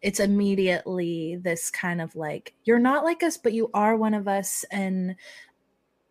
it's 0.00 0.20
immediately 0.20 1.36
this 1.36 1.70
kind 1.70 2.00
of 2.00 2.16
like 2.16 2.54
you're 2.64 2.78
not 2.78 3.04
like 3.04 3.22
us, 3.22 3.36
but 3.36 3.52
you 3.52 3.70
are 3.72 3.96
one 3.96 4.14
of 4.14 4.28
us, 4.28 4.64
and 4.70 5.16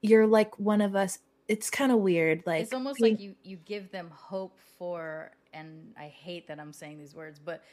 you're 0.02 0.28
like 0.28 0.58
one 0.60 0.82
of 0.82 0.96
us. 0.96 1.20
It's 1.48 1.70
kind 1.70 1.92
of 1.92 2.00
weird. 2.00 2.44
Like 2.46 2.64
it's 2.64 2.74
almost 2.74 3.00
being, 3.00 3.16
like 3.16 3.22
you 3.22 3.36
you 3.44 3.58
give 3.66 3.92
them 3.92 4.10
hope 4.14 4.58
for, 4.78 5.32
and 5.54 5.94
I 6.00 6.08
hate 6.08 6.48
that 6.48 6.60
I'm 6.60 6.74
saying 6.74 7.00
these 7.00 7.14
words, 7.14 7.40
but 7.40 7.64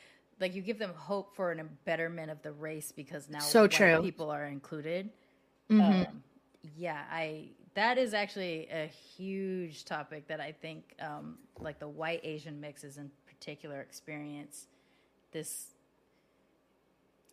like 0.41 0.55
you 0.55 0.63
give 0.63 0.79
them 0.79 0.93
hope 0.95 1.35
for 1.35 1.53
an, 1.53 1.69
betterment 1.85 2.31
of 2.31 2.43
the 2.43 2.53
race 2.53 2.93
because 2.93 3.29
now 3.29 3.39
so 3.39 3.67
true 3.67 4.01
people 4.03 4.31
are 4.31 4.47
included. 4.47 5.11
Mm-hmm. 5.71 5.81
Um, 5.81 6.23
yeah, 6.77 7.03
I 7.11 7.51
that 7.79 7.97
is 7.97 8.13
actually 8.13 8.67
a 8.73 8.87
huge 9.17 9.85
topic 9.85 10.27
that 10.27 10.41
I 10.41 10.51
think, 10.51 10.97
um, 11.01 11.39
like 11.61 11.79
the 11.79 11.87
white 11.87 12.21
Asian 12.25 12.61
mixes 12.61 12.99
in 12.99 13.09
particular, 13.25 13.81
experience 13.81 14.67
this. 15.31 15.69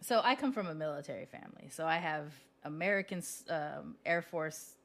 So 0.01 0.21
I 0.23 0.35
come 0.35 0.53
from 0.53 0.67
a 0.67 0.75
military 0.75 1.25
family, 1.25 1.69
so 1.71 1.87
I 1.87 1.97
have 1.97 2.31
American 2.63 3.23
um, 3.49 3.95
Air 4.05 4.21
Force 4.21 4.75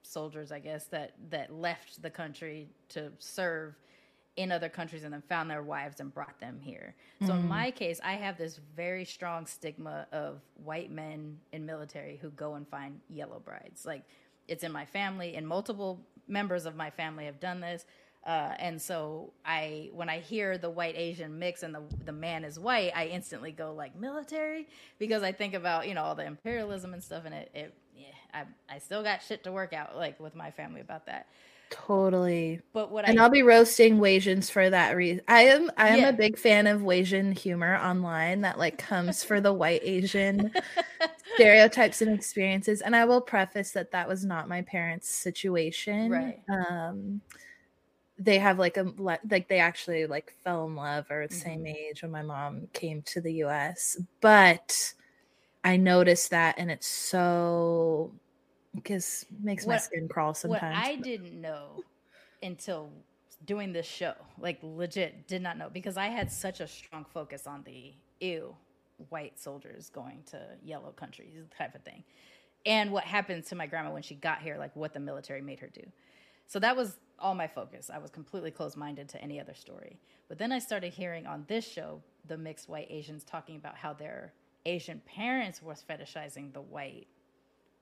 soldiers, 0.00 0.50
I 0.52 0.58
guess 0.58 0.86
that 0.86 1.12
that 1.28 1.52
left 1.52 2.00
the 2.00 2.08
country 2.08 2.68
to 2.88 3.12
serve 3.18 3.74
in 4.36 4.50
other 4.50 4.70
countries 4.70 5.04
and 5.04 5.12
then 5.12 5.22
found 5.28 5.50
their 5.50 5.62
wives 5.62 6.00
and 6.00 6.14
brought 6.14 6.40
them 6.40 6.58
here. 6.62 6.94
So 7.20 7.26
mm-hmm. 7.26 7.40
in 7.40 7.48
my 7.48 7.70
case, 7.70 8.00
I 8.02 8.14
have 8.14 8.38
this 8.38 8.58
very 8.74 9.04
strong 9.04 9.44
stigma 9.44 10.06
of 10.12 10.40
white 10.64 10.90
men 10.90 11.36
in 11.52 11.66
military 11.66 12.16
who 12.22 12.30
go 12.30 12.54
and 12.54 12.66
find 12.66 13.00
yellow 13.10 13.42
brides. 13.44 13.84
Like 13.84 14.04
it's 14.50 14.64
in 14.64 14.72
my 14.72 14.84
family, 14.84 15.36
and 15.36 15.46
multiple 15.46 16.00
members 16.28 16.66
of 16.66 16.76
my 16.76 16.90
family 16.90 17.24
have 17.24 17.40
done 17.40 17.60
this. 17.60 17.86
Uh, 18.26 18.52
and 18.58 18.80
so 18.80 19.32
I, 19.46 19.88
when 19.94 20.10
I 20.10 20.18
hear 20.18 20.58
the 20.58 20.68
white 20.68 20.94
Asian 20.96 21.38
mix 21.38 21.62
and 21.62 21.74
the 21.74 21.82
the 22.04 22.12
man 22.12 22.44
is 22.44 22.58
white, 22.58 22.92
I 22.94 23.06
instantly 23.06 23.50
go 23.50 23.72
like 23.72 23.96
military 23.96 24.68
because 24.98 25.22
I 25.22 25.32
think 25.32 25.54
about 25.54 25.88
you 25.88 25.94
know 25.94 26.02
all 26.02 26.14
the 26.14 26.26
imperialism 26.26 26.92
and 26.92 27.02
stuff, 27.02 27.24
and 27.24 27.34
it, 27.34 27.50
it 27.54 27.74
yeah, 27.96 28.06
I 28.34 28.74
I 28.74 28.78
still 28.78 29.02
got 29.02 29.22
shit 29.22 29.44
to 29.44 29.52
work 29.52 29.72
out 29.72 29.96
like 29.96 30.20
with 30.20 30.34
my 30.34 30.50
family 30.50 30.82
about 30.82 31.06
that. 31.06 31.28
Totally. 31.70 32.60
But 32.72 32.90
what 32.90 33.08
and 33.08 33.18
I, 33.18 33.22
will 33.22 33.30
be 33.30 33.42
roasting 33.42 33.98
Wasians 33.98 34.50
for 34.50 34.68
that 34.68 34.96
reason. 34.96 35.22
I 35.28 35.42
am 35.42 35.70
I 35.76 35.88
am 35.90 36.00
yeah. 36.00 36.08
a 36.08 36.12
big 36.12 36.36
fan 36.36 36.66
of 36.66 36.80
Wasian 36.80 37.36
humor 37.36 37.76
online 37.76 38.40
that 38.40 38.58
like 38.58 38.76
comes 38.76 39.22
for 39.22 39.40
the 39.40 39.52
white 39.52 39.82
Asian 39.84 40.52
stereotypes 41.34 42.02
and 42.02 42.12
experiences. 42.12 42.80
And 42.80 42.96
I 42.96 43.04
will 43.04 43.20
preface 43.20 43.70
that 43.72 43.92
that 43.92 44.08
was 44.08 44.24
not 44.24 44.48
my 44.48 44.62
parents' 44.62 45.08
situation. 45.08 46.10
Right. 46.10 46.40
Um, 46.48 47.20
they 48.18 48.38
have 48.38 48.58
like 48.58 48.76
a 48.76 48.92
like 48.98 49.48
they 49.48 49.60
actually 49.60 50.06
like 50.06 50.34
fell 50.42 50.66
in 50.66 50.74
love 50.74 51.06
or 51.08 51.28
the 51.28 51.34
mm-hmm. 51.34 51.42
same 51.42 51.66
age 51.66 52.02
when 52.02 52.10
my 52.10 52.22
mom 52.22 52.66
came 52.72 53.02
to 53.02 53.20
the 53.20 53.44
US. 53.44 53.96
But 54.20 54.92
I 55.62 55.76
noticed 55.76 56.30
that 56.30 56.56
and 56.58 56.68
it's 56.68 56.88
so 56.88 58.12
because 58.74 59.26
makes 59.42 59.66
what, 59.66 59.74
my 59.74 59.78
skin 59.78 60.08
crawl 60.08 60.34
sometimes. 60.34 60.62
What 60.62 60.86
I 60.86 60.96
didn't 60.96 61.40
know 61.40 61.82
until 62.42 62.90
doing 63.44 63.72
this 63.72 63.86
show, 63.86 64.14
like 64.38 64.58
legit 64.62 65.26
did 65.26 65.42
not 65.42 65.58
know 65.58 65.68
because 65.72 65.96
I 65.96 66.06
had 66.06 66.30
such 66.30 66.60
a 66.60 66.66
strong 66.66 67.04
focus 67.04 67.46
on 67.46 67.62
the 67.64 67.92
ew 68.20 68.54
white 69.08 69.38
soldiers 69.38 69.88
going 69.88 70.22
to 70.30 70.38
yellow 70.62 70.90
countries 70.90 71.34
type 71.56 71.74
of 71.74 71.82
thing. 71.82 72.04
And 72.66 72.92
what 72.92 73.04
happened 73.04 73.44
to 73.46 73.54
my 73.54 73.66
grandma 73.66 73.92
when 73.92 74.02
she 74.02 74.14
got 74.14 74.42
here, 74.42 74.58
like 74.58 74.76
what 74.76 74.92
the 74.92 75.00
military 75.00 75.40
made 75.40 75.60
her 75.60 75.68
do. 75.68 75.82
So 76.46 76.58
that 76.58 76.76
was 76.76 76.98
all 77.18 77.34
my 77.34 77.46
focus. 77.46 77.90
I 77.92 77.98
was 77.98 78.10
completely 78.10 78.50
closed 78.50 78.76
minded 78.76 79.08
to 79.10 79.22
any 79.22 79.40
other 79.40 79.54
story. 79.54 79.98
But 80.28 80.38
then 80.38 80.52
I 80.52 80.58
started 80.58 80.92
hearing 80.92 81.26
on 81.26 81.44
this 81.48 81.66
show 81.66 82.02
the 82.26 82.36
mixed 82.36 82.68
white 82.68 82.88
Asians 82.90 83.24
talking 83.24 83.56
about 83.56 83.76
how 83.76 83.94
their 83.94 84.32
Asian 84.66 85.00
parents 85.06 85.62
were 85.62 85.74
fetishizing 85.74 86.52
the 86.52 86.60
white. 86.60 87.06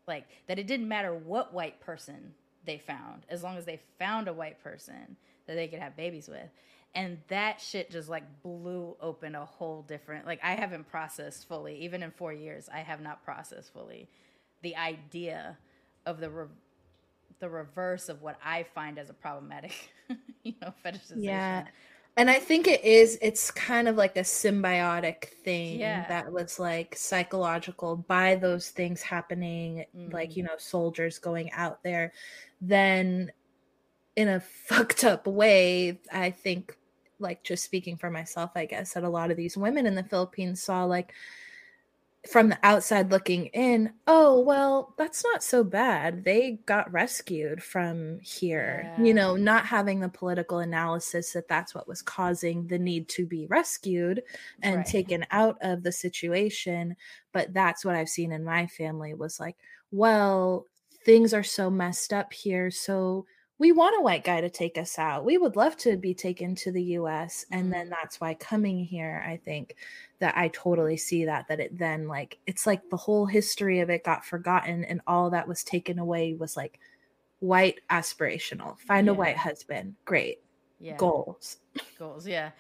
Like 0.09 0.27
that 0.49 0.59
it 0.59 0.67
didn't 0.67 0.89
matter 0.89 1.15
what 1.15 1.55
white 1.55 1.81
person 1.81 2.35
they 2.65 2.79
found, 2.79 3.27
as 3.29 3.43
long 3.45 3.57
as 3.57 3.67
they 3.67 3.81
found 3.99 4.29
a 4.29 4.33
white 4.33 4.63
person 4.63 5.17
that 5.47 5.55
they 5.55 5.69
could 5.69 5.81
have 5.81 5.97
babies 5.97 6.29
with. 6.29 6.49
And 6.95 7.19
that 7.29 7.61
shit 7.61 7.91
just 7.91 8.09
like 8.09 8.25
blew 8.43 8.97
open 9.01 9.35
a 9.37 9.45
whole 9.45 9.83
different 9.83 10.27
like 10.27 10.41
I 10.43 10.55
haven't 10.55 10.89
processed 10.91 11.47
fully, 11.49 11.77
even 11.81 12.03
in 12.03 12.11
four 12.11 12.33
years, 12.33 12.69
I 12.73 12.81
have 12.81 13.01
not 13.01 13.25
processed 13.25 13.73
fully 13.73 14.09
the 14.63 14.77
idea 14.77 15.57
of 16.07 16.21
the 16.21 16.31
re- 16.31 16.47
the 17.41 17.49
reverse 17.49 18.09
of 18.09 18.23
what 18.23 18.37
I 18.45 18.65
find 18.75 18.99
as 18.99 19.11
a 19.11 19.15
problematic, 19.15 19.73
you 20.43 20.55
know, 20.61 20.75
fetishization. 20.85 21.23
Yeah. 21.25 21.65
And 22.19 22.29
I 22.29 22.41
think 22.41 22.67
it 22.67 22.85
is, 22.85 23.17
it's 23.23 23.53
kind 23.53 23.87
of 23.87 23.95
like 23.95 24.17
a 24.17 24.23
symbiotic 24.23 25.27
thing 25.45 25.79
yeah. 25.79 26.05
that 26.09 26.33
was 26.33 26.59
like 26.59 26.97
psychological 26.97 27.95
by 27.95 28.35
those 28.35 28.71
things 28.71 29.03
happening, 29.03 29.85
mm-hmm. 29.97 30.13
like, 30.13 30.37
you 30.37 30.43
know, 30.43 30.57
soldiers 30.59 31.21
going 31.21 31.53
out 31.53 31.81
there. 31.85 32.13
Then 32.61 33.31
in 34.17 34.27
a 34.27 34.41
fucked 34.67 35.05
up 35.05 35.29
way, 35.29 36.01
I 36.13 36.33
think, 36.33 36.77
like, 37.21 37.45
just 37.45 37.65
speaking 37.65 37.97
for 37.97 38.11
myself, 38.11 38.51
I 38.57 38.65
guess, 38.65 38.95
that 38.95 39.05
a 39.05 39.09
lot 39.09 39.31
of 39.31 39.37
these 39.37 39.57
women 39.57 39.87
in 39.87 39.95
the 39.95 40.03
Philippines 40.03 40.61
saw, 40.61 40.85
like, 40.87 41.13
from 42.27 42.49
the 42.49 42.59
outside 42.63 43.11
looking 43.11 43.47
in, 43.47 43.93
oh, 44.07 44.41
well, 44.41 44.95
that's 44.99 45.25
not 45.25 45.43
so 45.43 45.63
bad. 45.63 46.25
They 46.25 46.59
got 46.67 46.93
rescued 46.93 47.63
from 47.63 48.19
here. 48.21 48.93
Yeah. 48.99 49.05
You 49.05 49.15
know, 49.15 49.37
not 49.37 49.67
having 49.67 50.01
the 50.01 50.09
political 50.09 50.59
analysis 50.59 51.33
that 51.33 51.49
that's 51.49 51.75
what 51.75 51.87
was 51.87 52.03
causing 52.03 52.67
the 52.67 52.79
need 52.79 53.09
to 53.11 53.25
be 53.25 53.47
rescued 53.47 54.23
and 54.63 54.79
right. 54.79 54.87
taken 54.87 55.25
out 55.31 55.59
of 55.63 55.83
the 55.83 55.93
situation. 55.93 56.97
But 57.33 57.55
that's 57.55 57.85
what 57.85 57.95
I've 57.95 58.09
seen 58.09 58.33
in 58.33 58.45
my 58.45 58.67
family 58.67 59.15
was 59.15 59.39
like, 59.39 59.57
well, 59.93 60.67
things 61.05 61.33
are 61.33 61.45
so 61.45 61.71
messed 61.71 62.13
up 62.13 62.33
here. 62.33 62.71
So 62.71 63.27
we 63.59 63.73
want 63.73 63.99
a 63.99 64.03
white 64.03 64.25
guy 64.25 64.41
to 64.41 64.51
take 64.51 64.79
us 64.79 64.99
out. 64.99 65.25
We 65.25 65.37
would 65.39 65.57
love 65.57 65.77
to 65.79 65.97
be 65.97 66.15
taken 66.15 66.55
to 66.57 66.73
the 66.73 66.83
US. 66.83 67.45
And 67.51 67.73
then 67.73 67.87
mm-hmm. 67.87 67.91
that's 67.91 68.21
why 68.21 68.35
coming 68.35 68.85
here, 68.85 69.25
I 69.27 69.37
think 69.37 69.77
that 70.21 70.37
I 70.37 70.49
totally 70.49 70.97
see 70.97 71.25
that, 71.25 71.49
that 71.49 71.61
it 71.61 71.79
then 71.79 72.09
like, 72.09 72.39
it's 72.47 72.67
like 72.67 72.89
the 72.91 72.97
whole 72.97 73.27
history 73.27 73.81
of 73.81 73.91
it 73.91 74.05
got 74.05 74.25
forgotten 74.25 74.85
and 74.85 75.01
all 75.07 75.31
that 75.31 75.47
was 75.47 75.63
taken 75.63 75.99
away 75.99 76.35
was 76.35 76.57
like 76.57 76.81
white 77.41 77.81
aspirational. 77.91 78.79
Find 78.81 79.07
yeah. 79.07 79.13
a 79.13 79.15
white 79.15 79.37
husband. 79.37 79.95
Great. 80.05 80.41
Yeah. 80.81 80.97
Goals. 80.97 81.59
Goals. 81.99 82.27
Yeah. 82.27 82.51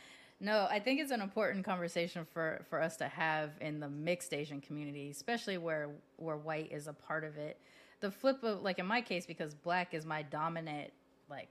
No, 0.40 0.68
I 0.70 0.78
think 0.78 1.00
it's 1.00 1.11
an 1.11 1.20
important 1.20 1.64
conversation 1.64 2.24
for, 2.32 2.64
for 2.70 2.80
us 2.80 2.96
to 2.98 3.09
have 3.09 3.50
in 3.61 3.80
the 3.80 3.88
mixed 3.88 4.32
Asian 4.32 4.61
community, 4.61 5.11
especially 5.11 5.59
where, 5.59 5.90
where 6.16 6.36
white 6.36 6.70
is 6.70 6.86
a 6.86 6.92
part 6.92 7.24
of 7.24 7.36
it 7.36 7.59
the 8.00 8.11
flip 8.11 8.42
of 8.42 8.62
like 8.62 8.78
in 8.78 8.86
my 8.86 9.00
case 9.00 9.26
because 9.26 9.54
black 9.54 9.94
is 9.94 10.06
my 10.06 10.22
dominant 10.22 10.90
like 11.28 11.48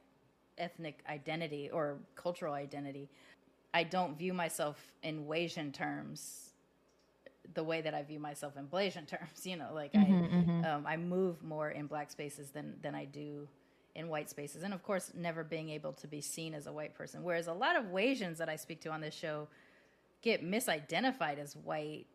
ethnic 0.57 1.03
identity 1.09 1.69
or 1.71 1.99
cultural 2.15 2.53
identity 2.53 3.09
i 3.77 3.83
don't 3.83 4.17
view 4.17 4.33
myself 4.33 4.77
in 5.03 5.25
Wasian 5.25 5.71
terms 5.73 6.51
the 7.53 7.63
way 7.63 7.81
that 7.81 7.93
i 7.93 8.03
view 8.03 8.19
myself 8.19 8.57
in 8.57 8.67
blasian 8.67 9.07
terms 9.15 9.45
you 9.45 9.55
know 9.55 9.69
like 9.73 9.93
mm-hmm, 9.93 10.13
i 10.13 10.27
mm-hmm. 10.27 10.65
Um, 10.65 10.85
i 10.85 10.97
move 10.97 11.43
more 11.43 11.69
in 11.69 11.87
black 11.87 12.11
spaces 12.11 12.49
than 12.49 12.75
than 12.81 12.93
i 12.95 13.05
do 13.05 13.47
in 13.95 14.09
white 14.09 14.29
spaces 14.29 14.63
and 14.63 14.73
of 14.73 14.83
course 14.83 15.11
never 15.15 15.43
being 15.43 15.69
able 15.69 15.93
to 15.93 16.07
be 16.07 16.21
seen 16.21 16.53
as 16.53 16.67
a 16.67 16.73
white 16.73 16.93
person 16.93 17.23
whereas 17.23 17.47
a 17.47 17.53
lot 17.53 17.75
of 17.75 17.85
Wasians 17.85 18.37
that 18.37 18.49
i 18.49 18.55
speak 18.55 18.81
to 18.81 18.89
on 18.89 19.01
this 19.01 19.15
show 19.15 19.47
get 20.21 20.43
misidentified 20.43 21.39
as 21.39 21.55
white 21.55 22.05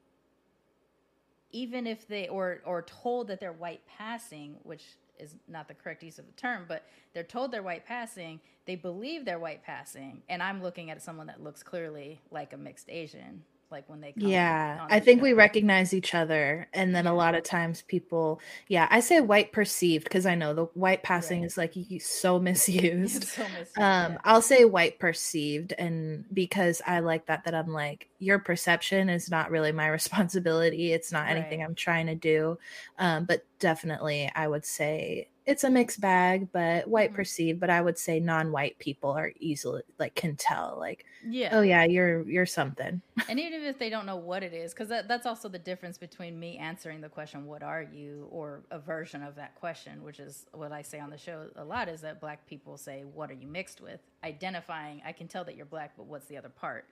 even 1.53 1.87
if 1.87 2.09
they 2.09 2.29
or 2.29 2.61
or 2.65 2.83
told 2.83 3.29
that 3.29 3.39
they're 3.39 3.53
white 3.53 3.83
passing, 3.87 4.57
which 4.63 4.85
is 5.19 5.37
not 5.49 5.69
the 5.69 5.75
correct 5.75 6.03
use 6.03 6.19
of 6.19 6.27
the 6.27 6.33
term, 6.33 6.65
but 6.69 6.85
they're 7.13 7.23
told 7.23 7.53
they're 7.53 7.63
white 7.63 7.87
passing, 7.87 8.41
they 8.67 8.77
believe 8.77 9.25
they're 9.25 9.39
white 9.39 9.63
passing, 9.63 10.23
and 10.29 10.43
I'm 10.43 10.63
looking 10.63 10.91
at 10.91 11.03
someone 11.03 11.27
that 11.27 11.43
looks 11.43 11.63
clearly 11.63 12.21
like 12.31 12.53
a 12.53 12.57
mixed 12.57 12.89
Asian 12.89 13.45
like 13.73 13.89
when 13.89 14.01
they 14.01 14.12
yeah 14.16 14.87
i 14.91 15.01
think 15.01 15.18
show. 15.18 15.25
we 15.25 15.33
recognize 15.33 15.95
each 15.95 16.14
other 16.14 16.68
and 16.73 16.95
then 16.95 17.07
yeah. 17.07 17.11
a 17.11 17.14
lot 17.14 17.35
of 17.35 17.43
times 17.43 17.83
people 17.89 18.41
yeah 18.68 18.87
i 18.91 19.01
say 19.01 19.20
white 19.20 19.51
perceived 19.51 20.05
because 20.05 20.27
i 20.27 20.35
know 20.35 20.55
the 20.55 20.66
white 20.75 21.03
passing 21.03 21.41
right. 21.41 21.47
is 21.47 21.57
like 21.57 21.75
so 22.01 22.39
misused, 22.39 23.25
so 23.25 23.43
misused 23.43 23.79
um 23.79 24.12
yeah. 24.12 24.18
i'll 24.25 24.43
say 24.43 24.64
white 24.64 24.99
perceived 24.99 25.73
and 25.79 26.25
because 26.33 26.83
i 26.87 27.01
like 27.01 27.27
that 27.27 27.45
that 27.45 27.55
i'm 27.55 27.73
like 27.73 28.09
your 28.18 28.39
perception 28.39 29.09
is 29.09 29.31
not 29.31 29.51
really 29.51 29.73
my 29.73 29.89
responsibility 29.89 30.93
it's 30.93 31.11
not 31.11 31.29
anything 31.29 31.61
right. 31.61 31.66
i'm 31.66 31.75
trying 31.75 32.07
to 32.07 32.14
do 32.14 32.59
um, 32.99 33.25
but 33.25 33.45
definitely 33.59 34.31
i 34.37 34.47
would 34.47 34.64
say 34.64 35.27
it's 35.45 35.64
a 35.64 35.70
mixed 35.70 36.01
bag, 36.01 36.49
but 36.53 36.86
white 36.86 37.09
mm-hmm. 37.09 37.16
perceived, 37.16 37.61
but 37.61 37.70
I 37.70 37.80
would 37.80 37.99
say 37.99 38.20
non-white 38.20 38.78
people 38.78 39.11
are 39.11 39.32
easily 39.40 39.82
like 39.99 40.14
can 40.14 40.36
tell 40.36 40.76
like 40.78 41.05
yeah. 41.26 41.51
Oh 41.53 41.62
yeah, 41.62 41.84
you're 41.84 42.22
you're 42.28 42.47
something. 42.47 43.03
and 43.28 43.40
even 43.40 43.62
if 43.64 43.78
they 43.78 43.90
don't 43.90 44.07
know 44.07 44.16
what 44.16 44.43
it 44.43 44.53
is 44.53 44.72
cuz 44.72 44.88
that, 44.88 45.09
that's 45.09 45.26
also 45.26 45.49
the 45.49 45.59
difference 45.59 45.99
between 45.99 46.38
me 46.38 46.59
answering 46.59 47.01
the 47.01 47.09
question 47.09 47.47
what 47.47 47.62
are 47.62 47.82
you 47.82 48.28
or 48.30 48.62
a 48.70 48.78
version 48.78 49.22
of 49.22 49.34
that 49.34 49.55
question, 49.57 50.05
which 50.05 50.20
is 50.20 50.47
what 50.53 50.70
I 50.70 50.82
say 50.82 51.01
on 51.01 51.11
the 51.11 51.18
show 51.18 51.51
a 51.57 51.64
lot 51.64 51.88
is 51.88 52.01
that 52.03 52.20
black 52.20 52.47
people 52.47 52.76
say 52.76 53.03
what 53.03 53.30
are 53.30 53.34
you 53.34 53.49
mixed 53.49 53.80
with? 53.80 54.01
Identifying, 54.22 55.03
I 55.05 55.12
can 55.12 55.26
tell 55.26 55.45
that 55.45 55.57
you're 55.57 55.66
black, 55.66 55.95
but 55.97 56.07
what's 56.07 56.26
the 56.26 56.36
other 56.36 56.51
part? 56.51 56.86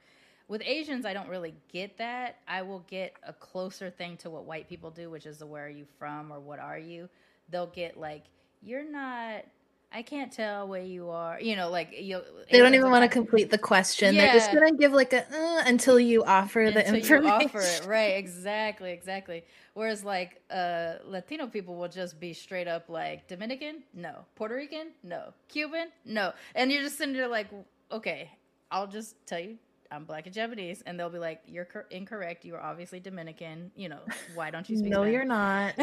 With 0.49 0.63
Asians, 0.65 1.07
I 1.07 1.13
don't 1.13 1.29
really 1.29 1.55
get 1.73 1.97
that. 1.99 2.39
I 2.49 2.63
will 2.63 2.85
get 2.91 3.15
a 3.23 3.33
closer 3.33 3.89
thing 3.89 4.17
to 4.17 4.31
what 4.31 4.47
white 4.47 4.69
people 4.69 4.91
do, 4.91 5.09
which 5.09 5.25
is 5.25 5.39
the 5.39 5.47
where 5.47 5.67
are 5.67 5.71
you 5.71 5.87
from 5.97 6.33
or 6.33 6.41
what 6.41 6.59
are 6.59 6.79
you? 6.79 7.09
They'll 7.51 7.69
get 7.69 7.97
like 7.97 8.25
you're 8.63 8.91
not 8.91 9.45
I 9.93 10.03
can't 10.03 10.31
tell 10.31 10.69
where 10.69 10.83
you 10.83 11.11
are. 11.11 11.41
You 11.41 11.57
know, 11.57 11.69
like 11.69 11.93
you. 11.99 12.23
They 12.51 12.59
don't 12.59 12.75
even 12.75 12.91
want 12.93 13.03
to 13.03 13.09
complete 13.09 13.51
the 13.51 13.59
question. 13.59 14.15
Yeah. 14.15 14.27
They're 14.27 14.35
just 14.35 14.53
gonna 14.53 14.73
give 14.73 14.93
like 14.93 15.13
a 15.13 15.25
uh, 15.25 15.65
until 15.67 15.99
you 15.99 16.23
offer 16.23 16.61
until 16.61 16.75
the 16.75 16.87
information. 16.87 17.25
You 17.25 17.29
offer 17.29 17.61
it, 17.61 17.85
right? 17.87 18.17
Exactly, 18.17 18.93
exactly. 18.93 19.45
Whereas 19.75 20.05
like 20.05 20.43
uh, 20.49 20.95
Latino 21.05 21.49
people 21.49 21.75
will 21.75 21.89
just 21.89 22.21
be 22.21 22.33
straight 22.33 22.69
up 22.69 22.89
like 22.89 23.27
Dominican, 23.27 23.83
no. 23.93 24.25
Puerto 24.37 24.55
Rican, 24.55 24.93
no. 25.03 25.35
Cuban, 25.49 25.89
no. 26.05 26.33
And 26.55 26.71
you're 26.71 26.83
just 26.83 26.97
sitting 26.97 27.15
there 27.15 27.27
like, 27.27 27.49
okay, 27.91 28.31
I'll 28.71 28.87
just 28.87 29.17
tell 29.27 29.41
you 29.41 29.59
I'm 29.91 30.05
black 30.05 30.27
and 30.27 30.35
Japanese, 30.35 30.83
and 30.87 30.99
they'll 30.99 31.11
be 31.11 31.19
like, 31.19 31.43
"You're 31.47 31.65
cor- 31.65 31.87
incorrect. 31.91 32.45
You 32.45 32.55
are 32.55 32.61
obviously 32.61 33.01
Dominican. 33.01 33.71
You 33.75 33.89
know, 33.89 34.01
why 34.35 34.51
don't 34.51 34.69
you 34.69 34.77
speak?" 34.77 34.91
no, 34.91 35.03
Spanish? 35.03 35.13
you're 35.13 35.25
not. 35.25 35.75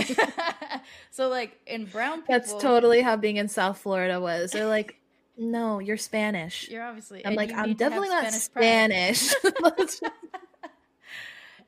so, 1.12 1.30
like 1.30 1.60
in 1.68 1.86
brown 1.86 2.22
people, 2.22 2.36
that's 2.36 2.54
totally 2.54 3.02
how 3.02 3.16
being 3.16 3.38
in 3.38 3.48
South 3.48 3.80
Florida 3.80 4.20
was. 4.20 4.52
They're 4.52 4.68
like, 4.68 5.00
"No, 5.38 5.80
you're 5.80 5.98
Spanish. 5.98 6.70
You're 6.70 6.84
obviously." 6.84 7.26
I'm 7.26 7.36
like, 7.36 7.52
I'm 7.54 7.74
definitely 7.74 8.10
not 8.10 8.32
Spanish. 8.32 9.20
Spanish. 9.20 10.00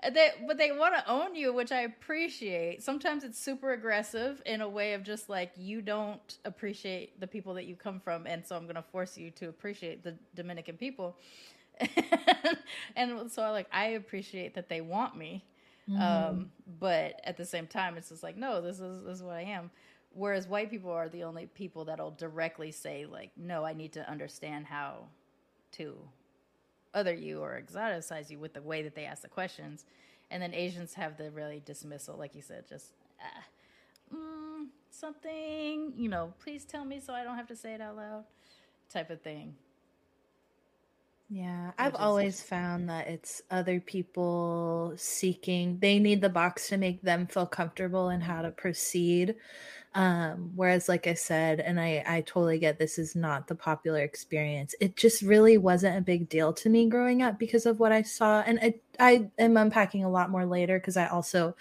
they, 0.14 0.30
but 0.48 0.58
they 0.58 0.72
want 0.72 0.96
to 0.96 1.12
own 1.12 1.36
you, 1.36 1.54
which 1.54 1.72
I 1.72 1.82
appreciate. 1.82 2.82
Sometimes 2.82 3.24
it's 3.24 3.38
super 3.38 3.74
aggressive 3.74 4.42
in 4.46 4.62
a 4.62 4.70
way 4.70 4.94
of 4.94 5.04
just 5.04 5.30
like 5.30 5.52
you 5.58 5.82
don't 5.82 6.38
appreciate 6.46 7.20
the 7.20 7.28
people 7.28 7.54
that 7.56 7.66
you 7.66 7.76
come 7.76 8.00
from, 8.00 8.26
and 8.26 8.46
so 8.46 8.56
I'm 8.56 8.64
going 8.64 8.76
to 8.76 8.82
force 8.82 9.18
you 9.18 9.32
to 9.32 9.50
appreciate 9.50 10.04
the 10.04 10.16
Dominican 10.36 10.78
people. 10.78 11.18
and 12.96 13.32
so 13.32 13.42
I 13.42 13.50
like 13.50 13.68
I 13.72 13.90
appreciate 13.90 14.56
that 14.56 14.70
they 14.70 14.82
want 14.82 15.18
me. 15.18 15.46
Mm. 15.90 16.02
Um, 16.02 16.52
but 16.80 17.20
at 17.24 17.38
the 17.38 17.46
same 17.46 17.68
time 17.68 17.98
it's 17.98 18.10
just 18.10 18.24
like, 18.24 18.38
no, 18.38 18.62
this 18.62 18.80
is 18.80 19.04
this 19.04 19.18
is 19.18 19.24
what 19.24 19.36
I 19.36 19.42
am. 19.42 19.72
Whereas 20.12 20.48
white 20.48 20.70
people 20.70 20.92
are 20.92 21.08
the 21.08 21.24
only 21.24 21.46
people 21.46 21.86
that'll 21.86 22.12
directly 22.12 22.72
say, 22.72 23.06
like, 23.06 23.32
no, 23.38 23.64
I 23.64 23.74
need 23.74 23.94
to 23.94 24.10
understand 24.10 24.66
how 24.66 25.06
to 25.74 25.98
other 26.94 27.14
you 27.14 27.42
or 27.42 27.62
exoticize 27.62 28.30
you 28.30 28.40
with 28.40 28.54
the 28.54 28.62
way 28.62 28.82
that 28.82 28.96
they 28.96 29.06
ask 29.06 29.22
the 29.22 29.28
questions. 29.28 29.86
And 30.32 30.42
then 30.42 30.54
Asians 30.54 30.96
have 30.96 31.18
the 31.18 31.30
really 31.32 31.62
dismissal, 31.64 32.18
like 32.18 32.36
you 32.36 32.42
said, 32.42 32.68
just 32.68 32.94
ah, 33.22 34.16
mm, 34.16 34.68
something, 34.90 35.94
you 35.96 36.10
know, 36.10 36.34
please 36.40 36.66
tell 36.66 36.86
me 36.86 37.00
so 37.00 37.14
I 37.14 37.24
don't 37.24 37.36
have 37.36 37.48
to 37.48 37.56
say 37.56 37.74
it 37.74 37.82
out 37.82 37.96
loud 37.96 38.24
type 38.90 39.10
of 39.10 39.22
thing. 39.22 39.56
Yeah, 41.32 41.74
I've 41.78 41.94
always 41.94 42.42
found 42.42 42.90
that 42.90 43.08
it's 43.08 43.40
other 43.52 43.80
people 43.80 44.94
seeking, 44.98 45.78
they 45.80 46.00
need 46.00 46.22
the 46.22 46.30
box 46.30 46.68
to 46.70 46.78
make 46.78 47.04
them 47.04 47.28
feel 47.28 47.46
comfortable 47.46 48.10
in 48.10 48.20
how 48.20 48.42
to 48.42 48.50
proceed. 48.50 49.36
Um, 49.96 50.54
whereas, 50.56 50.90
like 50.90 51.08
I 51.08 51.16
said, 51.16 51.60
and 51.60 51.80
I, 51.80 52.04
I 52.08 52.22
totally 52.22 52.60
get 52.60 52.80
this 52.80 52.98
is 53.00 53.16
not 53.16 53.48
the 53.48 53.56
popular 53.56 54.02
experience. 54.02 54.76
It 54.82 54.96
just 54.98 55.22
really 55.22 55.58
wasn't 55.58 55.98
a 55.98 56.02
big 56.02 56.30
deal 56.30 56.54
to 56.54 56.70
me 56.70 56.90
growing 56.90 57.22
up 57.24 57.40
because 57.40 57.66
of 57.68 57.80
what 57.80 57.92
I 57.92 58.04
saw. 58.04 58.42
And 58.42 58.60
I, 58.62 58.76
I 59.00 59.32
am 59.40 59.58
unpacking 59.58 60.04
a 60.06 60.10
lot 60.12 60.32
more 60.32 60.46
later 60.48 60.80
because 60.80 60.98
I 60.98 61.08
also 61.08 61.56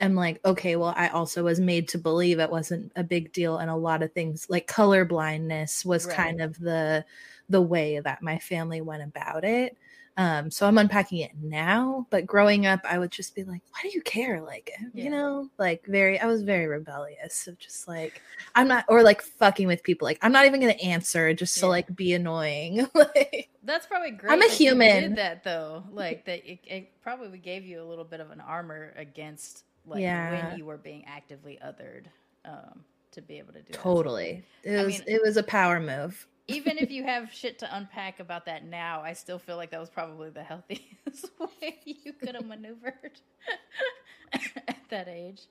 am 0.00 0.14
like, 0.14 0.40
okay, 0.44 0.76
well, 0.76 0.94
I 0.96 1.08
also 1.08 1.44
was 1.44 1.60
made 1.60 1.88
to 1.88 1.98
believe 1.98 2.38
it 2.38 2.50
wasn't 2.50 2.92
a 2.96 3.04
big 3.04 3.32
deal. 3.32 3.58
And 3.58 3.70
a 3.70 3.76
lot 3.76 4.02
of 4.02 4.12
things 4.12 4.46
like 4.48 4.66
color 4.66 5.04
blindness 5.04 5.84
was 5.84 6.06
Right. 6.06 6.06
kind 6.06 6.40
of 6.40 6.58
the 6.58 7.04
the 7.50 7.60
way 7.60 8.00
that 8.00 8.22
my 8.22 8.38
family 8.38 8.80
went 8.80 9.02
about 9.02 9.44
it. 9.44 9.76
Um, 10.16 10.50
so 10.50 10.66
I'm 10.66 10.76
unpacking 10.76 11.18
it 11.18 11.30
now, 11.40 12.06
but 12.10 12.26
growing 12.26 12.66
up, 12.66 12.80
I 12.84 12.98
would 12.98 13.10
just 13.10 13.34
be 13.34 13.42
like, 13.44 13.62
why 13.70 13.80
do 13.82 13.88
you 13.90 14.02
care? 14.02 14.42
Like, 14.42 14.70
Yeah. 14.92 15.04
you 15.04 15.10
know, 15.10 15.48
like 15.56 15.84
very, 15.86 16.18
I 16.20 16.26
was 16.26 16.42
very 16.42 16.66
rebellious 16.66 17.46
of 17.46 17.58
just 17.58 17.88
like, 17.88 18.20
I'm 18.54 18.68
not, 18.68 18.84
or 18.88 19.02
like 19.02 19.22
fucking 19.22 19.66
with 19.66 19.82
people. 19.82 20.04
Like, 20.06 20.18
I'm 20.20 20.32
not 20.32 20.44
even 20.46 20.60
going 20.60 20.74
to 20.74 20.84
answer 20.84 21.32
just 21.32 21.56
to 21.58 21.68
like 21.68 21.94
be 21.96 22.12
annoying. 22.12 22.86
like, 22.94 23.48
That's 23.62 23.86
probably 23.86 24.10
great. 24.10 24.32
I'm 24.32 24.42
a 24.42 24.48
human. 24.50 25.02
Did 25.02 25.16
that 25.16 25.42
though, 25.44 25.84
like 25.92 26.26
that, 26.26 26.44
it, 26.44 26.58
it 26.66 26.90
probably 27.02 27.38
gave 27.38 27.64
you 27.64 27.80
a 27.82 27.86
little 27.86 28.04
bit 28.04 28.20
of 28.20 28.30
an 28.30 28.40
armor 28.40 28.92
against 28.96 29.64
like 29.86 30.02
Yeah. 30.02 30.48
when 30.50 30.58
you 30.58 30.66
were 30.66 30.76
being 30.78 31.04
actively 31.06 31.58
othered, 31.64 32.06
um, 32.44 32.84
to 33.12 33.22
be 33.22 33.38
able 33.38 33.52
to 33.54 33.62
do 33.62 33.72
totally. 33.72 34.44
It 34.64 34.76
I 34.78 34.84
was, 34.84 34.98
mean- 34.98 35.04
it 35.06 35.22
was 35.22 35.36
a 35.38 35.42
power 35.42 35.80
move. 35.80 36.26
Even 36.50 36.78
if 36.78 36.90
you 36.90 37.04
have 37.04 37.32
shit 37.32 37.58
to 37.60 37.76
unpack 37.76 38.20
about 38.20 38.46
that 38.46 38.64
now, 38.64 39.02
I 39.02 39.12
still 39.12 39.38
feel 39.38 39.56
like 39.56 39.70
that 39.70 39.80
was 39.80 39.90
probably 39.90 40.30
the 40.30 40.42
healthiest 40.42 41.30
way 41.38 41.78
you 41.84 42.12
could 42.12 42.34
have 42.34 42.46
maneuvered 42.46 43.20
at 44.32 44.88
that 44.90 45.08
age 45.08 45.42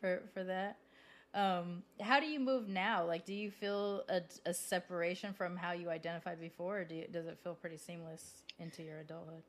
for 0.00 0.22
for 0.32 0.44
that. 0.44 0.78
Um, 1.32 1.84
how 2.00 2.18
do 2.18 2.26
you 2.26 2.40
move 2.40 2.68
now? 2.68 3.06
Like, 3.06 3.24
do 3.24 3.32
you 3.32 3.50
feel 3.50 4.02
a, 4.08 4.20
a 4.46 4.52
separation 4.52 5.32
from 5.32 5.56
how 5.56 5.72
you 5.72 5.88
identified 5.88 6.40
before, 6.40 6.80
or 6.80 6.84
do 6.84 6.96
you, 6.96 7.06
does 7.06 7.26
it 7.26 7.38
feel 7.42 7.54
pretty 7.54 7.76
seamless 7.76 8.42
into 8.58 8.82
your 8.82 8.98
adulthood? 8.98 9.42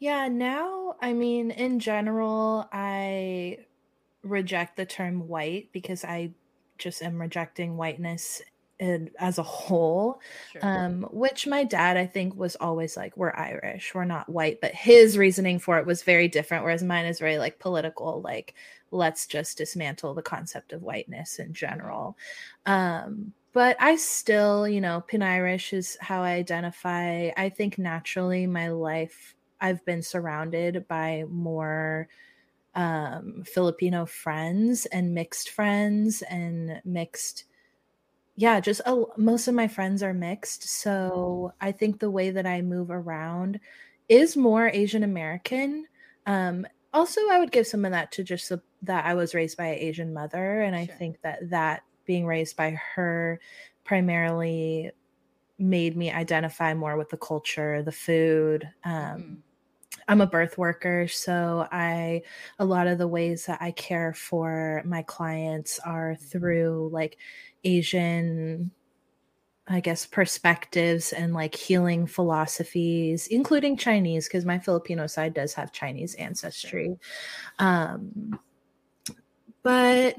Yeah, 0.00 0.26
now, 0.26 0.96
I 1.00 1.12
mean, 1.12 1.52
in 1.52 1.78
general, 1.78 2.68
I 2.72 3.58
reject 4.22 4.76
the 4.76 4.84
term 4.84 5.28
white 5.28 5.68
because 5.72 6.04
I 6.04 6.32
just 6.76 7.02
am 7.02 7.20
rejecting 7.20 7.76
whiteness 7.76 8.42
as 8.80 9.38
a 9.38 9.42
whole. 9.42 10.20
Sure. 10.52 10.60
Um, 10.62 11.06
which 11.10 11.46
my 11.46 11.64
dad, 11.64 11.96
I 11.96 12.06
think, 12.06 12.36
was 12.36 12.56
always 12.56 12.96
like, 12.96 13.16
we're 13.16 13.32
Irish, 13.34 13.94
we're 13.94 14.04
not 14.04 14.28
white. 14.28 14.60
But 14.60 14.74
his 14.74 15.16
reasoning 15.16 15.58
for 15.58 15.78
it 15.78 15.86
was 15.86 16.02
very 16.02 16.28
different, 16.28 16.64
whereas 16.64 16.82
mine 16.82 17.06
is 17.06 17.18
very 17.18 17.38
like 17.38 17.58
political, 17.58 18.20
like, 18.20 18.54
let's 18.90 19.26
just 19.26 19.58
dismantle 19.58 20.14
the 20.14 20.22
concept 20.22 20.72
of 20.72 20.82
whiteness 20.82 21.38
in 21.38 21.52
general. 21.52 22.16
Um, 22.66 23.32
but 23.52 23.76
I 23.80 23.96
still, 23.96 24.66
you 24.68 24.80
know, 24.80 25.04
Pinay-rish 25.08 25.72
is 25.72 25.96
how 26.00 26.22
I 26.22 26.32
identify. 26.32 27.30
I 27.36 27.48
think 27.48 27.78
naturally 27.78 28.46
my 28.46 28.68
life, 28.68 29.34
I've 29.60 29.84
been 29.84 30.02
surrounded 30.02 30.86
by 30.88 31.24
more 31.28 32.08
um 32.76 33.44
Filipino 33.46 34.04
friends 34.04 34.84
and 34.86 35.14
mixed 35.14 35.50
friends 35.50 36.22
and 36.22 36.82
mixed 36.84 37.44
yeah, 38.36 38.60
just 38.60 38.80
a, 38.86 39.04
most 39.16 39.46
of 39.48 39.54
my 39.54 39.68
friends 39.68 40.02
are 40.02 40.14
mixed. 40.14 40.64
So 40.64 41.52
I 41.60 41.72
think 41.72 42.00
the 42.00 42.10
way 42.10 42.30
that 42.30 42.46
I 42.46 42.62
move 42.62 42.90
around 42.90 43.60
is 44.08 44.36
more 44.36 44.68
Asian 44.68 45.02
American. 45.02 45.86
Um, 46.26 46.66
also, 46.92 47.20
I 47.30 47.38
would 47.38 47.52
give 47.52 47.66
some 47.66 47.84
of 47.84 47.92
that 47.92 48.12
to 48.12 48.24
just 48.24 48.48
the, 48.48 48.62
that 48.82 49.04
I 49.04 49.14
was 49.14 49.34
raised 49.34 49.56
by 49.56 49.66
an 49.66 49.78
Asian 49.78 50.12
mother, 50.12 50.60
and 50.62 50.76
I 50.76 50.86
Sure. 50.86 50.98
think 50.98 51.20
that 51.22 51.50
that 51.50 51.82
being 52.04 52.26
raised 52.26 52.56
by 52.56 52.70
her 52.94 53.40
primarily 53.84 54.90
made 55.58 55.96
me 55.96 56.10
identify 56.12 56.74
more 56.74 56.96
with 56.96 57.10
the 57.10 57.16
culture, 57.18 57.82
the 57.82 57.92
food. 57.92 58.70
Um, 58.84 59.24
Mhm. 59.26 59.42
I'm 60.08 60.20
a 60.20 60.26
birth 60.26 60.58
worker, 60.58 61.08
so 61.08 61.66
I 61.70 62.22
a 62.58 62.64
lot 62.64 62.86
of 62.86 62.98
the 62.98 63.08
ways 63.08 63.46
that 63.46 63.62
I 63.62 63.70
care 63.72 64.12
for 64.12 64.82
my 64.84 65.02
clients 65.02 65.78
are 65.80 66.16
through 66.16 66.90
like 66.92 67.18
Asian 67.64 68.70
I 69.66 69.80
guess 69.80 70.04
perspectives 70.04 71.14
and 71.14 71.32
like 71.32 71.54
healing 71.54 72.06
philosophies, 72.06 73.26
including 73.28 73.78
Chinese 73.78 74.28
because 74.28 74.44
my 74.44 74.58
Filipino 74.58 75.06
side 75.06 75.32
does 75.32 75.54
have 75.54 75.72
Chinese 75.72 76.14
ancestry. 76.16 76.98
Um 77.58 78.38
but 79.62 80.16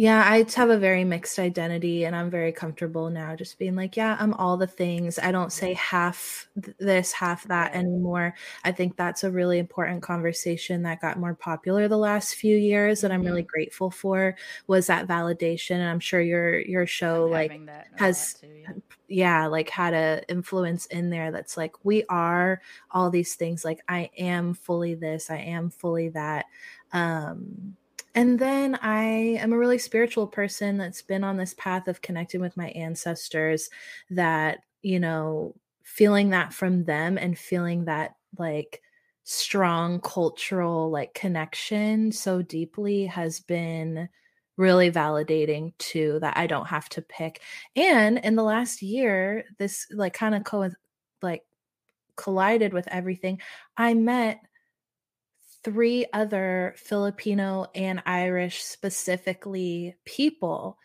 yeah, 0.00 0.24
I 0.26 0.46
have 0.56 0.70
a 0.70 0.78
very 0.78 1.04
mixed 1.04 1.38
identity 1.38 2.06
and 2.06 2.16
I'm 2.16 2.30
very 2.30 2.52
comfortable 2.52 3.10
now 3.10 3.36
just 3.36 3.58
being 3.58 3.76
like, 3.76 3.98
yeah, 3.98 4.16
I'm 4.18 4.32
all 4.32 4.56
the 4.56 4.66
things. 4.66 5.18
I 5.18 5.30
don't 5.30 5.52
say 5.52 5.74
half 5.74 6.48
th- 6.64 6.74
this, 6.78 7.12
half 7.12 7.46
that 7.48 7.74
anymore. 7.74 8.34
I 8.64 8.72
think 8.72 8.96
that's 8.96 9.24
a 9.24 9.30
really 9.30 9.58
important 9.58 10.02
conversation 10.02 10.84
that 10.84 11.02
got 11.02 11.18
more 11.18 11.34
popular 11.34 11.86
the 11.86 11.98
last 11.98 12.36
few 12.36 12.56
years 12.56 13.02
that 13.02 13.12
I'm 13.12 13.22
really 13.22 13.42
grateful 13.42 13.90
for 13.90 14.36
was 14.68 14.86
that 14.86 15.06
validation. 15.06 15.72
And 15.72 15.90
I'm 15.90 16.00
sure 16.00 16.22
your 16.22 16.60
your 16.60 16.86
show 16.86 17.26
I'm 17.26 17.32
like 17.32 17.50
having 17.50 17.66
that 17.66 17.88
a 17.94 17.98
has- 18.02 18.34
too, 18.40 18.46
yeah. 18.46 18.72
yeah 19.06 19.46
like 19.48 19.68
had 19.68 19.92
a 19.92 20.22
influence 20.30 20.86
in 20.86 21.10
there 21.10 21.30
that's 21.30 21.58
like 21.58 21.74
we 21.84 22.04
are 22.08 22.62
all 22.90 23.10
these 23.10 23.34
things 23.34 23.64
like 23.64 23.80
i 23.88 24.08
am 24.16 24.54
fully 24.54 24.94
this 24.94 25.30
i 25.30 25.36
am 25.36 25.68
fully 25.68 26.08
that 26.10 26.46
um 26.92 27.76
and 28.14 28.38
then 28.38 28.76
i 28.82 29.02
am 29.40 29.52
a 29.52 29.58
really 29.58 29.78
spiritual 29.78 30.26
person 30.26 30.76
that's 30.76 31.02
been 31.02 31.24
on 31.24 31.36
this 31.36 31.54
path 31.54 31.88
of 31.88 32.02
connecting 32.02 32.40
with 32.40 32.56
my 32.56 32.68
ancestors 32.70 33.70
that 34.10 34.60
you 34.82 34.98
know 34.98 35.54
feeling 35.82 36.30
that 36.30 36.52
from 36.52 36.84
them 36.84 37.18
and 37.18 37.38
feeling 37.38 37.84
that 37.84 38.12
like 38.38 38.82
strong 39.24 40.00
cultural 40.00 40.90
like 40.90 41.12
connection 41.14 42.10
so 42.10 42.42
deeply 42.42 43.06
has 43.06 43.40
been 43.40 44.08
really 44.56 44.90
validating 44.90 45.72
too 45.78 46.18
that 46.20 46.36
I 46.36 46.46
don't 46.46 46.66
have 46.66 46.88
to 46.90 47.02
pick. 47.02 47.40
And 47.74 48.18
in 48.18 48.36
the 48.36 48.42
last 48.42 48.82
year, 48.82 49.44
this 49.58 49.86
like 49.90 50.12
kind 50.12 50.34
of 50.34 50.44
co- 50.44 50.70
like 51.22 51.44
collided 52.16 52.74
with 52.74 52.86
everything. 52.88 53.40
I 53.76 53.94
met 53.94 54.40
three 55.64 56.06
other 56.12 56.74
Filipino 56.76 57.66
and 57.74 58.02
Irish 58.06 58.62
specifically 58.62 59.96
people 60.04 60.78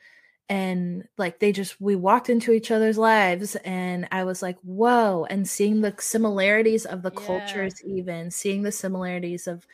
and 0.50 1.08
like 1.18 1.40
they 1.40 1.52
just 1.52 1.80
we 1.82 1.96
walked 1.96 2.30
into 2.30 2.52
each 2.52 2.72
other's 2.72 2.98
lives 2.98 3.56
and 3.66 4.08
i 4.12 4.24
was 4.24 4.42
like 4.42 4.58
whoa 4.64 5.26
and 5.30 5.48
seeing 5.48 5.82
the 5.82 5.96
similarities 6.00 6.86
of 6.86 7.04
the 7.04 7.12
Yeah. 7.12 7.12
cultures 7.12 7.74
even 7.86 8.32
seeing 8.32 8.64
the 8.64 8.72
similarities 8.72 9.48
of 9.48 9.66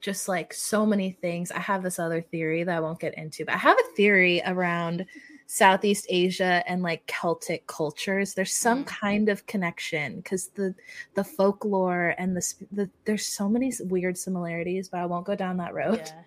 just 0.00 0.28
like 0.28 0.52
so 0.54 0.86
many 0.86 1.12
things 1.12 1.50
i 1.50 1.58
have 1.58 1.82
this 1.82 1.98
other 1.98 2.20
theory 2.20 2.62
that 2.64 2.76
i 2.76 2.80
won't 2.80 3.00
get 3.00 3.16
into 3.18 3.44
but 3.44 3.54
i 3.54 3.58
have 3.58 3.78
a 3.78 3.94
theory 3.96 4.42
around 4.46 5.06
southeast 5.50 6.06
asia 6.10 6.62
and 6.66 6.82
like 6.82 7.06
celtic 7.06 7.66
cultures 7.66 8.34
there's 8.34 8.54
some 8.54 8.84
Mhm. 8.84 8.86
kind 8.86 9.28
of 9.30 9.46
connection 9.46 10.16
because 10.18 10.48
the 10.48 10.74
the 11.14 11.24
folklore 11.24 12.14
and 12.18 12.36
the, 12.36 12.54
the 12.72 12.90
there's 13.06 13.26
so 13.26 13.48
many 13.48 13.72
weird 13.86 14.18
similarities 14.18 14.90
but 14.90 15.00
i 15.00 15.06
won't 15.06 15.26
go 15.26 15.34
down 15.34 15.56
that 15.56 15.74
road 15.74 16.00
Yeah. 16.00 16.22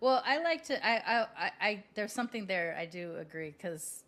Well, 0.00 0.22
I 0.26 0.42
like 0.42 0.64
to. 0.64 0.86
I, 0.86 0.96
I, 0.96 1.26
I, 1.38 1.50
I 1.62 1.84
there's 1.94 2.12
something 2.12 2.46
there. 2.46 2.76
I 2.78 2.86
do 2.86 3.16
agree 3.18 3.50
because 3.52 4.04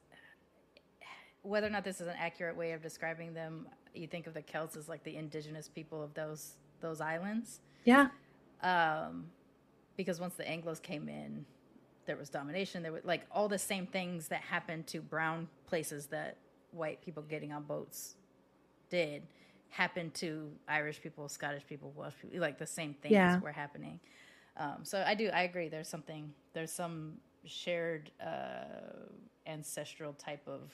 whether 1.43 1.67
or 1.67 1.71
not 1.71 1.85
this 1.85 2.01
is 2.01 2.09
an 2.09 2.17
accurate 2.19 2.57
way 2.57 2.73
of 2.73 2.83
describing 2.83 3.35
them, 3.35 3.69
you 3.95 4.07
think 4.07 4.27
of 4.27 4.35
the 4.35 4.43
Celts 4.43 4.77
as 4.77 4.89
like 4.89 5.05
the 5.05 5.17
indigenous 5.17 5.69
people 5.69 6.03
of 6.03 6.13
those 6.15 6.55
those 6.81 7.01
islands. 7.01 7.61
yeah 7.85 8.09
Um, 8.63 9.27
because 9.97 10.21
once 10.21 10.35
the 10.35 10.45
Anglos 10.45 10.83
came 10.83 11.09
in, 11.09 11.47
there 12.07 12.17
was 12.17 12.29
domination. 12.31 12.83
There 12.83 12.93
were 12.93 13.03
like 13.05 13.23
all 13.31 13.49
the 13.49 13.59
same 13.59 13.87
things 13.87 14.29
that 14.29 14.41
happened 14.43 14.87
to 14.89 15.01
brown 15.01 15.49
places 15.67 16.07
that 16.07 16.37
white 16.73 17.01
people 17.05 17.23
getting 17.23 17.53
on 17.53 17.65
boats 17.65 18.15
did 18.91 19.23
happened 19.71 20.15
to 20.15 20.51
Irish 20.69 21.03
people, 21.03 21.29
Scottish 21.29 21.67
people, 21.69 21.93
Welsh 21.97 22.15
people. 22.21 22.41
Like 22.41 22.59
the 22.59 22.67
same 22.67 22.95
things 22.95 23.13
Yeah. 23.15 23.41
were 23.41 23.53
happening. 23.53 24.01
Um, 24.57 24.79
so 24.85 25.03
I 25.07 25.15
do, 25.15 25.29
I 25.29 25.43
agree. 25.43 25.69
There's 25.69 25.89
something, 25.89 26.33
there's 26.55 26.73
some 26.73 27.19
shared 27.45 28.11
uh, 28.25 29.09
ancestral 29.47 30.13
type 30.15 30.47
of 30.47 30.73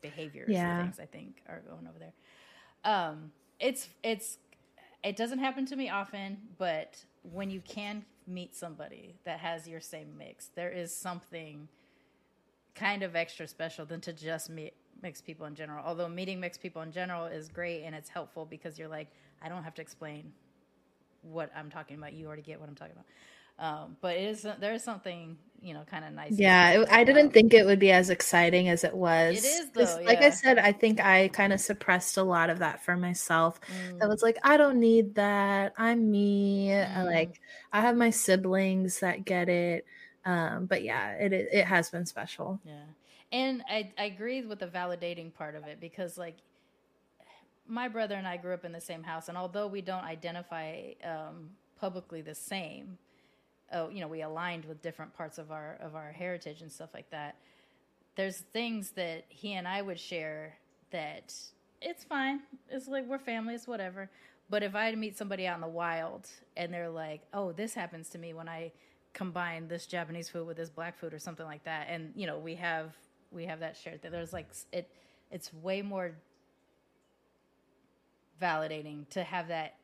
behaviors 0.00 0.50
Yeah. 0.50 0.76
and 0.78 0.84
things 0.94 1.00
I 1.00 1.06
think 1.06 1.42
are 1.48 1.60
going 1.68 1.86
over 1.88 1.98
there. 1.98 2.12
Um, 2.84 3.32
it's 3.58 3.88
it's 4.02 4.38
it 5.02 5.16
doesn't 5.16 5.38
happen 5.38 5.66
to 5.66 5.76
me 5.76 5.88
often, 5.88 6.38
but 6.58 7.04
when 7.22 7.50
you 7.50 7.60
can 7.60 8.04
meet 8.26 8.56
somebody 8.56 9.14
that 9.24 9.38
has 9.38 9.68
your 9.68 9.80
same 9.80 10.16
mix, 10.18 10.50
there 10.54 10.70
is 10.70 10.94
something 10.94 11.68
kind 12.74 13.02
of 13.02 13.16
extra 13.16 13.46
special 13.46 13.86
than 13.86 14.00
to 14.02 14.12
just 14.12 14.50
meet 14.50 14.74
mixed 15.02 15.24
people 15.24 15.46
in 15.46 15.54
general. 15.54 15.84
Although 15.84 16.08
meeting 16.08 16.40
mixed 16.40 16.60
people 16.60 16.82
in 16.82 16.92
general 16.92 17.26
is 17.26 17.48
great 17.48 17.84
and 17.84 17.94
it's 17.94 18.08
helpful 18.08 18.44
because 18.44 18.78
you're 18.78 18.88
like, 18.88 19.08
I 19.42 19.48
don't 19.48 19.62
have 19.62 19.74
to 19.74 19.82
explain 19.82 20.32
what 21.22 21.50
I'm 21.56 21.70
talking 21.70 21.96
about. 21.96 22.12
You 22.12 22.26
already 22.26 22.42
get 22.42 22.60
what 22.60 22.68
I'm 22.68 22.74
talking 22.74 22.92
about. 22.92 23.06
Um, 23.58 23.96
but 24.00 24.16
it 24.16 24.24
is 24.24 24.46
there 24.60 24.74
is 24.74 24.84
something 24.84 25.38
you 25.62 25.72
know 25.72 25.82
kind 25.90 26.04
of 26.04 26.12
nice. 26.12 26.38
Yeah, 26.38 26.82
it, 26.82 26.88
I 26.90 27.04
didn't 27.04 27.32
think 27.32 27.54
it 27.54 27.64
would 27.64 27.78
be 27.78 27.90
as 27.90 28.10
exciting 28.10 28.68
as 28.68 28.84
it 28.84 28.94
was. 28.94 29.38
It 29.38 29.46
is 29.46 29.70
though. 29.70 30.00
Like 30.04 30.22
I 30.22 30.30
said, 30.30 30.58
I 30.58 30.72
think 30.72 31.00
I 31.00 31.28
kind 31.28 31.52
of 31.52 31.60
suppressed 31.60 32.16
a 32.18 32.22
lot 32.22 32.50
of 32.50 32.58
that 32.58 32.84
for 32.84 32.96
myself. 32.96 33.60
Mm, 33.70 34.08
was 34.08 34.22
like, 34.22 34.38
I 34.42 34.56
don't 34.56 34.78
need 34.78 35.14
that. 35.14 35.72
I'm 35.78 36.10
me. 36.10 36.72
I 36.74 36.86
Mm. 36.86 37.04
like 37.04 37.40
I 37.72 37.80
have 37.80 37.96
my 37.96 38.10
siblings 38.10 39.00
that 39.00 39.24
get 39.24 39.48
it. 39.48 39.86
Um, 40.24 40.66
but 40.66 40.82
yeah, 40.82 41.12
it 41.12 41.32
it 41.32 41.48
it 41.52 41.64
has 41.66 41.90
been 41.90 42.06
special. 42.06 42.60
Yeah. 42.64 42.84
And 43.32 43.62
I, 43.68 43.92
I 43.98 44.04
agree 44.04 44.42
with 44.42 44.60
the 44.60 44.66
validating 44.66 45.34
part 45.34 45.56
of 45.56 45.66
it 45.66 45.80
because, 45.80 46.16
like, 46.16 46.36
my 47.68 47.88
brother 47.88 48.14
and 48.14 48.26
I 48.26 48.36
grew 48.36 48.54
up 48.54 48.64
in 48.64 48.72
the 48.72 48.80
same 48.80 49.02
house, 49.02 49.28
and 49.28 49.36
although 49.36 49.66
we 49.66 49.80
don't 49.80 50.04
identify 50.04 50.92
um, 51.04 51.50
publicly 51.80 52.22
the 52.22 52.34
same, 52.34 52.98
oh, 53.72 53.88
you 53.88 54.00
know, 54.00 54.08
we 54.08 54.22
aligned 54.22 54.64
with 54.64 54.82
different 54.82 55.14
parts 55.16 55.38
of 55.38 55.50
our 55.50 55.76
of 55.80 55.94
our 55.94 56.12
heritage 56.12 56.62
and 56.62 56.70
stuff 56.70 56.90
like 56.94 57.10
that. 57.10 57.36
There's 58.16 58.38
things 58.38 58.92
that 58.92 59.24
he 59.28 59.54
and 59.54 59.68
I 59.68 59.82
would 59.82 60.00
share 60.00 60.56
that 60.90 61.34
it's 61.82 62.04
fine. 62.04 62.40
It's 62.70 62.88
like 62.88 63.06
we're 63.06 63.18
family. 63.18 63.54
It's 63.54 63.66
whatever. 63.66 64.10
But 64.48 64.62
if 64.62 64.74
I 64.74 64.94
meet 64.94 65.18
somebody 65.18 65.46
out 65.46 65.56
in 65.56 65.60
the 65.60 65.68
wild 65.68 66.28
and 66.56 66.72
they're 66.72 66.88
like, 66.88 67.22
"Oh, 67.34 67.52
this 67.52 67.74
happens 67.74 68.08
to 68.10 68.18
me 68.18 68.32
when 68.32 68.48
I 68.48 68.72
combine 69.12 69.68
this 69.68 69.86
Japanese 69.86 70.28
food 70.28 70.46
with 70.46 70.56
this 70.56 70.70
black 70.70 70.98
food 70.98 71.12
or 71.12 71.18
something 71.18 71.46
like 71.46 71.64
that," 71.64 71.88
and 71.90 72.12
you 72.14 72.26
know, 72.26 72.38
we 72.38 72.54
have 72.54 72.94
we 73.32 73.44
have 73.46 73.60
that 73.60 73.76
shared. 73.76 74.02
That 74.02 74.12
there's 74.12 74.32
like 74.32 74.48
it. 74.72 74.88
It's 75.30 75.52
way 75.52 75.82
more 75.82 76.12
validating 78.40 79.08
to 79.10 79.24
have 79.24 79.48
that 79.48 79.76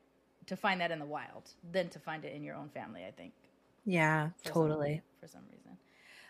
to 0.47 0.55
find 0.55 0.81
that 0.81 0.91
in 0.91 0.99
the 0.99 1.05
wild 1.05 1.49
than 1.71 1.89
to 1.89 1.99
find 1.99 2.25
it 2.25 2.33
in 2.33 2.43
your 2.43 2.55
own 2.55 2.69
family. 2.69 3.03
I 3.05 3.11
think 3.11 3.33
Yeah, 3.85 4.29
for 4.37 4.43
some- 4.45 4.53
totally. 4.53 5.01
for 5.19 5.27
some 5.27 5.43
reason. 5.51 5.77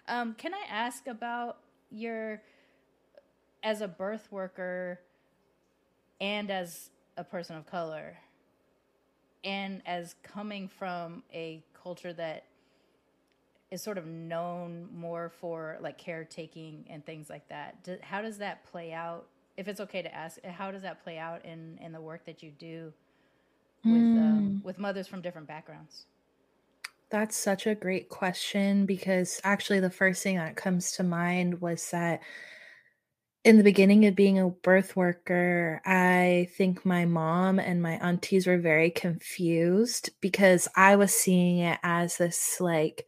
Um, 0.07 0.33
can 0.35 0.53
I 0.53 0.63
ask 0.69 1.07
about 1.07 1.59
your 1.91 2.41
as 3.61 3.81
a 3.81 3.87
birth 3.87 4.27
worker 4.31 4.99
and 6.19 6.51
as 6.51 6.89
a 7.15 7.23
person 7.23 7.55
of 7.55 7.65
color 7.65 8.17
and 9.43 9.81
as 9.85 10.15
coming 10.23 10.67
from 10.67 11.23
a 11.33 11.63
culture 11.81 12.13
that 12.13 12.45
is 13.71 13.81
sort 13.81 13.97
of 13.97 14.05
known 14.05 14.87
more 14.93 15.29
for 15.29 15.77
like 15.81 15.97
caretaking 15.97 16.85
and 16.89 17.05
things 17.05 17.29
like 17.29 17.47
that. 17.49 17.83
Do, 17.83 17.97
how 18.01 18.21
does 18.21 18.37
that 18.37 18.65
play 18.65 18.93
out? 18.93 19.25
If 19.57 19.67
it's 19.67 19.79
okay 19.81 20.01
to 20.01 20.13
ask, 20.13 20.43
how 20.45 20.71
does 20.71 20.81
that 20.83 21.03
play 21.03 21.17
out 21.17 21.45
in 21.45 21.77
in 21.81 21.91
the 21.91 22.01
work 22.01 22.25
that 22.25 22.41
you 22.43 22.51
do 22.51 22.93
with 23.83 23.93
um, 23.93 24.61
with 24.63 24.79
mothers 24.79 25.07
from 25.07 25.21
different 25.21 25.47
backgrounds? 25.47 26.05
That's 27.13 27.37
such 27.37 27.67
a 27.67 27.75
great 27.75 28.09
question 28.09 28.87
because 28.87 29.39
actually, 29.43 29.79
the 29.79 29.91
first 29.91 30.23
thing 30.23 30.37
that 30.37 30.55
comes 30.55 30.93
to 30.93 31.03
mind 31.03 31.61
was 31.61 31.91
that 31.91 32.21
in 33.43 33.57
the 33.57 33.63
beginning 33.63 34.05
of 34.05 34.15
being 34.15 34.39
a 34.39 34.49
birth 34.49 34.95
worker, 34.95 35.81
I 35.85 36.49
think 36.57 36.85
my 36.85 37.05
mom 37.05 37.59
and 37.59 37.83
my 37.83 37.93
aunties 37.99 38.47
were 38.47 38.57
very 38.57 38.89
confused 38.89 40.09
because 40.21 40.67
I 40.75 40.95
was 40.95 41.13
seeing 41.13 41.59
it 41.59 41.77
as 41.83 42.17
this 42.17 42.59
like, 42.59 43.05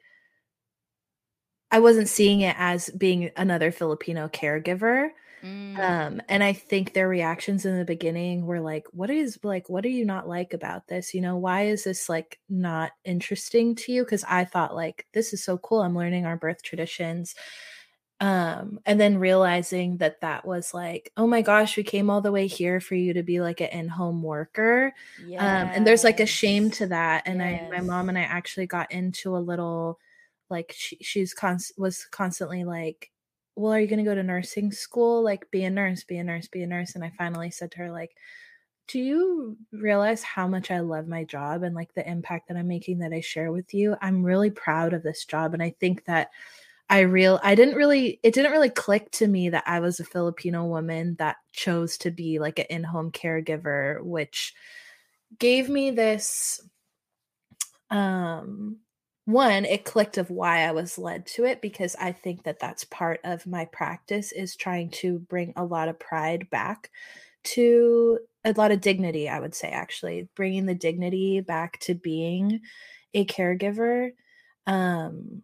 I 1.72 1.80
wasn't 1.80 2.10
seeing 2.10 2.42
it 2.42 2.56
as 2.60 2.90
being 2.92 3.32
another 3.36 3.72
Filipino 3.72 4.28
caregiver. 4.28 5.10
Mm, 5.46 5.78
Um, 5.80 6.22
and 6.30 6.44
I 6.44 6.54
think 6.54 6.94
their 6.94 7.08
reactions 7.10 7.66
in 7.66 7.78
the 7.78 7.86
beginning 7.86 8.46
were 8.46 8.62
like, 8.62 8.88
what 8.92 9.10
is 9.10 9.38
like, 9.44 9.70
what 9.70 9.84
do 9.84 9.90
you 9.90 10.06
not 10.06 10.28
like 10.28 10.54
about 10.54 10.88
this? 10.88 11.14
You 11.14 11.22
know, 11.22 11.38
why 11.38 11.64
is 11.64 11.84
this 11.84 12.10
like 12.10 12.40
not 12.50 12.94
interesting 13.04 13.76
to 13.76 13.92
you? 13.92 14.04
Because 14.04 14.24
I 14.24 14.46
thought 14.46 14.76
like 14.76 15.06
this 15.14 15.34
is 15.34 15.44
so 15.44 15.58
cool. 15.60 15.82
I'm 15.82 15.96
learning 15.98 16.26
our 16.26 16.38
birth 16.38 16.64
traditions. 16.64 17.36
Um, 18.22 18.80
and 18.86 19.00
then 19.00 19.18
realizing 19.18 19.98
that 19.98 20.22
that 20.22 20.46
was 20.46 20.74
like, 20.74 21.12
oh 21.18 21.28
my 21.28 21.42
gosh, 21.42 21.76
we 21.76 21.84
came 21.84 22.10
all 22.10 22.22
the 22.22 22.32
way 22.32 22.48
here 22.48 22.80
for 22.80 22.96
you 22.96 23.14
to 23.14 23.24
be 23.24 23.42
like 23.42 23.60
an 23.62 23.68
in-home 23.70 24.24
worker. 24.24 24.94
Um, 25.38 25.70
and 25.74 25.86
there's 25.86 26.06
like 26.06 26.22
a 26.22 26.26
shame 26.26 26.72
to 26.72 26.88
that. 26.88 27.24
And 27.26 27.44
I, 27.44 27.62
my 27.70 27.82
mom 27.82 28.08
and 28.10 28.18
I 28.18 28.22
actually 28.22 28.68
got 28.68 28.92
into 28.92 29.36
a 29.36 29.40
little, 29.40 30.00
like, 30.50 30.74
she, 30.76 30.98
she's 31.02 31.34
const 31.34 31.74
was 31.78 32.06
constantly 32.06 32.64
like, 32.64 33.12
well, 33.56 33.74
are 33.74 33.80
you 33.80 33.88
going 33.88 34.00
to 34.00 34.06
go 34.06 34.16
to 34.16 34.24
nursing 34.24 34.72
school? 34.72 35.24
Like, 35.24 35.50
be 35.52 35.64
a 35.64 35.70
nurse, 35.70 36.04
be 36.04 36.18
a 36.18 36.24
nurse, 36.24 36.48
be 36.48 36.62
a 36.62 36.68
nurse. 36.68 36.96
And 36.96 37.04
I 37.04 37.12
finally 37.18 37.52
said 37.52 37.72
to 37.72 37.78
her, 37.80 37.92
like, 37.92 38.16
do 38.88 39.00
you 39.00 39.58
realize 39.72 40.22
how 40.24 40.48
much 40.48 40.70
I 40.70 40.80
love 40.80 41.08
my 41.08 41.24
job 41.24 41.64
and 41.64 41.74
like 41.74 41.94
the 41.94 42.08
impact 42.08 42.48
that 42.48 42.58
I'm 42.58 42.68
making 42.68 43.00
that 43.00 43.14
I 43.14 43.22
share 43.22 43.52
with 43.52 43.74
you? 43.74 43.96
I'm 44.02 44.24
really 44.24 44.52
proud 44.52 44.94
of 44.94 45.04
this 45.04 45.26
job. 45.26 45.54
And 45.54 45.64
I 45.64 45.76
think 45.80 46.06
that 46.06 46.30
I 46.90 47.00
real 47.00 47.40
I 47.42 47.56
didn't 47.56 47.76
really 47.76 48.20
it 48.22 48.34
didn't 48.34 48.52
really 48.52 48.70
click 48.70 49.10
to 49.14 49.28
me 49.28 49.50
that 49.50 49.64
I 49.66 49.80
was 49.80 50.00
a 50.00 50.06
Filipino 50.06 50.66
woman 50.66 51.16
that 51.18 51.38
chose 51.52 51.98
to 52.00 52.12
be 52.12 52.38
like 52.38 52.60
an 52.60 52.68
in-home 52.70 53.12
caregiver, 53.12 54.04
which 54.04 54.54
gave 55.40 55.68
me 55.68 55.90
this 55.90 56.62
um 57.90 58.78
one 59.26 59.66
it 59.66 59.86
clicked 59.86 60.18
of 60.18 60.30
why 60.30 60.60
i 60.62 60.72
was 60.72 60.98
led 60.98 61.26
to 61.26 61.46
it 61.46 61.62
because 61.62 61.96
i 62.00 62.12
think 62.12 62.44
that 62.44 62.60
that's 62.60 62.84
part 62.86 63.20
of 63.24 63.48
my 63.48 63.66
practice 63.66 64.32
is 64.32 64.56
trying 64.56 64.90
to 64.90 65.20
bring 65.20 65.52
a 65.56 65.66
lot 65.66 65.90
of 65.90 66.00
pride 66.00 66.50
back 66.52 66.92
to 67.44 68.20
a 68.44 68.54
lot 68.54 68.72
of 68.72 68.82
dignity 68.82 69.28
i 69.28 69.40
would 69.40 69.56
say 69.56 69.70
actually 69.70 70.30
bringing 70.36 70.66
the 70.68 70.76
dignity 70.76 71.42
back 71.42 71.80
to 71.80 71.96
being 71.96 72.62
a 73.16 73.26
caregiver 73.26 74.12
um 74.68 75.42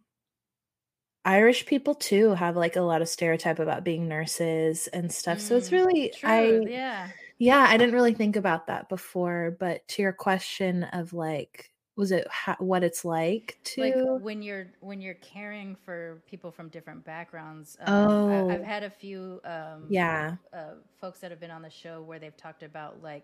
irish 1.26 1.66
people 1.66 1.94
too 1.94 2.32
have 2.34 2.56
like 2.56 2.76
a 2.76 2.82
lot 2.82 3.02
of 3.02 3.10
stereotype 3.10 3.60
about 3.60 3.84
being 3.84 4.08
nurses 4.08 4.88
and 4.88 5.12
stuff 5.12 5.40
so 5.40 5.56
it's 5.56 5.72
Mm, 5.72 5.72
really 5.72 6.14
True. 6.14 6.24
i 6.24 6.68
yeah. 6.68 7.14
yeah, 7.40 7.66
I 7.70 7.78
didn't 7.78 7.96
really 7.96 8.14
think 8.16 8.36
about 8.38 8.68
that 8.68 8.90
before, 8.90 9.58
but 9.60 9.88
to 9.90 10.04
your 10.04 10.14
question 10.14 10.84
of 10.86 11.14
like, 11.14 11.71
was 11.96 12.12
it 12.12 12.28
ha- 12.30 12.56
what 12.60 12.84
it's 12.84 13.04
like 13.04 13.58
to? 13.64 13.82
like 13.82 13.96
when 14.22 14.42
you're 14.42 14.68
when 14.80 15.02
you're 15.02 15.16
caring 15.16 15.76
for 15.76 16.22
people 16.28 16.52
from 16.52 16.70
different 16.70 17.04
backgrounds 17.04 17.78
um, 17.82 18.30
I, 18.30 18.54
i've 18.54 18.62
Oh. 18.62 18.64
had 18.64 18.84
a 18.84 18.90
few 18.90 19.42
um 19.44 19.86
yeah, 19.90 20.36
uh, 20.54 20.76
folks 21.00 21.20
that 21.20 21.32
have 21.32 21.40
been 21.40 21.52
on 21.52 21.62
the 21.62 21.70
show 21.70 22.02
where 22.02 22.18
they've 22.20 22.36
talked 22.38 22.64
about 22.64 23.02
like 23.04 23.24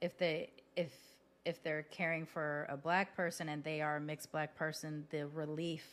if 0.00 0.16
they 0.18 0.50
if 0.76 0.92
if 1.44 1.62
they're 1.62 1.82
caring 1.90 2.24
for 2.24 2.66
a 2.70 2.76
black 2.76 3.16
person 3.16 3.48
and 3.48 3.64
they 3.64 3.80
are 3.80 3.96
a 3.96 4.00
mixed 4.00 4.30
black 4.30 4.54
person 4.54 5.04
the 5.10 5.26
relief 5.28 5.84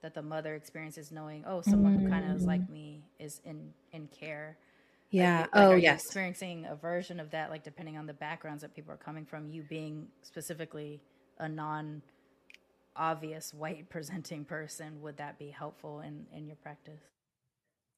that 0.00 0.14
the 0.14 0.22
mother 0.22 0.54
experiences 0.54 1.12
knowing 1.12 1.44
oh 1.46 1.60
someone 1.60 1.98
who 1.98 2.08
kind 2.08 2.24
of 2.30 2.36
is 2.36 2.44
like 2.46 2.68
me 2.70 3.02
is 3.18 3.40
in 3.44 3.72
in 3.92 4.06
care 4.08 4.56
yeah. 5.10 5.40
like, 5.40 5.50
oh 5.54 5.74
yes, 5.74 6.04
experiencing 6.04 6.66
a 6.66 6.76
version 6.76 7.18
of 7.18 7.30
that 7.30 7.48
like 7.50 7.64
depending 7.64 7.96
on 7.96 8.06
the 8.06 8.12
backgrounds 8.12 8.60
that 8.62 8.74
people 8.74 8.92
are 8.92 8.98
coming 8.98 9.24
from 9.24 9.48
you 9.50 9.62
being 9.62 10.06
specifically 10.22 11.00
a 11.38 11.48
non 11.48 12.02
obvious 12.96 13.54
white 13.54 13.88
presenting 13.90 14.44
person 14.44 15.00
would 15.00 15.16
that 15.16 15.38
be 15.38 15.50
helpful 15.50 16.00
in 16.00 16.26
in 16.32 16.46
your 16.46 16.56
practice 16.56 17.00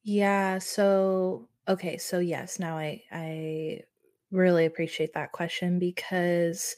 yeah. 0.03 0.59
So 0.59 1.47
okay, 1.67 1.97
so 1.97 2.19
yes, 2.19 2.59
now 2.59 2.77
I 2.77 3.03
I 3.11 3.81
really 4.31 4.65
appreciate 4.65 5.13
that 5.13 5.31
question 5.31 5.79
because 5.79 6.75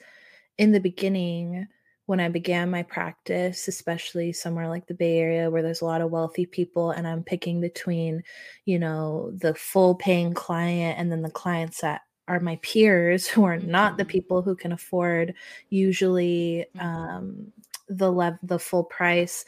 in 0.57 0.71
the 0.71 0.79
beginning 0.79 1.67
when 2.05 2.19
I 2.19 2.27
began 2.29 2.69
my 2.69 2.83
practice, 2.83 3.67
especially 3.69 4.33
somewhere 4.33 4.67
like 4.67 4.87
the 4.87 4.93
Bay 4.93 5.19
Area 5.19 5.49
where 5.49 5.61
there's 5.61 5.81
a 5.81 5.85
lot 5.85 6.01
of 6.01 6.11
wealthy 6.11 6.45
people, 6.45 6.91
and 6.91 7.07
I'm 7.07 7.23
picking 7.23 7.61
between, 7.61 8.23
you 8.65 8.77
know, 8.77 9.31
the 9.35 9.55
full 9.55 9.95
paying 9.95 10.33
client 10.33 10.99
and 10.99 11.09
then 11.11 11.21
the 11.21 11.31
clients 11.31 11.79
that 11.81 12.01
are 12.27 12.39
my 12.39 12.57
peers 12.61 13.27
who 13.27 13.43
are 13.45 13.57
not 13.57 13.97
the 13.97 14.05
Mhm. 14.05 14.09
people 14.09 14.41
who 14.41 14.55
can 14.55 14.71
afford 14.71 15.33
usually 15.69 16.65
Mhm. 16.75 16.81
um, 16.83 17.53
the 17.87 18.11
lev- 18.11 18.39
the 18.43 18.59
full 18.59 18.83
price. 18.83 19.45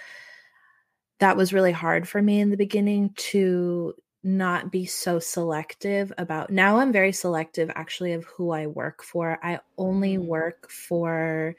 That 1.19 1.38
was 1.38 1.53
really 1.53 1.71
hard 1.71 2.07
for 2.07 2.21
me 2.21 2.39
in 2.39 2.49
the 2.49 2.57
beginning 2.57 3.11
to 3.32 3.93
not 4.23 4.71
be 4.71 4.86
so 4.88 5.19
selective 5.19 6.11
about 6.17 6.49
now 6.49 6.80
i'm 6.80 6.91
very 6.91 7.11
selective 7.11 7.69
actually 7.76 8.11
of 8.13 8.23
who 8.26 8.49
i 8.49 8.65
work 8.65 9.03
for 9.03 9.38
i 9.43 9.59
only 9.78 10.17
Mm. 10.17 10.26
work 10.26 10.67
for 10.71 11.55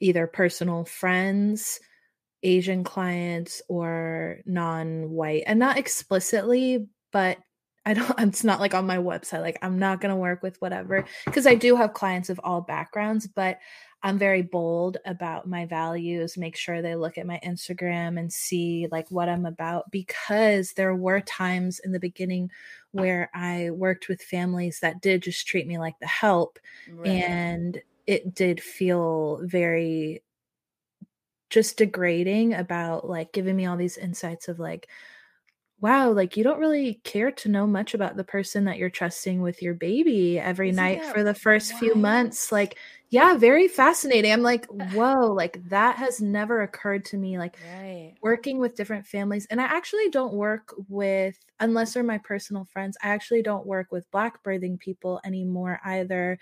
either 0.00 0.26
personal 0.26 0.84
friends, 0.84 1.80
Asian 2.42 2.84
clients, 2.84 3.62
or 3.68 4.40
non 4.46 5.10
white. 5.10 5.44
And 5.46 5.58
not 5.58 5.78
explicitly, 5.78 6.86
but 7.12 7.38
I 7.86 7.94
don't 7.94 8.14
it's 8.18 8.44
not 8.44 8.60
like 8.60 8.74
on 8.74 8.86
my 8.86 8.98
website 8.98 9.40
like 9.40 9.58
I'm 9.62 9.78
not 9.78 10.00
going 10.00 10.10
to 10.10 10.16
work 10.16 10.42
with 10.42 10.60
whatever 10.60 11.06
because 11.24 11.46
I 11.46 11.54
do 11.54 11.76
have 11.76 11.94
clients 11.94 12.28
of 12.28 12.40
all 12.44 12.60
backgrounds 12.60 13.26
but 13.26 13.58
I'm 14.02 14.18
very 14.18 14.42
bold 14.42 14.98
about 15.06 15.48
my 15.48 15.64
values 15.64 16.36
make 16.36 16.56
sure 16.56 16.82
they 16.82 16.96
look 16.96 17.16
at 17.16 17.26
my 17.26 17.40
Instagram 17.44 18.18
and 18.18 18.30
see 18.30 18.88
like 18.90 19.10
what 19.10 19.28
I'm 19.28 19.46
about 19.46 19.90
because 19.90 20.72
there 20.72 20.94
were 20.94 21.20
times 21.20 21.78
in 21.78 21.92
the 21.92 22.00
beginning 22.00 22.50
where 22.92 23.30
I 23.34 23.70
worked 23.70 24.08
with 24.08 24.22
families 24.22 24.80
that 24.80 25.00
did 25.00 25.22
just 25.22 25.46
treat 25.46 25.66
me 25.66 25.78
like 25.78 25.98
the 26.00 26.06
help 26.06 26.58
right. 26.90 27.08
and 27.08 27.80
it 28.06 28.34
did 28.34 28.60
feel 28.60 29.40
very 29.42 30.22
just 31.50 31.76
degrading 31.76 32.54
about 32.54 33.08
like 33.08 33.32
giving 33.32 33.56
me 33.56 33.66
all 33.66 33.76
these 33.76 33.96
insights 33.96 34.48
of 34.48 34.58
like 34.58 34.88
wow, 35.80 36.10
like 36.10 36.36
you 36.36 36.44
don't 36.44 36.58
really 36.58 36.94
care 37.04 37.30
to 37.30 37.48
know 37.48 37.66
much 37.66 37.94
about 37.94 38.16
the 38.16 38.24
person 38.24 38.64
that 38.64 38.78
you're 38.78 38.90
trusting 38.90 39.42
with 39.42 39.62
your 39.62 39.74
baby 39.74 40.38
every 40.38 40.70
Isn't 40.70 40.72
night 40.72 41.04
for 41.04 41.22
the 41.22 41.34
first 41.34 41.72
wild? 41.72 41.74
few 41.74 41.94
months. 41.94 42.50
Like, 42.50 42.78
yeah, 43.10 43.36
very 43.36 43.68
fascinating. 43.68 44.32
I'm 44.32 44.42
like, 44.42 44.66
whoa, 44.66 45.32
like 45.32 45.62
that 45.68 45.96
has 45.96 46.20
never 46.20 46.62
occurred 46.62 47.04
to 47.06 47.18
me. 47.18 47.38
Like, 47.38 47.56
right. 47.58 48.16
working 48.22 48.58
with 48.58 48.76
different 48.76 49.06
families. 49.06 49.46
And 49.50 49.60
I 49.60 49.64
actually 49.64 50.10
don't 50.10 50.34
work 50.34 50.74
with, 50.88 51.38
unless 51.60 51.94
they're 51.94 52.02
my 52.02 52.18
personal 52.18 52.64
friends, 52.64 52.96
I 53.02 53.08
actually 53.10 53.42
don't 53.42 53.66
work 53.66 53.92
with 53.92 54.10
Black 54.10 54.42
birthing 54.42 54.78
people 54.80 55.20
anymore 55.24 55.80
either. 55.84 56.38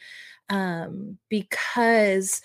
Um, 0.48 1.18
because 1.28 2.40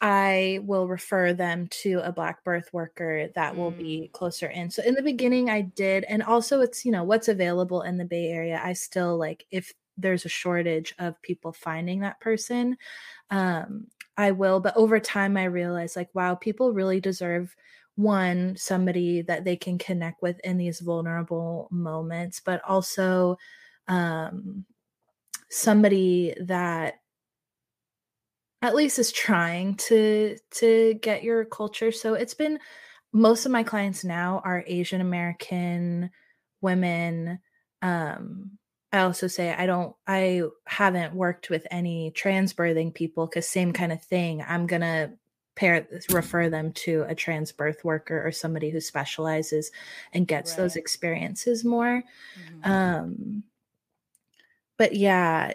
I 0.00 0.60
will 0.62 0.88
refer 0.88 1.34
them 1.34 1.68
to 1.82 2.00
a 2.02 2.12
black 2.12 2.42
birth 2.42 2.72
worker 2.72 3.28
that 3.34 3.54
will 3.54 3.70
be 3.70 4.08
mm. 4.08 4.12
closer 4.12 4.46
in. 4.46 4.70
So 4.70 4.82
in 4.82 4.94
the 4.94 5.02
beginning 5.02 5.50
I 5.50 5.62
did 5.62 6.04
and 6.04 6.22
also 6.22 6.60
it's, 6.62 6.84
you 6.84 6.92
know, 6.92 7.04
what's 7.04 7.28
available 7.28 7.82
in 7.82 7.98
the 7.98 8.06
Bay 8.06 8.28
Area. 8.28 8.60
I 8.62 8.72
still 8.72 9.18
like 9.18 9.44
if 9.50 9.74
there's 9.98 10.24
a 10.24 10.30
shortage 10.30 10.94
of 10.98 11.20
people 11.20 11.52
finding 11.52 12.00
that 12.00 12.20
person, 12.20 12.78
um 13.30 13.88
I 14.16 14.32
will, 14.32 14.60
but 14.60 14.76
over 14.76 15.00
time 15.00 15.36
I 15.36 15.44
realized 15.44 15.96
like 15.96 16.08
wow, 16.14 16.34
people 16.34 16.72
really 16.72 17.00
deserve 17.00 17.54
one 17.96 18.56
somebody 18.56 19.20
that 19.22 19.44
they 19.44 19.56
can 19.56 19.76
connect 19.76 20.22
with 20.22 20.40
in 20.44 20.56
these 20.56 20.80
vulnerable 20.80 21.68
moments, 21.70 22.40
but 22.40 22.62
also 22.66 23.36
um 23.86 24.64
somebody 25.50 26.34
that 26.40 26.99
at 28.62 28.74
least 28.74 28.98
is 28.98 29.12
trying 29.12 29.74
to 29.76 30.36
to 30.50 30.94
get 30.94 31.22
your 31.22 31.44
culture 31.44 31.92
so 31.92 32.14
it's 32.14 32.34
been 32.34 32.58
most 33.12 33.46
of 33.46 33.52
my 33.52 33.62
clients 33.62 34.04
now 34.04 34.40
are 34.44 34.64
asian 34.66 35.00
american 35.00 36.10
women 36.60 37.38
um 37.82 38.50
i 38.92 39.00
also 39.00 39.26
say 39.26 39.54
i 39.54 39.66
don't 39.66 39.94
i 40.06 40.42
haven't 40.66 41.14
worked 41.14 41.50
with 41.50 41.66
any 41.70 42.10
trans 42.10 42.52
birthing 42.52 42.92
people 42.92 43.26
because 43.26 43.48
same 43.48 43.72
kind 43.72 43.92
of 43.92 44.02
thing 44.02 44.44
i'm 44.46 44.66
gonna 44.66 45.12
pair 45.56 45.86
refer 46.10 46.48
them 46.48 46.72
to 46.72 47.04
a 47.08 47.14
trans 47.14 47.52
birth 47.52 47.84
worker 47.84 48.24
or 48.24 48.30
somebody 48.32 48.70
who 48.70 48.80
specializes 48.80 49.70
and 50.12 50.28
gets 50.28 50.52
right. 50.52 50.58
those 50.58 50.76
experiences 50.76 51.64
more 51.64 52.02
mm-hmm. 52.38 52.70
um 52.70 53.42
but 54.78 54.94
yeah 54.94 55.52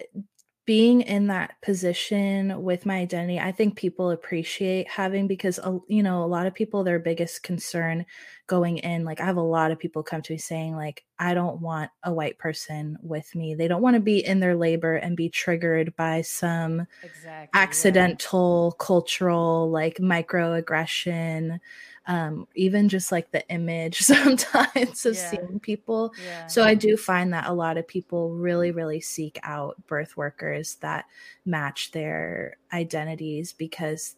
being 0.66 1.02
in 1.02 1.28
that 1.28 1.62
position 1.62 2.62
with 2.64 2.86
my 2.86 2.98
identity 2.98 3.40
i 3.40 3.52
think 3.52 3.76
people 3.76 4.10
appreciate 4.10 4.90
having 4.90 5.28
because 5.28 5.60
uh, 5.60 5.78
you 5.88 6.02
know 6.02 6.24
a 6.24 6.26
lot 6.26 6.48
of 6.48 6.54
people 6.54 6.84
their 6.84 7.00
biggest 7.00 7.44
concern 7.44 8.06
going 8.48 8.78
in 8.80 9.06
like 9.06 9.22
i 9.22 9.26
have 9.26 9.38
a 9.38 9.42
lot 9.42 9.72
of 9.72 9.78
people 9.78 10.02
come 10.02 10.22
to 10.22 10.34
me 10.34 10.38
saying 10.38 10.76
like 10.76 11.04
i 11.20 11.34
don't 11.34 11.62
want 11.62 11.92
a 12.04 12.12
white 12.12 12.38
person 12.40 12.98
with 13.02 13.34
me 13.36 13.54
they 13.54 13.68
don't 13.68 13.82
want 13.82 13.96
to 13.96 14.00
be 14.00 14.26
in 14.26 14.40
their 14.40 14.56
labor 14.56 14.96
and 14.96 15.16
be 15.16 15.30
triggered 15.30 15.96
by 15.96 16.22
some 16.22 16.86
exactly, 17.04 17.60
accidental 17.60 18.74
yeah. 18.74 18.86
cultural 18.86 19.70
like 19.70 19.98
microaggression 19.98 21.60
um, 22.08 22.48
even 22.56 22.90
just 22.90 23.12
like 23.12 23.32
the 23.32 23.48
image 23.50 24.00
sometimes 24.02 25.06
of 25.06 25.16
yeah. 25.16 25.30
seeing 25.30 25.60
people. 25.60 26.14
Yeah. 26.26 26.48
So 26.48 26.64
I 26.64 26.76
do 26.76 26.98
find 26.98 27.34
that 27.34 27.48
a 27.48 27.54
lot 27.54 27.78
of 27.78 27.88
people 27.88 28.32
really, 28.32 28.72
really 28.72 29.02
seek 29.02 29.40
out 29.44 29.76
birth 29.88 30.16
workers 30.18 30.76
that 30.82 31.06
match 31.46 31.92
their 31.92 32.58
identities 32.72 33.54
because 33.54 34.16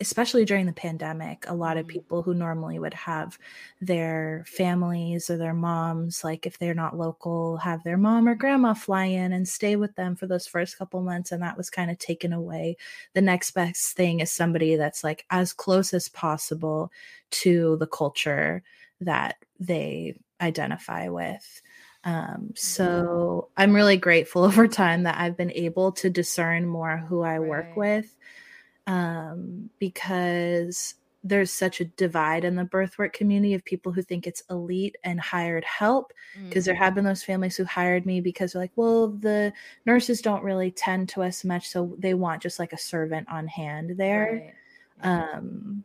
especially 0.00 0.44
during 0.44 0.66
the 0.66 0.72
pandemic, 0.72 1.44
a 1.48 1.54
lot 1.54 1.76
of 1.76 1.86
mm-hmm. 1.86 1.92
people 1.92 2.22
who 2.22 2.34
normally 2.34 2.78
would 2.78 2.94
have 2.94 3.38
their 3.80 4.44
families 4.46 5.30
or 5.30 5.36
their 5.36 5.54
moms, 5.54 6.22
like 6.22 6.46
if 6.46 6.58
they're 6.58 6.74
not 6.74 6.96
local, 6.96 7.56
have 7.56 7.82
their 7.82 7.96
mom 7.96 8.28
or 8.28 8.34
grandma 8.34 8.74
fly 8.74 9.04
in 9.04 9.32
and 9.32 9.48
stay 9.48 9.76
with 9.76 9.94
them 9.94 10.14
for 10.14 10.26
those 10.26 10.46
first 10.46 10.76
couple 10.76 11.00
months. 11.00 11.32
And 11.32 11.42
that 11.42 11.56
was 11.56 11.70
kind 11.70 11.90
of 11.90 11.98
taken 11.98 12.32
away. 12.32 12.76
The 13.14 13.22
next 13.22 13.52
best 13.52 13.96
thing 13.96 14.20
is 14.20 14.30
somebody 14.30 14.76
that's 14.76 15.02
like 15.02 15.24
as 15.30 15.52
close 15.52 15.94
as 15.94 16.08
possible 16.08 16.92
to 17.30 17.76
the 17.78 17.86
culture 17.86 18.62
that 19.00 19.36
they 19.58 20.14
identify 20.40 21.08
with. 21.08 21.62
Um, 22.04 22.52
so 22.54 23.48
I'm 23.56 23.74
really 23.74 23.96
grateful 23.96 24.44
over 24.44 24.68
time 24.68 25.04
that 25.04 25.18
I've 25.18 25.36
been 25.36 25.52
able 25.52 25.92
to 25.92 26.10
discern 26.10 26.66
more 26.66 26.98
who 26.98 27.22
I 27.22 27.38
right. 27.38 27.48
work 27.48 27.76
with 27.76 28.14
um, 28.86 29.70
because 29.78 30.94
there's 31.24 31.50
such 31.50 31.80
a 31.80 31.84
divide 31.84 32.44
in 32.44 32.54
the 32.54 32.64
birthwork 32.64 33.12
community 33.12 33.52
of 33.54 33.64
people 33.64 33.90
who 33.90 34.02
think 34.02 34.26
it's 34.26 34.44
elite 34.48 34.96
and 35.02 35.20
hired 35.20 35.64
help 35.64 36.12
because 36.48 36.62
mm. 36.62 36.66
there 36.66 36.74
have 36.74 36.94
been 36.94 37.04
those 37.04 37.24
families 37.24 37.56
who 37.56 37.64
hired 37.64 38.06
me 38.06 38.20
because 38.20 38.52
they're 38.52 38.62
like 38.62 38.72
well 38.76 39.08
the 39.08 39.52
nurses 39.86 40.22
don't 40.22 40.44
really 40.44 40.70
tend 40.70 41.08
to 41.08 41.22
us 41.22 41.44
much 41.44 41.68
so 41.68 41.96
they 41.98 42.14
want 42.14 42.40
just 42.40 42.60
like 42.60 42.72
a 42.72 42.78
servant 42.78 43.26
on 43.28 43.46
hand 43.48 43.94
there 43.96 44.54
right. 45.02 45.34
um 45.34 45.84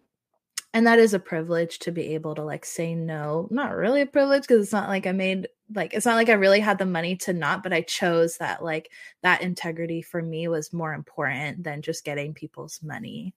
and 0.73 0.87
that 0.87 0.99
is 0.99 1.13
a 1.13 1.19
privilege 1.19 1.79
to 1.79 1.91
be 1.91 2.13
able 2.13 2.35
to 2.35 2.43
like 2.43 2.65
say 2.65 2.95
no 2.95 3.47
not 3.51 3.75
really 3.75 4.01
a 4.01 4.05
privilege 4.05 4.43
because 4.43 4.63
it's 4.63 4.73
not 4.73 4.89
like 4.89 5.05
i 5.05 5.11
made 5.11 5.47
like 5.73 5.93
it's 5.93 6.05
not 6.05 6.15
like 6.15 6.29
i 6.29 6.33
really 6.33 6.59
had 6.59 6.77
the 6.77 6.85
money 6.85 7.15
to 7.15 7.33
not 7.33 7.63
but 7.63 7.73
i 7.73 7.81
chose 7.81 8.37
that 8.37 8.63
like 8.63 8.91
that 9.21 9.41
integrity 9.41 10.01
for 10.01 10.21
me 10.21 10.47
was 10.47 10.73
more 10.73 10.93
important 10.93 11.63
than 11.63 11.81
just 11.81 12.05
getting 12.05 12.33
people's 12.33 12.81
money 12.83 13.33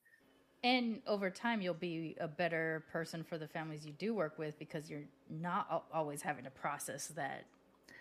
and 0.62 1.00
over 1.06 1.28
time 1.28 1.60
you'll 1.60 1.74
be 1.74 2.16
a 2.20 2.28
better 2.28 2.84
person 2.90 3.22
for 3.22 3.36
the 3.36 3.48
families 3.48 3.84
you 3.84 3.92
do 3.92 4.14
work 4.14 4.38
with 4.38 4.58
because 4.58 4.88
you're 4.88 5.04
not 5.28 5.84
always 5.92 6.22
having 6.22 6.44
to 6.44 6.50
process 6.50 7.08
that 7.08 7.44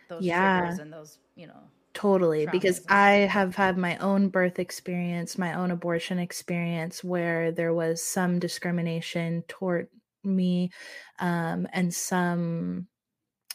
those 0.10 0.24
yeah. 0.24 0.60
triggers 0.60 0.80
and 0.80 0.92
those 0.92 1.18
you 1.36 1.48
know 1.48 1.64
Totally, 2.04 2.48
because 2.48 2.82
I 2.90 3.12
have 3.30 3.56
had 3.56 3.78
my 3.78 3.98
own 3.98 4.30
birth 4.30 4.58
experience, 4.58 5.38
my 5.38 5.54
own 5.54 5.70
abortion 5.70 6.18
experience 6.18 7.04
where 7.04 7.52
there 7.52 7.74
was 7.74 8.02
some 8.04 8.40
discrimination 8.40 9.44
toward 9.48 9.90
me 10.26 10.72
um 11.20 11.68
and 11.74 11.94
some 11.94 12.88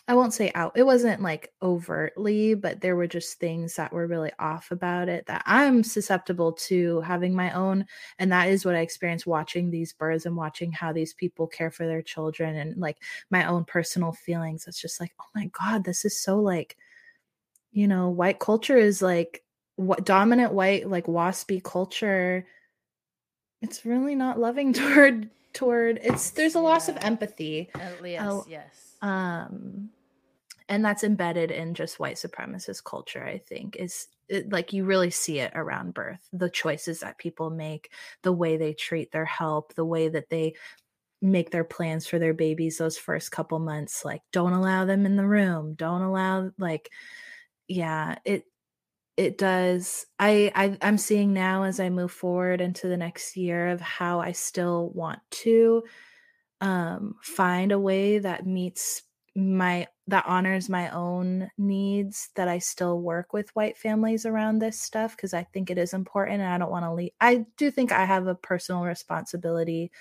I 0.08 0.14
won't 0.16 0.34
say 0.34 0.52
out. 0.54 0.72
It 0.76 0.84
wasn't 0.84 1.22
like 1.22 1.52
overtly, 1.62 2.54
but 2.54 2.80
there 2.82 2.96
were 2.96 3.06
just 3.08 3.38
things 3.40 3.76
that 3.76 3.92
were 3.92 4.06
really 4.06 4.32
off 4.38 4.70
about 4.72 5.08
it 5.08 5.26
that 5.26 5.42
I'm 5.46 5.84
susceptible 5.84 6.52
to 6.54 7.00
having 7.02 7.34
my 7.34 7.52
own. 7.52 7.86
And 8.18 8.32
that 8.32 8.48
is 8.48 8.64
what 8.64 8.74
I 8.76 8.80
experienced 8.80 9.26
watching 9.26 9.70
these 9.70 9.92
birds 9.94 10.26
and 10.26 10.36
watching 10.36 10.72
how 10.72 10.92
these 10.92 11.14
people 11.14 11.46
care 11.48 11.70
for 11.70 11.86
their 11.86 12.02
children 12.02 12.56
and 12.56 12.76
like 12.78 12.98
my 13.30 13.46
own 13.46 13.64
personal 13.64 14.12
feelings. 14.12 14.66
It's 14.68 14.80
just 14.80 15.00
like, 15.00 15.12
oh 15.20 15.26
my 15.34 15.46
God, 15.48 15.84
this 15.84 16.04
is 16.04 16.18
so 16.20 16.38
like 16.40 16.76
you 17.72 17.88
know, 17.88 18.08
white 18.10 18.38
culture 18.38 18.76
is 18.76 19.02
like 19.02 19.44
what 19.76 20.04
dominant 20.04 20.52
white 20.52 20.88
like 20.88 21.06
waspy 21.06 21.62
culture. 21.62 22.46
It's 23.62 23.84
really 23.84 24.14
not 24.14 24.38
loving 24.38 24.72
toward 24.74 25.30
toward 25.52 25.98
it's 26.02 26.30
there's 26.30 26.54
a 26.54 26.58
yeah. 26.58 26.64
loss 26.64 26.88
of 26.88 26.96
empathy. 27.00 27.70
At 27.74 28.02
least, 28.02 28.22
uh, 28.22 28.42
yes. 28.48 28.96
Um 29.02 29.90
and 30.68 30.84
that's 30.84 31.04
embedded 31.04 31.50
in 31.50 31.74
just 31.74 31.98
white 31.98 32.16
supremacist 32.16 32.84
culture 32.84 33.24
i 33.24 33.38
think 33.38 33.76
is 33.76 34.08
it, 34.28 34.52
like 34.52 34.72
you 34.72 34.84
really 34.84 35.10
see 35.10 35.38
it 35.38 35.52
around 35.54 35.94
birth 35.94 36.28
the 36.32 36.50
choices 36.50 37.00
that 37.00 37.18
people 37.18 37.50
make 37.50 37.90
the 38.22 38.32
way 38.32 38.56
they 38.56 38.74
treat 38.74 39.10
their 39.10 39.24
help 39.24 39.74
the 39.74 39.84
way 39.84 40.08
that 40.08 40.28
they 40.28 40.54
make 41.20 41.50
their 41.50 41.64
plans 41.64 42.06
for 42.06 42.18
their 42.18 42.34
babies 42.34 42.78
those 42.78 42.98
first 42.98 43.32
couple 43.32 43.58
months 43.58 44.04
like 44.04 44.22
don't 44.32 44.52
allow 44.52 44.84
them 44.84 45.06
in 45.06 45.16
the 45.16 45.26
room 45.26 45.74
don't 45.74 46.02
allow 46.02 46.50
like 46.58 46.90
yeah, 47.68 48.16
it 48.24 48.44
it 49.16 49.38
does. 49.38 50.06
I, 50.18 50.52
I 50.54 50.78
I'm 50.82 50.98
seeing 50.98 51.32
now 51.34 51.64
as 51.64 51.80
I 51.80 51.90
move 51.90 52.12
forward 52.12 52.60
into 52.60 52.88
the 52.88 52.96
next 52.98 53.36
year 53.36 53.68
of 53.68 53.80
how 53.80 54.20
I 54.20 54.32
still 54.32 54.90
want 54.90 55.20
to 55.32 55.84
um 56.60 57.16
find 57.22 57.72
a 57.72 57.80
way 57.80 58.18
that 58.18 58.46
meets 58.46 59.02
my 59.36 59.86
that 60.08 60.26
honors 60.26 60.68
my 60.68 60.90
own 60.90 61.50
needs 61.58 62.30
that 62.36 62.48
I 62.48 62.58
still 62.58 63.00
work 63.02 63.32
with 63.32 63.54
white 63.56 63.78
families 63.78 64.26
around 64.26 64.60
this 64.60 64.80
stuff 64.80 65.16
because 65.16 65.34
I 65.34 65.44
think 65.44 65.70
it 65.70 65.78
is 65.78 65.94
important 65.94 66.42
and 66.42 66.50
I 66.52 66.58
don't 66.58 66.70
want 66.72 66.84
to 66.86 66.92
leave. 66.94 67.12
I 67.20 67.46
do 67.58 67.70
think 67.70 67.92
I 67.92 68.04
have 68.06 68.26
a 68.28 68.34
personal 68.36 68.84
responsibility 68.84 69.92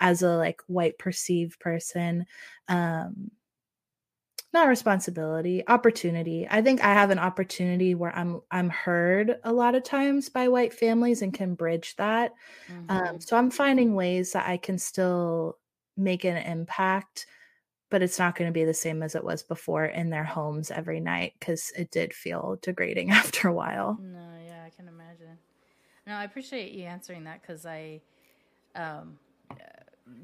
as 0.00 0.22
a 0.22 0.36
like 0.36 0.62
white 0.68 0.98
perceived 0.98 1.60
person 1.60 2.26
um 2.68 3.30
not 4.56 4.68
responsibility 4.68 5.62
opportunity. 5.68 6.46
I 6.50 6.62
think 6.62 6.82
i 6.82 6.92
have 6.92 7.10
an 7.10 7.18
opportunity 7.18 7.94
where 7.94 8.16
i'm 8.16 8.40
i'm 8.50 8.70
heard 8.70 9.36
a 9.44 9.52
lot 9.52 9.74
of 9.74 9.84
times 9.84 10.28
by 10.28 10.48
white 10.48 10.72
families 10.72 11.22
and 11.22 11.32
can 11.32 11.54
bridge 11.54 11.94
that. 11.96 12.32
Um, 12.70 12.86
mm-hmm. 12.86 13.06
um, 13.08 13.20
so 13.20 13.36
i'm 13.36 13.50
finding 13.50 13.94
ways 13.94 14.32
that 14.32 14.48
i 14.48 14.56
can 14.56 14.78
still 14.78 15.58
make 15.96 16.24
an 16.24 16.38
impact 16.38 17.26
but 17.88 18.02
it's 18.02 18.18
not 18.18 18.34
going 18.34 18.48
to 18.48 18.52
be 18.52 18.64
the 18.64 18.74
same 18.74 19.02
as 19.02 19.14
it 19.14 19.22
was 19.22 19.44
before 19.44 19.84
in 19.84 20.10
their 20.10 20.24
homes 20.24 20.72
every 20.72 20.98
night 20.98 21.34
because 21.38 21.70
it 21.76 21.90
did 21.92 22.12
feel 22.12 22.58
degrading 22.62 23.10
after 23.22 23.48
a 23.48 23.52
while. 23.52 23.98
No 24.00 24.28
yeah 24.46 24.64
i 24.66 24.70
can 24.70 24.88
imagine. 24.88 25.38
No 26.06 26.14
i 26.14 26.24
appreciate 26.24 26.72
you 26.72 26.84
answering 26.84 27.24
that 27.24 27.42
because 27.42 27.66
i 27.66 28.00
um 28.74 29.18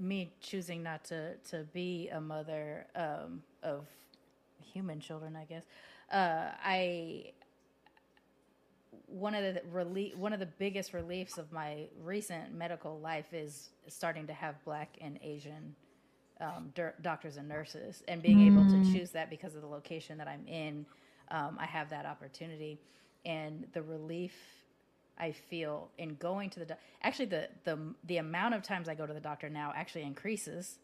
me 0.01 0.33
choosing 0.41 0.83
not 0.83 1.05
to 1.05 1.35
to 1.51 1.65
be 1.73 2.09
a 2.09 2.21
mother 2.21 2.87
um, 2.95 3.43
of 3.63 3.87
human 4.63 5.01
children, 5.01 5.37
I 5.37 5.45
guess. 5.45 5.63
Uh, 6.11 6.51
I 6.65 7.33
one 9.07 9.35
of 9.35 9.55
the 9.55 9.63
relief 9.71 10.17
one 10.17 10.33
of 10.33 10.41
the 10.41 10.47
biggest 10.47 10.93
reliefs 10.93 11.39
of 11.39 11.53
my 11.53 11.87
recent 12.03 12.55
medical 12.55 12.99
life 12.99 13.33
is 13.33 13.71
starting 13.89 14.27
to 14.27 14.33
have 14.33 14.63
black 14.65 14.97
and 15.01 15.19
Asian 15.23 15.75
um, 16.41 16.73
doctors 17.03 17.37
and 17.37 17.49
nurses, 17.49 18.03
and 18.09 18.23
being 18.23 18.39
mm. 18.39 18.47
able 18.53 18.65
to 18.65 18.77
mm. 18.77 18.93
choose 18.93 19.11
that 19.11 19.31
because 19.31 19.55
of 19.55 19.63
the 19.63 19.69
location 19.69 20.19
that 20.19 20.29
I'm 20.29 20.47
in. 20.47 20.87
Um, 21.31 21.57
I 21.59 21.67
have 21.67 21.91
that 21.91 22.05
opportunity, 22.05 22.81
and 23.25 23.67
the 23.73 23.83
relief 23.83 24.35
I 25.19 25.33
feel 25.33 25.91
in 25.99 26.17
going 26.17 26.51
to 26.51 26.61
the 26.61 26.67
do- 26.67 26.75
actually 27.03 27.27
the 27.27 27.49
the 27.65 27.79
the 28.05 28.17
amount 28.17 28.55
of 28.55 28.63
times 28.63 28.89
I 28.89 28.95
go 28.95 29.07
to 29.07 29.15
the 29.15 29.21
doctor 29.21 29.49
now 29.49 29.73
actually 29.75 30.03
increases 30.03 30.79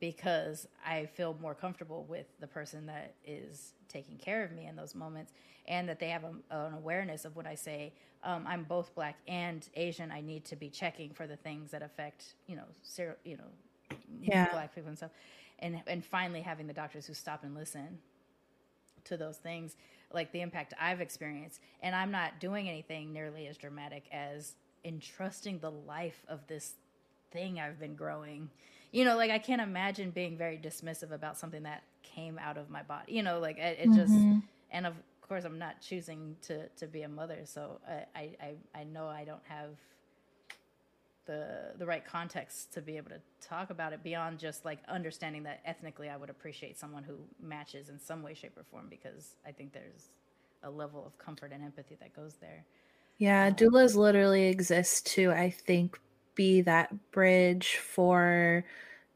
because 0.00 0.66
I 0.86 1.06
feel 1.06 1.36
more 1.40 1.54
comfortable 1.54 2.04
with 2.08 2.26
the 2.40 2.46
person 2.46 2.86
that 2.86 3.14
is 3.26 3.72
taking 3.88 4.16
care 4.16 4.44
of 4.44 4.52
me 4.52 4.66
in 4.66 4.76
those 4.76 4.94
moments, 4.94 5.32
and 5.66 5.88
that 5.88 5.98
they 5.98 6.08
have 6.08 6.24
a, 6.24 6.32
an 6.50 6.74
awareness 6.74 7.24
of 7.24 7.36
what 7.36 7.46
I 7.46 7.54
say 7.54 7.92
um, 8.24 8.44
I'm 8.46 8.64
both 8.64 8.94
black 8.94 9.16
and 9.28 9.66
Asian. 9.74 10.10
I 10.10 10.20
need 10.20 10.44
to 10.46 10.56
be 10.56 10.68
checking 10.68 11.10
for 11.10 11.26
the 11.26 11.36
things 11.36 11.70
that 11.70 11.82
affect 11.82 12.34
you 12.46 12.56
know 12.56 12.64
ser- 12.82 13.16
you 13.24 13.36
know 13.36 13.96
yeah. 14.20 14.50
black 14.50 14.74
people 14.74 14.88
and 14.88 14.96
stuff, 14.98 15.12
and 15.60 15.80
and 15.86 16.04
finally 16.04 16.40
having 16.40 16.66
the 16.66 16.72
doctors 16.72 17.06
who 17.06 17.14
stop 17.14 17.44
and 17.44 17.54
listen 17.54 17.98
to 19.04 19.16
those 19.16 19.36
things 19.36 19.76
like 20.12 20.32
the 20.32 20.40
impact 20.40 20.74
I've 20.80 21.00
experienced, 21.00 21.60
and 21.82 21.94
I'm 21.94 22.10
not 22.10 22.40
doing 22.40 22.68
anything 22.68 23.12
nearly 23.12 23.46
as 23.46 23.56
dramatic 23.56 24.04
as 24.10 24.54
entrusting 24.84 25.58
the 25.58 25.70
life 25.70 26.24
of 26.28 26.46
this 26.46 26.74
thing 27.30 27.60
I've 27.60 27.78
been 27.78 27.94
growing. 27.94 28.50
You 28.90 29.04
know, 29.04 29.16
like 29.16 29.30
I 29.30 29.38
can't 29.38 29.60
imagine 29.60 30.10
being 30.10 30.36
very 30.36 30.58
dismissive 30.58 31.12
about 31.12 31.36
something 31.36 31.64
that 31.64 31.82
came 32.02 32.38
out 32.38 32.56
of 32.56 32.70
my 32.70 32.82
body. 32.82 33.12
You 33.12 33.22
know, 33.22 33.38
like 33.38 33.58
it, 33.58 33.78
it 33.80 33.92
just, 33.94 34.12
mm-hmm. 34.12 34.38
and 34.70 34.86
of 34.86 34.94
course, 35.20 35.44
I'm 35.44 35.58
not 35.58 35.80
choosing 35.80 36.36
to 36.42 36.68
to 36.68 36.86
be 36.86 37.02
a 37.02 37.08
mother, 37.08 37.40
so 37.44 37.80
I 38.14 38.30
I 38.40 38.54
I 38.74 38.84
know 38.84 39.06
I 39.06 39.24
don't 39.24 39.44
have 39.48 39.70
the 41.28 41.74
the 41.78 41.86
right 41.86 42.04
context 42.04 42.72
to 42.72 42.80
be 42.80 42.96
able 42.96 43.10
to 43.10 43.20
talk 43.46 43.70
about 43.70 43.92
it 43.92 44.02
beyond 44.02 44.38
just 44.38 44.64
like 44.64 44.78
understanding 44.88 45.44
that 45.44 45.60
ethnically 45.64 46.08
I 46.08 46.16
would 46.16 46.30
appreciate 46.30 46.78
someone 46.78 47.04
who 47.04 47.16
matches 47.40 47.90
in 47.90 48.00
some 48.00 48.22
way, 48.22 48.34
shape, 48.34 48.56
or 48.56 48.64
form 48.64 48.86
because 48.88 49.36
I 49.46 49.52
think 49.52 49.72
there's 49.72 50.08
a 50.64 50.70
level 50.70 51.04
of 51.06 51.16
comfort 51.18 51.52
and 51.52 51.62
empathy 51.62 51.96
that 52.00 52.16
goes 52.16 52.34
there. 52.40 52.64
Yeah, 53.18 53.46
um, 53.46 53.54
doulas 53.54 53.94
literally 53.94 54.48
exist 54.48 55.06
to 55.14 55.30
I 55.30 55.50
think 55.50 56.00
be 56.38 56.62
that 56.62 57.10
bridge 57.10 57.76
for 57.76 58.64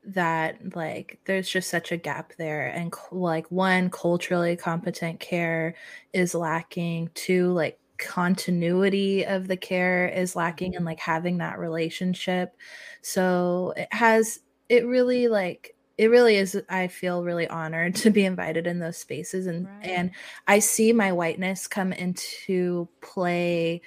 that 0.04 0.74
like 0.74 1.20
there's 1.26 1.48
just 1.48 1.70
such 1.70 1.92
a 1.92 1.96
gap 1.96 2.32
there 2.36 2.66
and 2.66 2.92
like 3.12 3.48
one 3.52 3.88
culturally 3.88 4.56
competent 4.56 5.20
care 5.20 5.76
is 6.12 6.34
lacking. 6.34 7.08
Two 7.14 7.52
like 7.52 7.78
continuity 7.96 9.24
of 9.24 9.46
the 9.46 9.56
care 9.56 10.08
is 10.08 10.34
lacking 10.34 10.72
mm-hmm. 10.72 10.78
and 10.78 10.84
like 10.84 10.98
having 10.98 11.38
that 11.38 11.60
relationship. 11.60 12.56
So 13.02 13.72
it 13.76 13.88
has 13.92 14.40
it 14.68 14.84
really 14.84 15.28
like 15.28 15.76
it 15.98 16.06
really 16.06 16.36
is 16.36 16.60
i 16.70 16.88
feel 16.88 17.22
really 17.22 17.46
honored 17.46 17.94
to 17.96 18.10
be 18.10 18.24
invited 18.24 18.66
in 18.66 18.78
those 18.78 18.96
spaces 18.96 19.46
and 19.46 19.66
right. 19.66 19.84
and 19.84 20.10
i 20.48 20.58
see 20.58 20.90
my 20.92 21.12
whiteness 21.12 21.66
come 21.66 21.92
into 21.92 22.88
play 23.02 23.82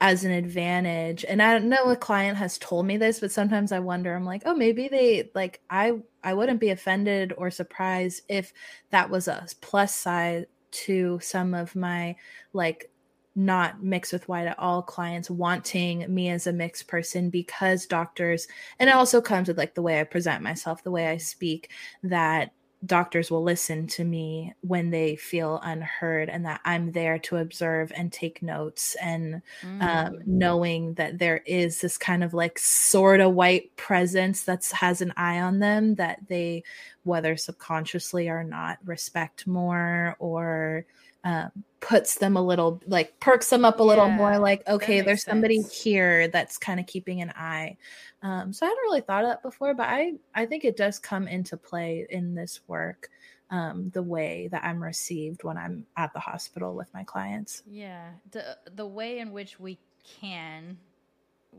as 0.00 0.24
an 0.24 0.30
advantage. 0.30 1.24
And 1.28 1.42
i 1.42 1.52
don't 1.52 1.68
know 1.68 1.90
a 1.90 1.96
client 1.96 2.38
has 2.38 2.58
told 2.58 2.86
me 2.86 2.96
this 2.96 3.20
but 3.20 3.30
sometimes 3.30 3.72
i 3.72 3.78
wonder 3.78 4.14
i'm 4.14 4.24
like 4.24 4.42
oh 4.46 4.54
maybe 4.54 4.88
they 4.88 5.30
like 5.34 5.60
i 5.70 5.92
i 6.22 6.34
wouldn't 6.34 6.60
be 6.60 6.70
offended 6.70 7.32
or 7.36 7.50
surprised 7.50 8.22
if 8.28 8.52
that 8.90 9.10
was 9.10 9.28
a 9.28 9.46
plus 9.60 9.94
side 9.94 10.46
to 10.70 11.18
some 11.22 11.54
of 11.54 11.74
my 11.76 12.16
like 12.52 12.90
not 13.36 13.82
mixed 13.82 14.12
with 14.12 14.28
white 14.28 14.46
at 14.46 14.58
all 14.58 14.82
clients 14.82 15.30
wanting 15.30 16.12
me 16.12 16.28
as 16.30 16.46
a 16.46 16.52
mixed 16.52 16.88
person 16.88 17.30
because 17.30 17.86
doctors 17.86 18.48
and 18.78 18.90
it 18.90 18.94
also 18.94 19.20
comes 19.20 19.48
with 19.48 19.58
like 19.58 19.74
the 19.74 19.82
way 19.82 20.00
i 20.00 20.04
present 20.04 20.42
myself 20.42 20.82
the 20.82 20.90
way 20.90 21.06
i 21.08 21.16
speak 21.16 21.70
that 22.02 22.52
doctors 22.86 23.30
will 23.30 23.42
listen 23.42 23.86
to 23.86 24.04
me 24.04 24.54
when 24.62 24.88
they 24.88 25.14
feel 25.14 25.60
unheard 25.62 26.30
and 26.30 26.46
that 26.46 26.60
i'm 26.64 26.92
there 26.92 27.18
to 27.18 27.36
observe 27.36 27.92
and 27.94 28.10
take 28.10 28.42
notes 28.42 28.96
and 29.02 29.42
um, 29.62 29.80
mm. 29.80 30.06
um, 30.06 30.18
knowing 30.24 30.94
that 30.94 31.18
there 31.18 31.42
is 31.44 31.80
this 31.80 31.98
kind 31.98 32.24
of 32.24 32.32
like 32.32 32.58
sort 32.58 33.20
of 33.20 33.34
white 33.34 33.74
presence 33.76 34.44
that 34.44 34.64
has 34.72 35.02
an 35.02 35.12
eye 35.16 35.40
on 35.40 35.58
them 35.58 35.94
that 35.96 36.20
they 36.28 36.62
whether 37.02 37.36
subconsciously 37.36 38.28
or 38.28 38.42
not 38.42 38.78
respect 38.84 39.46
more 39.46 40.16
or 40.18 40.86
um, 41.24 41.50
puts 41.80 42.16
them 42.16 42.36
a 42.36 42.42
little 42.42 42.80
like 42.86 43.18
perks 43.20 43.48
them 43.50 43.64
up 43.64 43.80
a 43.80 43.82
little 43.82 44.08
more 44.08 44.38
like 44.38 44.66
okay 44.68 45.00
there's 45.00 45.22
sense. 45.24 45.32
somebody 45.32 45.62
here 45.62 46.28
that's 46.28 46.58
kind 46.58 46.78
of 46.78 46.86
keeping 46.86 47.20
an 47.22 47.30
eye 47.30 47.76
um, 48.22 48.52
so 48.52 48.64
i 48.64 48.68
hadn't 48.68 48.82
really 48.82 49.00
thought 49.00 49.24
of 49.24 49.30
that 49.30 49.42
before 49.42 49.74
but 49.74 49.88
i 49.88 50.12
i 50.34 50.44
think 50.44 50.64
it 50.64 50.76
does 50.76 50.98
come 50.98 51.26
into 51.26 51.56
play 51.56 52.06
in 52.10 52.34
this 52.34 52.60
work 52.66 53.08
um, 53.50 53.90
the 53.90 54.02
way 54.02 54.48
that 54.52 54.62
i'm 54.64 54.82
received 54.82 55.42
when 55.42 55.56
i'm 55.56 55.86
at 55.96 56.12
the 56.12 56.20
hospital 56.20 56.74
with 56.74 56.88
my 56.92 57.02
clients 57.02 57.62
yeah 57.66 58.10
the 58.30 58.56
the 58.76 58.86
way 58.86 59.18
in 59.18 59.32
which 59.32 59.58
we 59.58 59.78
can 60.20 60.76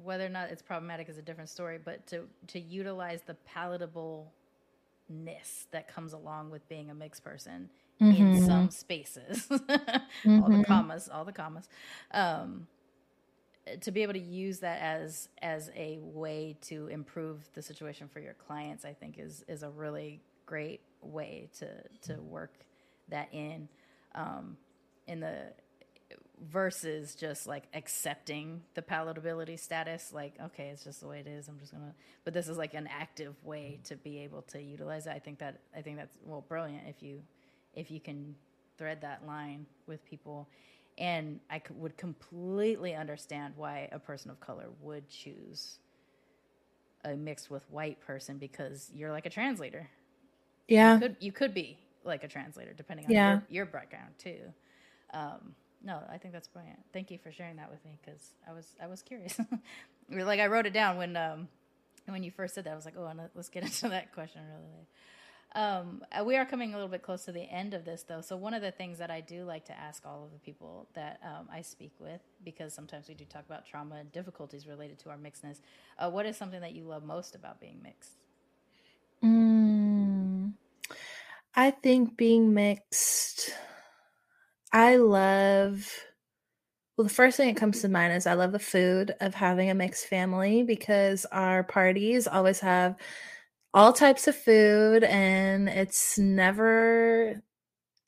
whether 0.03 0.25
or 0.25 0.29
not 0.29 0.49
it's 0.49 0.61
problematic 0.61 1.09
is 1.09 1.17
a 1.17 1.21
different 1.21 1.49
story 1.49 1.79
but 1.83 2.05
to 2.07 2.27
to 2.47 2.59
utilize 2.59 3.21
the 3.25 3.35
palatableness 3.55 4.25
that 5.71 5.87
comes 5.87 6.13
along 6.13 6.49
with 6.49 6.67
being 6.69 6.89
a 6.89 6.93
mixed 6.93 7.23
person 7.23 7.69
mm-hmm. 8.01 8.35
in 8.35 8.45
some 8.45 8.69
spaces. 8.69 9.47
mm-hmm. 9.47 10.41
All 10.43 10.49
the 10.49 10.63
commas, 10.63 11.09
all 11.09 11.25
the 11.25 11.31
commas. 11.31 11.69
Um, 12.11 12.67
to 13.81 13.91
be 13.91 14.01
able 14.01 14.13
to 14.13 14.19
use 14.19 14.59
that 14.59 14.81
as 14.81 15.29
as 15.41 15.69
a 15.75 15.99
way 16.01 16.57
to 16.61 16.87
improve 16.87 17.47
the 17.53 17.61
situation 17.61 18.09
for 18.11 18.19
your 18.19 18.33
clients, 18.33 18.85
I 18.85 18.93
think 18.93 19.19
is 19.19 19.45
is 19.47 19.63
a 19.63 19.69
really 19.69 20.21
great 20.45 20.81
way 21.01 21.49
to 21.59 21.67
to 22.07 22.21
work 22.21 22.53
that 23.09 23.29
in. 23.31 23.69
Um, 24.15 24.57
in 25.07 25.19
the 25.19 25.53
versus 26.49 27.13
just 27.13 27.45
like 27.45 27.65
accepting 27.73 28.61
the 28.73 28.81
palatability 28.81 29.59
status 29.59 30.11
like 30.11 30.33
okay 30.43 30.69
it's 30.69 30.83
just 30.83 30.99
the 30.99 31.07
way 31.07 31.19
it 31.19 31.27
is 31.27 31.47
i'm 31.47 31.59
just 31.59 31.71
gonna 31.71 31.93
but 32.25 32.33
this 32.33 32.47
is 32.47 32.57
like 32.57 32.73
an 32.73 32.89
active 32.91 33.35
way 33.43 33.79
to 33.83 33.95
be 33.95 34.19
able 34.19 34.41
to 34.41 34.59
utilize 34.59 35.05
it 35.05 35.11
i 35.11 35.19
think 35.19 35.37
that 35.37 35.59
i 35.77 35.81
think 35.81 35.97
that's 35.97 36.17
well 36.25 36.43
brilliant 36.47 36.81
if 36.87 37.03
you 37.03 37.21
if 37.73 37.91
you 37.91 37.99
can 37.99 38.35
thread 38.77 39.01
that 39.01 39.25
line 39.25 39.65
with 39.87 40.03
people. 40.05 40.49
And 40.97 41.39
I 41.49 41.59
c- 41.59 41.73
would 41.75 41.97
completely 41.97 42.95
understand 42.95 43.53
why 43.55 43.89
a 43.91 43.99
person 43.99 44.29
of 44.31 44.39
color 44.39 44.69
would 44.81 45.09
choose 45.09 45.79
a 47.03 47.15
mixed 47.15 47.49
with 47.49 47.63
white 47.71 47.99
person 48.01 48.37
because 48.37 48.91
you're 48.93 49.11
like 49.11 49.25
a 49.25 49.29
translator. 49.29 49.89
Yeah. 50.67 50.95
You 50.95 50.99
could, 50.99 51.15
you 51.19 51.31
could 51.31 51.53
be 51.53 51.77
like 52.03 52.23
a 52.23 52.27
translator 52.27 52.73
depending 52.73 53.05
on 53.05 53.11
yeah. 53.11 53.31
your, 53.31 53.43
your 53.49 53.65
background 53.65 54.13
too. 54.17 54.39
Um, 55.13 55.55
no, 55.83 55.99
I 56.11 56.17
think 56.17 56.33
that's 56.33 56.47
brilliant. 56.47 56.79
Thank 56.93 57.11
you 57.11 57.17
for 57.17 57.31
sharing 57.31 57.55
that 57.57 57.71
with 57.71 57.83
me 57.83 57.97
because 58.03 58.31
I 58.47 58.53
was 58.53 58.75
I 58.81 58.87
was 58.87 59.01
curious. 59.01 59.39
like 60.09 60.39
I 60.39 60.47
wrote 60.47 60.65
it 60.65 60.73
down 60.73 60.97
when 60.97 61.15
um 61.17 61.47
when 62.07 62.23
you 62.23 62.31
first 62.31 62.53
said 62.53 62.65
that. 62.65 62.71
I 62.71 62.75
was 62.75 62.85
like, 62.85 62.95
oh, 62.97 63.11
let's 63.35 63.49
get 63.49 63.63
into 63.63 63.89
that 63.89 64.13
question 64.13 64.41
really. 64.47 64.87
Um, 65.53 66.01
uh, 66.17 66.23
we 66.23 66.37
are 66.37 66.45
coming 66.45 66.73
a 66.73 66.77
little 66.77 66.89
bit 66.89 67.01
close 67.01 67.25
to 67.25 67.33
the 67.33 67.41
end 67.41 67.73
of 67.73 67.83
this, 67.83 68.03
though. 68.03 68.21
So, 68.21 68.37
one 68.37 68.53
of 68.53 68.61
the 68.61 68.71
things 68.71 68.97
that 68.99 69.11
I 69.11 69.19
do 69.19 69.43
like 69.43 69.65
to 69.65 69.77
ask 69.77 70.05
all 70.05 70.23
of 70.23 70.31
the 70.31 70.39
people 70.39 70.87
that 70.93 71.19
um, 71.23 71.49
I 71.51 71.61
speak 71.61 71.91
with, 71.99 72.21
because 72.45 72.73
sometimes 72.73 73.09
we 73.09 73.15
do 73.15 73.25
talk 73.25 73.43
about 73.45 73.65
trauma 73.65 73.95
and 73.95 74.11
difficulties 74.13 74.65
related 74.65 74.97
to 74.99 75.09
our 75.09 75.17
mixedness, 75.17 75.59
uh, 75.99 76.09
what 76.09 76.25
is 76.25 76.37
something 76.37 76.61
that 76.61 76.71
you 76.71 76.83
love 76.83 77.03
most 77.03 77.35
about 77.35 77.59
being 77.59 77.81
mixed? 77.83 78.13
Mm, 79.23 80.53
I 81.53 81.71
think 81.71 82.15
being 82.15 82.53
mixed, 82.53 83.53
I 84.71 84.95
love. 84.95 85.91
Well, 86.95 87.07
the 87.07 87.13
first 87.13 87.35
thing 87.35 87.53
that 87.53 87.59
comes 87.59 87.81
to 87.81 87.89
mind 87.89 88.13
is 88.13 88.25
I 88.25 88.35
love 88.35 88.53
the 88.53 88.59
food 88.59 89.15
of 89.19 89.33
having 89.33 89.69
a 89.69 89.73
mixed 89.73 90.07
family 90.07 90.63
because 90.63 91.25
our 91.31 91.63
parties 91.63 92.27
always 92.27 92.59
have 92.61 92.95
all 93.73 93.93
types 93.93 94.27
of 94.27 94.35
food 94.35 95.03
and 95.03 95.69
it's 95.69 96.17
never 96.17 97.41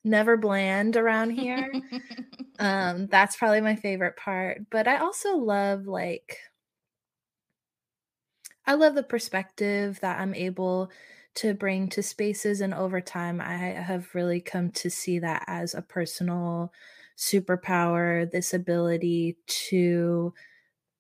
never 0.03 0.38
bland 0.38 0.97
around 0.97 1.32
here. 1.32 1.72
um, 2.59 3.07
that's 3.07 3.36
probably 3.38 3.61
my 3.61 3.76
favorite 3.76 4.18
part. 4.18 4.70
But 4.70 4.88
I 4.88 4.97
also 4.97 5.38
love 5.38 5.88
like 5.88 6.39
I 8.66 8.74
love 8.76 8.95
the 8.95 9.03
perspective 9.03 9.99
that 10.01 10.20
I'm 10.20 10.34
able 10.34 10.91
to 11.36 11.53
bring 11.53 11.89
to 11.89 12.03
spaces 12.03 12.61
and 12.61 12.74
over 12.74 13.01
time 13.01 13.41
I 13.41 13.55
have 13.55 14.14
really 14.14 14.39
come 14.39 14.72
to 14.72 14.89
see 14.89 15.20
that 15.20 15.43
as 15.47 15.74
a 15.74 15.82
personal 15.82 16.72
superpower, 17.18 18.30
this 18.30 18.53
ability 18.53 19.38
to 19.47 20.34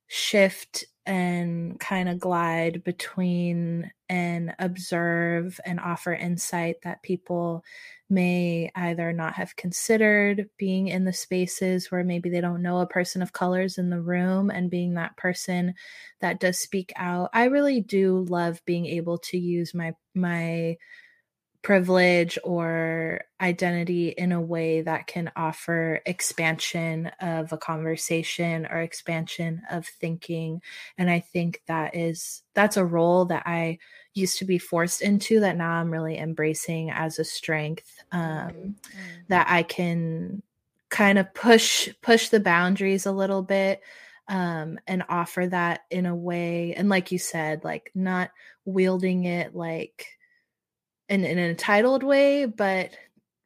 shift 0.07 0.85
and 1.05 1.79
kind 1.79 2.07
of 2.07 2.19
glide 2.19 2.83
between 2.83 3.91
and 4.09 4.55
observe 4.59 5.59
and 5.65 5.79
offer 5.79 6.13
insight 6.13 6.77
that 6.83 7.03
people 7.03 7.63
may 8.09 8.69
either 8.75 9.11
not 9.11 9.33
have 9.33 9.55
considered 9.55 10.49
being 10.57 10.87
in 10.87 11.03
the 11.03 11.13
spaces 11.13 11.89
where 11.91 12.03
maybe 12.03 12.29
they 12.29 12.41
don't 12.41 12.61
know 12.61 12.79
a 12.79 12.87
person 12.87 13.21
of 13.21 13.33
colors 13.33 13.77
in 13.77 13.89
the 13.89 14.01
room 14.01 14.49
and 14.49 14.69
being 14.69 14.93
that 14.93 15.17
person 15.17 15.73
that 16.21 16.39
does 16.39 16.59
speak 16.59 16.93
out. 16.95 17.29
I 17.33 17.45
really 17.45 17.81
do 17.81 18.25
love 18.29 18.61
being 18.65 18.85
able 18.85 19.17
to 19.19 19.37
use 19.37 19.73
my 19.73 19.93
my 20.15 20.77
privilege 21.63 22.37
or 22.43 23.21
identity 23.39 24.09
in 24.09 24.33
a 24.33 24.41
way 24.41 24.81
that 24.81 25.07
can 25.07 25.31
offer 25.37 26.01
expansion 26.05 27.09
of 27.21 27.53
a 27.53 27.57
conversation 27.57 28.67
or 28.69 28.81
expansion 28.81 29.61
of 29.71 29.87
thinking 29.87 30.61
and 30.97 31.09
i 31.09 31.21
think 31.21 31.61
that 31.67 31.95
is 31.95 32.43
that's 32.53 32.75
a 32.75 32.85
role 32.85 33.23
that 33.25 33.43
i 33.45 33.77
used 34.13 34.37
to 34.37 34.45
be 34.45 34.57
forced 34.57 35.01
into 35.01 35.39
that 35.39 35.55
now 35.55 35.71
i'm 35.71 35.89
really 35.89 36.17
embracing 36.17 36.91
as 36.91 37.17
a 37.17 37.23
strength 37.23 38.03
um, 38.11 38.19
mm-hmm. 38.21 38.71
that 39.29 39.47
i 39.49 39.63
can 39.63 40.43
kind 40.89 41.17
of 41.17 41.33
push 41.33 41.89
push 42.01 42.27
the 42.27 42.41
boundaries 42.41 43.05
a 43.05 43.11
little 43.11 43.41
bit 43.41 43.81
um, 44.27 44.79
and 44.85 45.03
offer 45.09 45.47
that 45.47 45.81
in 45.89 46.05
a 46.05 46.15
way 46.15 46.73
and 46.75 46.89
like 46.89 47.11
you 47.11 47.17
said 47.17 47.63
like 47.63 47.89
not 47.95 48.31
wielding 48.65 49.23
it 49.23 49.55
like 49.55 50.07
in, 51.09 51.23
in 51.23 51.37
an 51.37 51.49
entitled 51.49 52.03
way, 52.03 52.45
but 52.45 52.91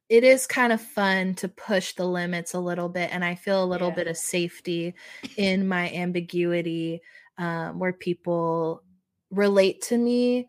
it 0.10 0.24
is 0.24 0.48
kind 0.48 0.72
of 0.72 0.82
fun 0.82 1.34
to 1.36 1.48
push 1.48 1.94
the 1.94 2.06
limits 2.06 2.54
a 2.54 2.60
little 2.60 2.90
bit. 2.90 3.10
And 3.12 3.26
I 3.26 3.36
feel 3.36 3.64
a 3.64 3.66
little 3.66 3.90
yeah. 3.90 3.96
bit 3.96 4.08
of 4.08 4.18
safety 4.18 4.96
in 5.36 5.68
my 5.68 5.90
ambiguity 5.92 7.02
um, 7.38 7.80
where 7.80 7.94
people 7.94 8.84
relate 9.32 9.82
to 9.84 9.98
me 9.98 10.48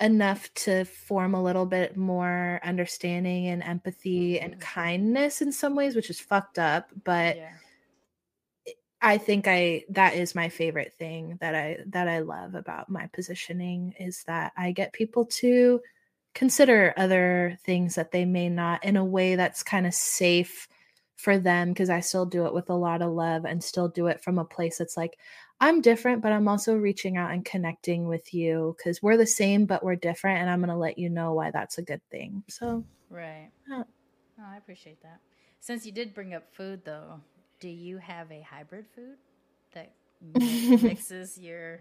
enough 0.00 0.52
to 0.54 0.84
form 0.84 1.34
a 1.34 1.42
little 1.42 1.66
bit 1.66 1.96
more 1.96 2.60
understanding 2.62 3.46
and 3.46 3.62
empathy 3.62 4.40
and 4.40 4.52
mm-hmm. 4.52 4.60
kindness 4.60 5.42
in 5.42 5.52
some 5.52 5.74
ways, 5.74 5.94
which 5.96 6.10
is 6.10 6.20
fucked 6.20 6.58
up. 6.58 6.90
But 7.04 7.36
yeah. 7.36 7.52
I 9.02 9.18
think 9.18 9.46
I 9.46 9.84
that 9.90 10.14
is 10.14 10.34
my 10.34 10.48
favorite 10.48 10.94
thing 10.98 11.38
that 11.40 11.54
I 11.54 11.78
that 11.86 12.08
I 12.08 12.20
love 12.20 12.54
about 12.54 12.88
my 12.88 13.08
positioning 13.12 13.94
is 13.98 14.24
that 14.26 14.52
I 14.56 14.72
get 14.72 14.92
people 14.92 15.26
to 15.26 15.80
consider 16.36 16.92
other 16.98 17.58
things 17.64 17.94
that 17.94 18.12
they 18.12 18.26
may 18.26 18.50
not 18.50 18.84
in 18.84 18.96
a 18.96 19.04
way 19.04 19.36
that's 19.36 19.62
kind 19.62 19.86
of 19.86 19.94
safe 19.94 20.68
for 21.16 21.38
them 21.38 21.70
because 21.70 21.88
I 21.88 22.00
still 22.00 22.26
do 22.26 22.44
it 22.44 22.52
with 22.52 22.68
a 22.68 22.74
lot 22.74 23.00
of 23.00 23.10
love 23.10 23.46
and 23.46 23.64
still 23.64 23.88
do 23.88 24.08
it 24.08 24.22
from 24.22 24.38
a 24.38 24.44
place 24.44 24.76
that's 24.76 24.98
like 24.98 25.18
I'm 25.62 25.80
different 25.80 26.20
but 26.20 26.32
I'm 26.32 26.46
also 26.46 26.76
reaching 26.76 27.16
out 27.16 27.30
and 27.30 27.42
connecting 27.42 28.06
with 28.06 28.34
you 28.34 28.76
cuz 28.84 29.02
we're 29.02 29.16
the 29.16 29.26
same 29.26 29.64
but 29.64 29.82
we're 29.82 29.96
different 29.96 30.40
and 30.40 30.50
I'm 30.50 30.60
going 30.60 30.68
to 30.68 30.76
let 30.76 30.98
you 30.98 31.08
know 31.08 31.32
why 31.32 31.50
that's 31.50 31.78
a 31.78 31.82
good 31.82 32.02
thing. 32.10 32.44
So 32.48 32.84
Right. 33.08 33.50
Yeah. 33.70 33.84
Oh, 34.38 34.44
I 34.46 34.58
appreciate 34.58 35.00
that. 35.02 35.20
Since 35.60 35.86
you 35.86 35.92
did 35.92 36.14
bring 36.14 36.34
up 36.34 36.54
food 36.54 36.82
though, 36.84 37.18
do 37.60 37.68
you 37.70 37.96
have 37.96 38.30
a 38.30 38.42
hybrid 38.42 38.84
food 38.94 39.16
that 39.72 39.90
mixes 40.82 41.38
your 41.38 41.80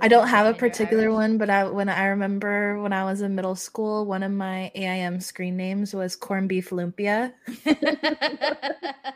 I 0.00 0.08
don't 0.08 0.28
have 0.28 0.46
a 0.46 0.56
particular 0.56 1.10
one, 1.10 1.38
but 1.38 1.50
I 1.50 1.64
when 1.64 1.88
I 1.88 2.06
remember 2.06 2.80
when 2.80 2.92
I 2.92 3.04
was 3.04 3.20
in 3.20 3.34
middle 3.34 3.56
school, 3.56 4.06
one 4.06 4.22
of 4.22 4.32
my 4.32 4.70
AIM 4.74 5.20
screen 5.20 5.56
names 5.56 5.94
was 5.94 6.16
corned 6.16 6.48
beef 6.48 6.70
lumpia. 6.70 7.32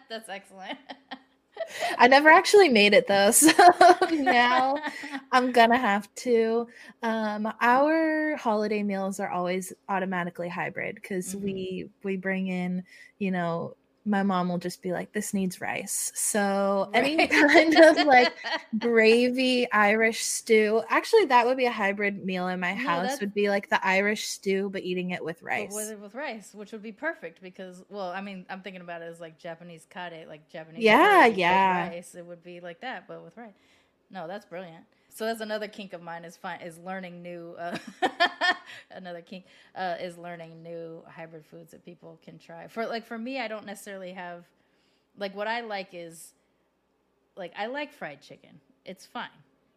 That's 0.09 0.28
excellent. 0.28 0.78
I 1.99 2.09
never 2.09 2.28
actually 2.30 2.68
made 2.68 2.95
it 2.95 3.07
though, 3.07 3.30
so 3.32 3.53
now 4.11 4.76
I'm 5.32 5.53
gonna 5.53 5.78
have 5.78 6.12
to. 6.16 6.66
Um, 7.03 7.53
our 7.61 8.36
holiday 8.36 8.82
meals 8.82 9.20
are 9.20 9.30
always 9.30 9.72
automatically 9.88 10.49
hybrid 10.49 10.97
because 10.97 11.34
mm-hmm. 11.34 11.45
we 11.45 11.91
we 12.03 12.16
bring 12.16 12.49
in, 12.49 12.84
you 13.18 13.30
know, 13.30 13.76
my 14.05 14.22
mom 14.22 14.48
will 14.48 14.59
just 14.59 14.82
be 14.82 14.92
like, 14.92 15.12
this 15.12 15.34
needs 15.34 15.61
rice. 15.61 16.11
So 16.14 16.90
right. 16.94 17.05
any 17.05 17.26
kind 17.28 17.78
of 17.78 18.07
like 18.07 18.32
gravy 18.78 19.70
Irish 19.72 20.24
stew. 20.24 20.82
Actually, 20.88 21.26
that 21.26 21.46
would 21.46 21.57
be 21.57 21.66
a 21.66 21.70
hybrid 21.70 22.24
meal 22.24 22.48
in 22.48 22.61
my 22.61 22.74
no, 22.74 22.80
house. 22.80 23.20
Would 23.20 23.34
be 23.34 23.51
like 23.51 23.68
the 23.68 23.84
Irish 23.86 24.26
stew, 24.26 24.70
but 24.70 24.82
eating 24.82 25.11
it 25.11 25.24
with 25.24 25.42
rice. 25.42 25.72
With, 25.72 25.98
with 26.01 26.14
rice, 26.14 26.55
which 26.55 26.72
would 26.72 26.82
be 26.82 26.92
perfect 26.92 27.42
because, 27.42 27.82
well, 27.88 28.09
I 28.09 28.20
mean, 28.20 28.46
I'm 28.48 28.62
thinking 28.62 28.82
about 28.82 29.03
it 29.03 29.07
as 29.07 29.20
like 29.20 29.38
Japanese 29.38 29.86
kare, 29.90 30.24
like 30.26 30.48
Japanese. 30.48 30.82
Yeah, 30.82 31.26
yeah. 31.26 31.88
Rice, 31.88 32.14
it 32.14 32.24
would 32.24 32.42
be 32.42 32.61
like 32.61 32.80
that, 32.80 33.07
but 33.07 33.22
with 33.22 33.36
rice. 33.36 33.55
No, 34.11 34.26
that's 34.26 34.46
brilliant. 34.46 34.84
So 35.13 35.27
that's 35.27 35.41
another 35.41 35.69
kink 35.69 35.93
of 35.93 36.03
mine 36.03 36.25
is 36.25 36.37
fine 36.37 36.61
is 36.61 36.79
learning 36.79 37.23
new. 37.23 37.57
Uh, 37.59 37.77
another 38.91 39.21
kink 39.21 39.45
uh, 39.75 39.97
is 40.01 40.17
learning 40.17 40.63
new 40.63 41.03
hybrid 41.09 41.45
foods 41.45 41.73
that 41.73 41.85
people 41.85 42.19
can 42.25 42.39
try. 42.39 42.69
For 42.69 42.87
like 42.87 43.07
for 43.07 43.19
me, 43.19 43.41
I 43.41 43.49
don't 43.49 43.67
necessarily 43.67 44.13
have 44.13 44.45
like 45.19 45.35
what 45.35 45.49
I 45.49 45.61
like 45.63 45.89
is 45.93 46.33
like 47.37 47.53
I 47.57 47.67
like 47.67 47.93
fried 47.93 48.23
chicken. 48.23 48.61
It's 48.85 49.05
fine, 49.05 49.29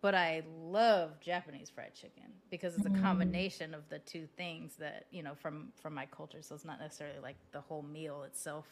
but 0.01 0.15
I 0.15 0.43
love 0.63 1.19
Japanese 1.19 1.69
fried 1.69 1.93
chicken 1.95 2.23
because 2.49 2.75
it's 2.75 2.85
a 2.85 2.89
mm. 2.89 3.01
combination 3.01 3.73
of 3.73 3.87
the 3.89 3.99
two 3.99 4.27
things 4.37 4.75
that 4.77 5.07
you 5.11 5.23
know 5.23 5.33
from 5.33 5.69
from 5.81 5.93
my 5.93 6.05
culture. 6.05 6.41
So 6.41 6.55
it's 6.55 6.65
not 6.65 6.79
necessarily 6.79 7.19
like 7.21 7.35
the 7.51 7.61
whole 7.61 7.81
meal 7.81 8.23
itself 8.23 8.65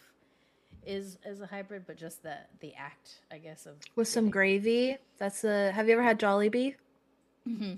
is 0.86 1.18
is 1.26 1.42
a 1.42 1.46
hybrid, 1.46 1.84
but 1.86 1.98
just 1.98 2.24
the 2.24 2.36
the 2.60 2.74
act, 2.76 3.22
I 3.32 3.38
guess, 3.38 3.66
of 3.66 3.76
with 3.96 4.08
some 4.08 4.30
gravy. 4.30 4.98
That's 5.18 5.42
the. 5.42 5.72
Have 5.74 5.88
you 5.88 5.94
ever 5.94 6.04
had 6.04 6.20
Jollibee? 6.20 6.76
Mm-hmm. 7.48 7.74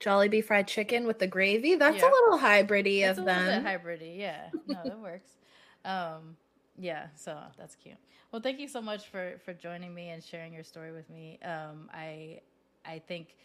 Jollibee 0.00 0.44
fried 0.44 0.68
chicken 0.68 1.06
with 1.06 1.18
the 1.18 1.26
gravy. 1.26 1.76
That's 1.76 1.98
yeah. 1.98 2.08
a 2.08 2.10
little 2.10 2.38
hybridy 2.38 3.08
of 3.08 3.16
them. 3.16 3.64
hybridy, 3.64 4.18
yeah. 4.18 4.48
No, 4.66 4.78
that 4.84 4.98
works. 4.98 5.30
Um, 5.86 6.38
yeah, 6.78 7.08
so 7.14 7.38
that's 7.58 7.74
cute. 7.74 7.98
Well, 8.32 8.40
thank 8.40 8.58
you 8.58 8.68
so 8.68 8.80
much 8.80 9.08
for 9.08 9.34
for 9.44 9.52
joining 9.52 9.94
me 9.94 10.08
and 10.08 10.24
sharing 10.24 10.54
your 10.54 10.64
story 10.64 10.92
with 10.92 11.10
me. 11.10 11.38
Um, 11.44 11.90
I 11.92 12.40
I 12.86 13.00
think 13.06 13.36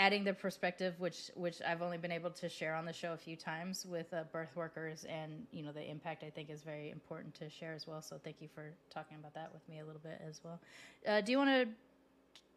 adding 0.00 0.24
the 0.24 0.32
perspective 0.32 0.94
which 0.98 1.30
which 1.34 1.60
I've 1.60 1.82
only 1.82 1.98
been 1.98 2.10
able 2.10 2.30
to 2.30 2.48
share 2.48 2.74
on 2.74 2.86
the 2.86 2.92
show 2.92 3.12
a 3.12 3.18
few 3.18 3.36
times 3.36 3.84
with 3.84 4.12
uh, 4.14 4.24
birth 4.32 4.56
workers 4.56 5.04
and 5.04 5.46
you 5.52 5.62
know 5.62 5.72
the 5.72 5.88
impact 5.88 6.24
I 6.24 6.30
think 6.30 6.48
is 6.48 6.62
very 6.62 6.90
important 6.90 7.34
to 7.34 7.50
share 7.50 7.74
as 7.74 7.86
well. 7.86 8.00
So 8.00 8.18
thank 8.24 8.40
you 8.40 8.48
for 8.54 8.72
talking 8.88 9.18
about 9.20 9.34
that 9.34 9.52
with 9.52 9.68
me 9.68 9.80
a 9.80 9.84
little 9.84 10.00
bit 10.00 10.18
as 10.26 10.40
well. 10.42 10.58
Uh, 11.06 11.20
do 11.20 11.30
you 11.30 11.38
want 11.38 11.50
to 11.50 11.68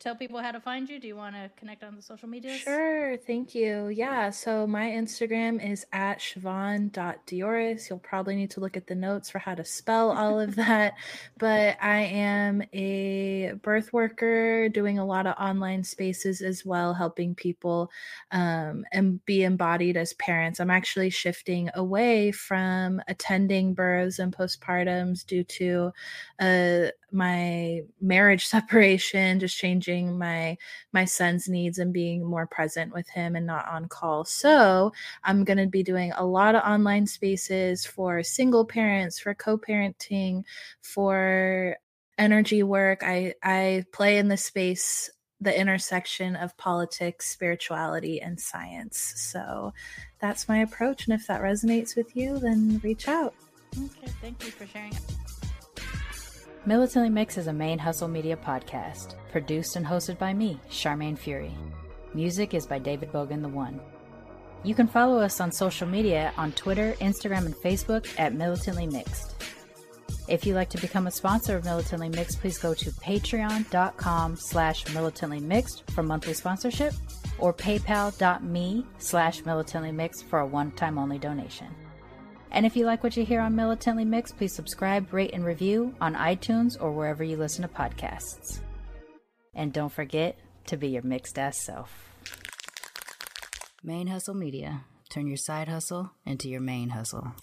tell 0.04 0.16
people 0.16 0.42
how 0.42 0.52
to 0.52 0.60
find 0.60 0.90
you? 0.90 1.00
Do 1.00 1.08
you 1.08 1.16
want 1.16 1.36
to 1.36 1.50
connect 1.56 1.82
on 1.82 1.96
the 1.96 2.02
social 2.02 2.28
media? 2.28 2.58
Sure, 2.58 3.16
thank 3.16 3.56
you. 3.56 3.88
Yeah, 3.88 4.32
so 4.32 4.68
my 4.68 4.90
Instagram 4.90 5.66
is 5.66 5.86
at 5.94 6.20
Siobhan.Diores. 6.20 7.90
You'll 7.90 8.00
probably 8.00 8.36
need 8.36 8.52
to 8.52 8.60
look 8.60 8.76
at 8.76 8.88
the 8.88 8.96
notes 8.96 9.30
for 9.30 9.40
how 9.40 9.56
to 9.56 9.64
spell 9.64 10.12
all 10.12 10.42
of 10.42 10.56
that. 10.58 10.96
But 11.38 11.78
I 11.82 12.02
am 12.02 12.64
a 12.74 13.54
birth 13.62 13.94
worker 13.94 14.68
doing 14.68 15.00
a 15.00 15.06
lot 15.06 15.26
of 15.26 15.36
online 15.40 15.86
spaces 15.86 16.42
as 16.42 16.66
well, 16.66 16.94
helping 16.94 17.34
people 17.34 17.90
um, 18.32 18.86
and 18.92 19.24
be 19.26 19.44
embodied 19.44 19.96
as 19.96 20.12
parents. 20.14 20.60
I'm 20.60 20.70
actually 20.70 21.12
shifting 21.12 21.70
away 21.76 22.34
from 22.34 23.02
attending 23.08 23.74
births 23.74 24.20
and 24.20 24.36
postpartums 24.36 25.26
due 25.26 25.46
to 25.46 25.94
uh, 26.40 26.88
my 27.14 27.82
marriage 28.02 28.46
separation, 28.56 29.40
just 29.40 29.58
changing 29.58 30.18
my 30.18 30.58
my 30.92 31.06
son's 31.06 31.48
needs 31.48 31.80
and 31.80 31.94
being 31.94 32.26
more 32.26 32.48
present 32.48 32.94
with 32.94 33.08
him 33.10 33.36
and 33.36 33.46
not 33.46 33.68
on 33.68 33.88
call. 33.88 34.26
So, 34.26 34.92
I'm 35.24 35.44
going 35.44 35.60
to 35.60 35.68
be 35.68 35.84
doing 35.84 36.12
a 36.14 36.26
lot 36.26 36.56
of 36.56 36.64
online 36.64 37.08
spaces 37.08 37.86
for 37.86 38.24
single 38.24 38.66
parents, 38.66 39.20
for 39.20 39.34
co-parenting, 39.34 40.44
for 40.82 41.78
energy 42.18 42.64
work. 42.64 43.04
I 43.04 43.36
I 43.44 43.86
play 43.92 44.18
in 44.18 44.28
the 44.28 44.38
space 44.38 45.10
the 45.44 45.60
intersection 45.60 46.36
of 46.36 46.56
politics, 46.58 47.30
spirituality, 47.30 48.22
and 48.22 48.40
science. 48.40 49.14
So 49.18 49.74
that's 50.20 50.48
my 50.48 50.60
approach. 50.60 51.06
And 51.06 51.14
if 51.14 51.28
that 51.28 51.42
resonates 51.42 51.96
with 51.96 52.16
you, 52.16 52.40
then 52.40 52.80
reach 52.84 53.08
out. 53.08 53.34
Okay, 53.78 54.12
thank 54.22 54.44
you 54.46 54.52
for 54.52 54.66
sharing. 54.66 54.94
Militantly 56.66 57.10
Mix 57.10 57.38
is 57.38 57.48
a 57.48 57.52
ManeHustle 57.52 58.10
Media 58.10 58.38
podcast, 58.38 59.16
produced 59.34 59.76
and 59.76 59.86
hosted 59.86 60.18
by 60.18 60.34
me, 60.34 60.58
Sharmane 60.70 61.18
Fury. 61.18 61.54
Music 62.14 62.54
is 62.54 62.66
by 62.66 62.80
David 62.80 63.12
Bogan 63.12 63.42
the 63.42 63.50
One. 63.50 63.82
You 64.64 64.74
can 64.74 64.88
follow 64.88 65.20
us 65.20 65.42
on 65.42 65.52
social 65.52 65.86
media 65.86 66.32
on 66.38 66.54
Twitter, 66.54 66.94
Instagram, 67.02 67.46
and 67.46 67.56
Facebook 67.56 68.08
at 68.18 68.34
Militantly 68.34 68.88
Mixed. 68.88 69.36
If 70.30 70.46
you'd 70.46 70.56
like 70.56 70.70
to 70.70 70.80
become 70.80 71.08
a 71.08 71.12
sponsor 71.12 71.58
of 71.58 71.66
Militantly 71.66 72.08
Mixed, 72.08 72.40
please 72.40 72.58
go 72.58 72.74
to 72.74 72.92
patreon.com 72.92 74.38
slash 74.38 74.88
militantly 74.94 75.42
mixed 75.42 75.92
for 75.92 76.02
monthly 76.02 76.34
sponsorship 76.34 76.94
or 77.40 77.54
paypal.me 77.54 78.86
slash 79.00 79.44
militantly 79.44 79.92
mixed 79.92 80.24
for 80.28 80.40
a 80.40 80.48
one-time 80.48 80.98
only 80.98 81.20
donation. 81.20 81.68
And 82.54 82.68
if 82.68 82.78
you 82.78 82.86
like 82.86 83.04
what 83.04 83.18
you 83.18 83.26
hear 83.26 83.42
on 83.42 83.56
Militantly 83.56 84.06
Mixed, 84.06 84.38
please 84.38 84.54
subscribe, 84.54 85.12
rate, 85.12 85.32
and 85.34 85.44
review 85.44 85.96
on 86.00 86.14
iTunes 86.14 86.80
or 86.80 86.92
wherever 86.92 87.24
you 87.24 87.36
listen 87.36 87.64
to 87.64 87.68
podcasts. 87.68 88.62
And 89.56 89.74
don't 89.74 89.92
forget 89.92 90.38
to 90.68 90.78
be 90.78 90.90
your 90.90 91.02
mixed 91.02 91.40
ass 91.40 91.58
self. 91.58 92.10
ManeHustle 93.86 94.36
Media. 94.36 94.86
Turn 95.10 95.28
your 95.28 95.38
side 95.38 95.68
hustle 95.68 96.12
into 96.26 96.48
your 96.48 96.62
ManeHustle. 96.62 97.34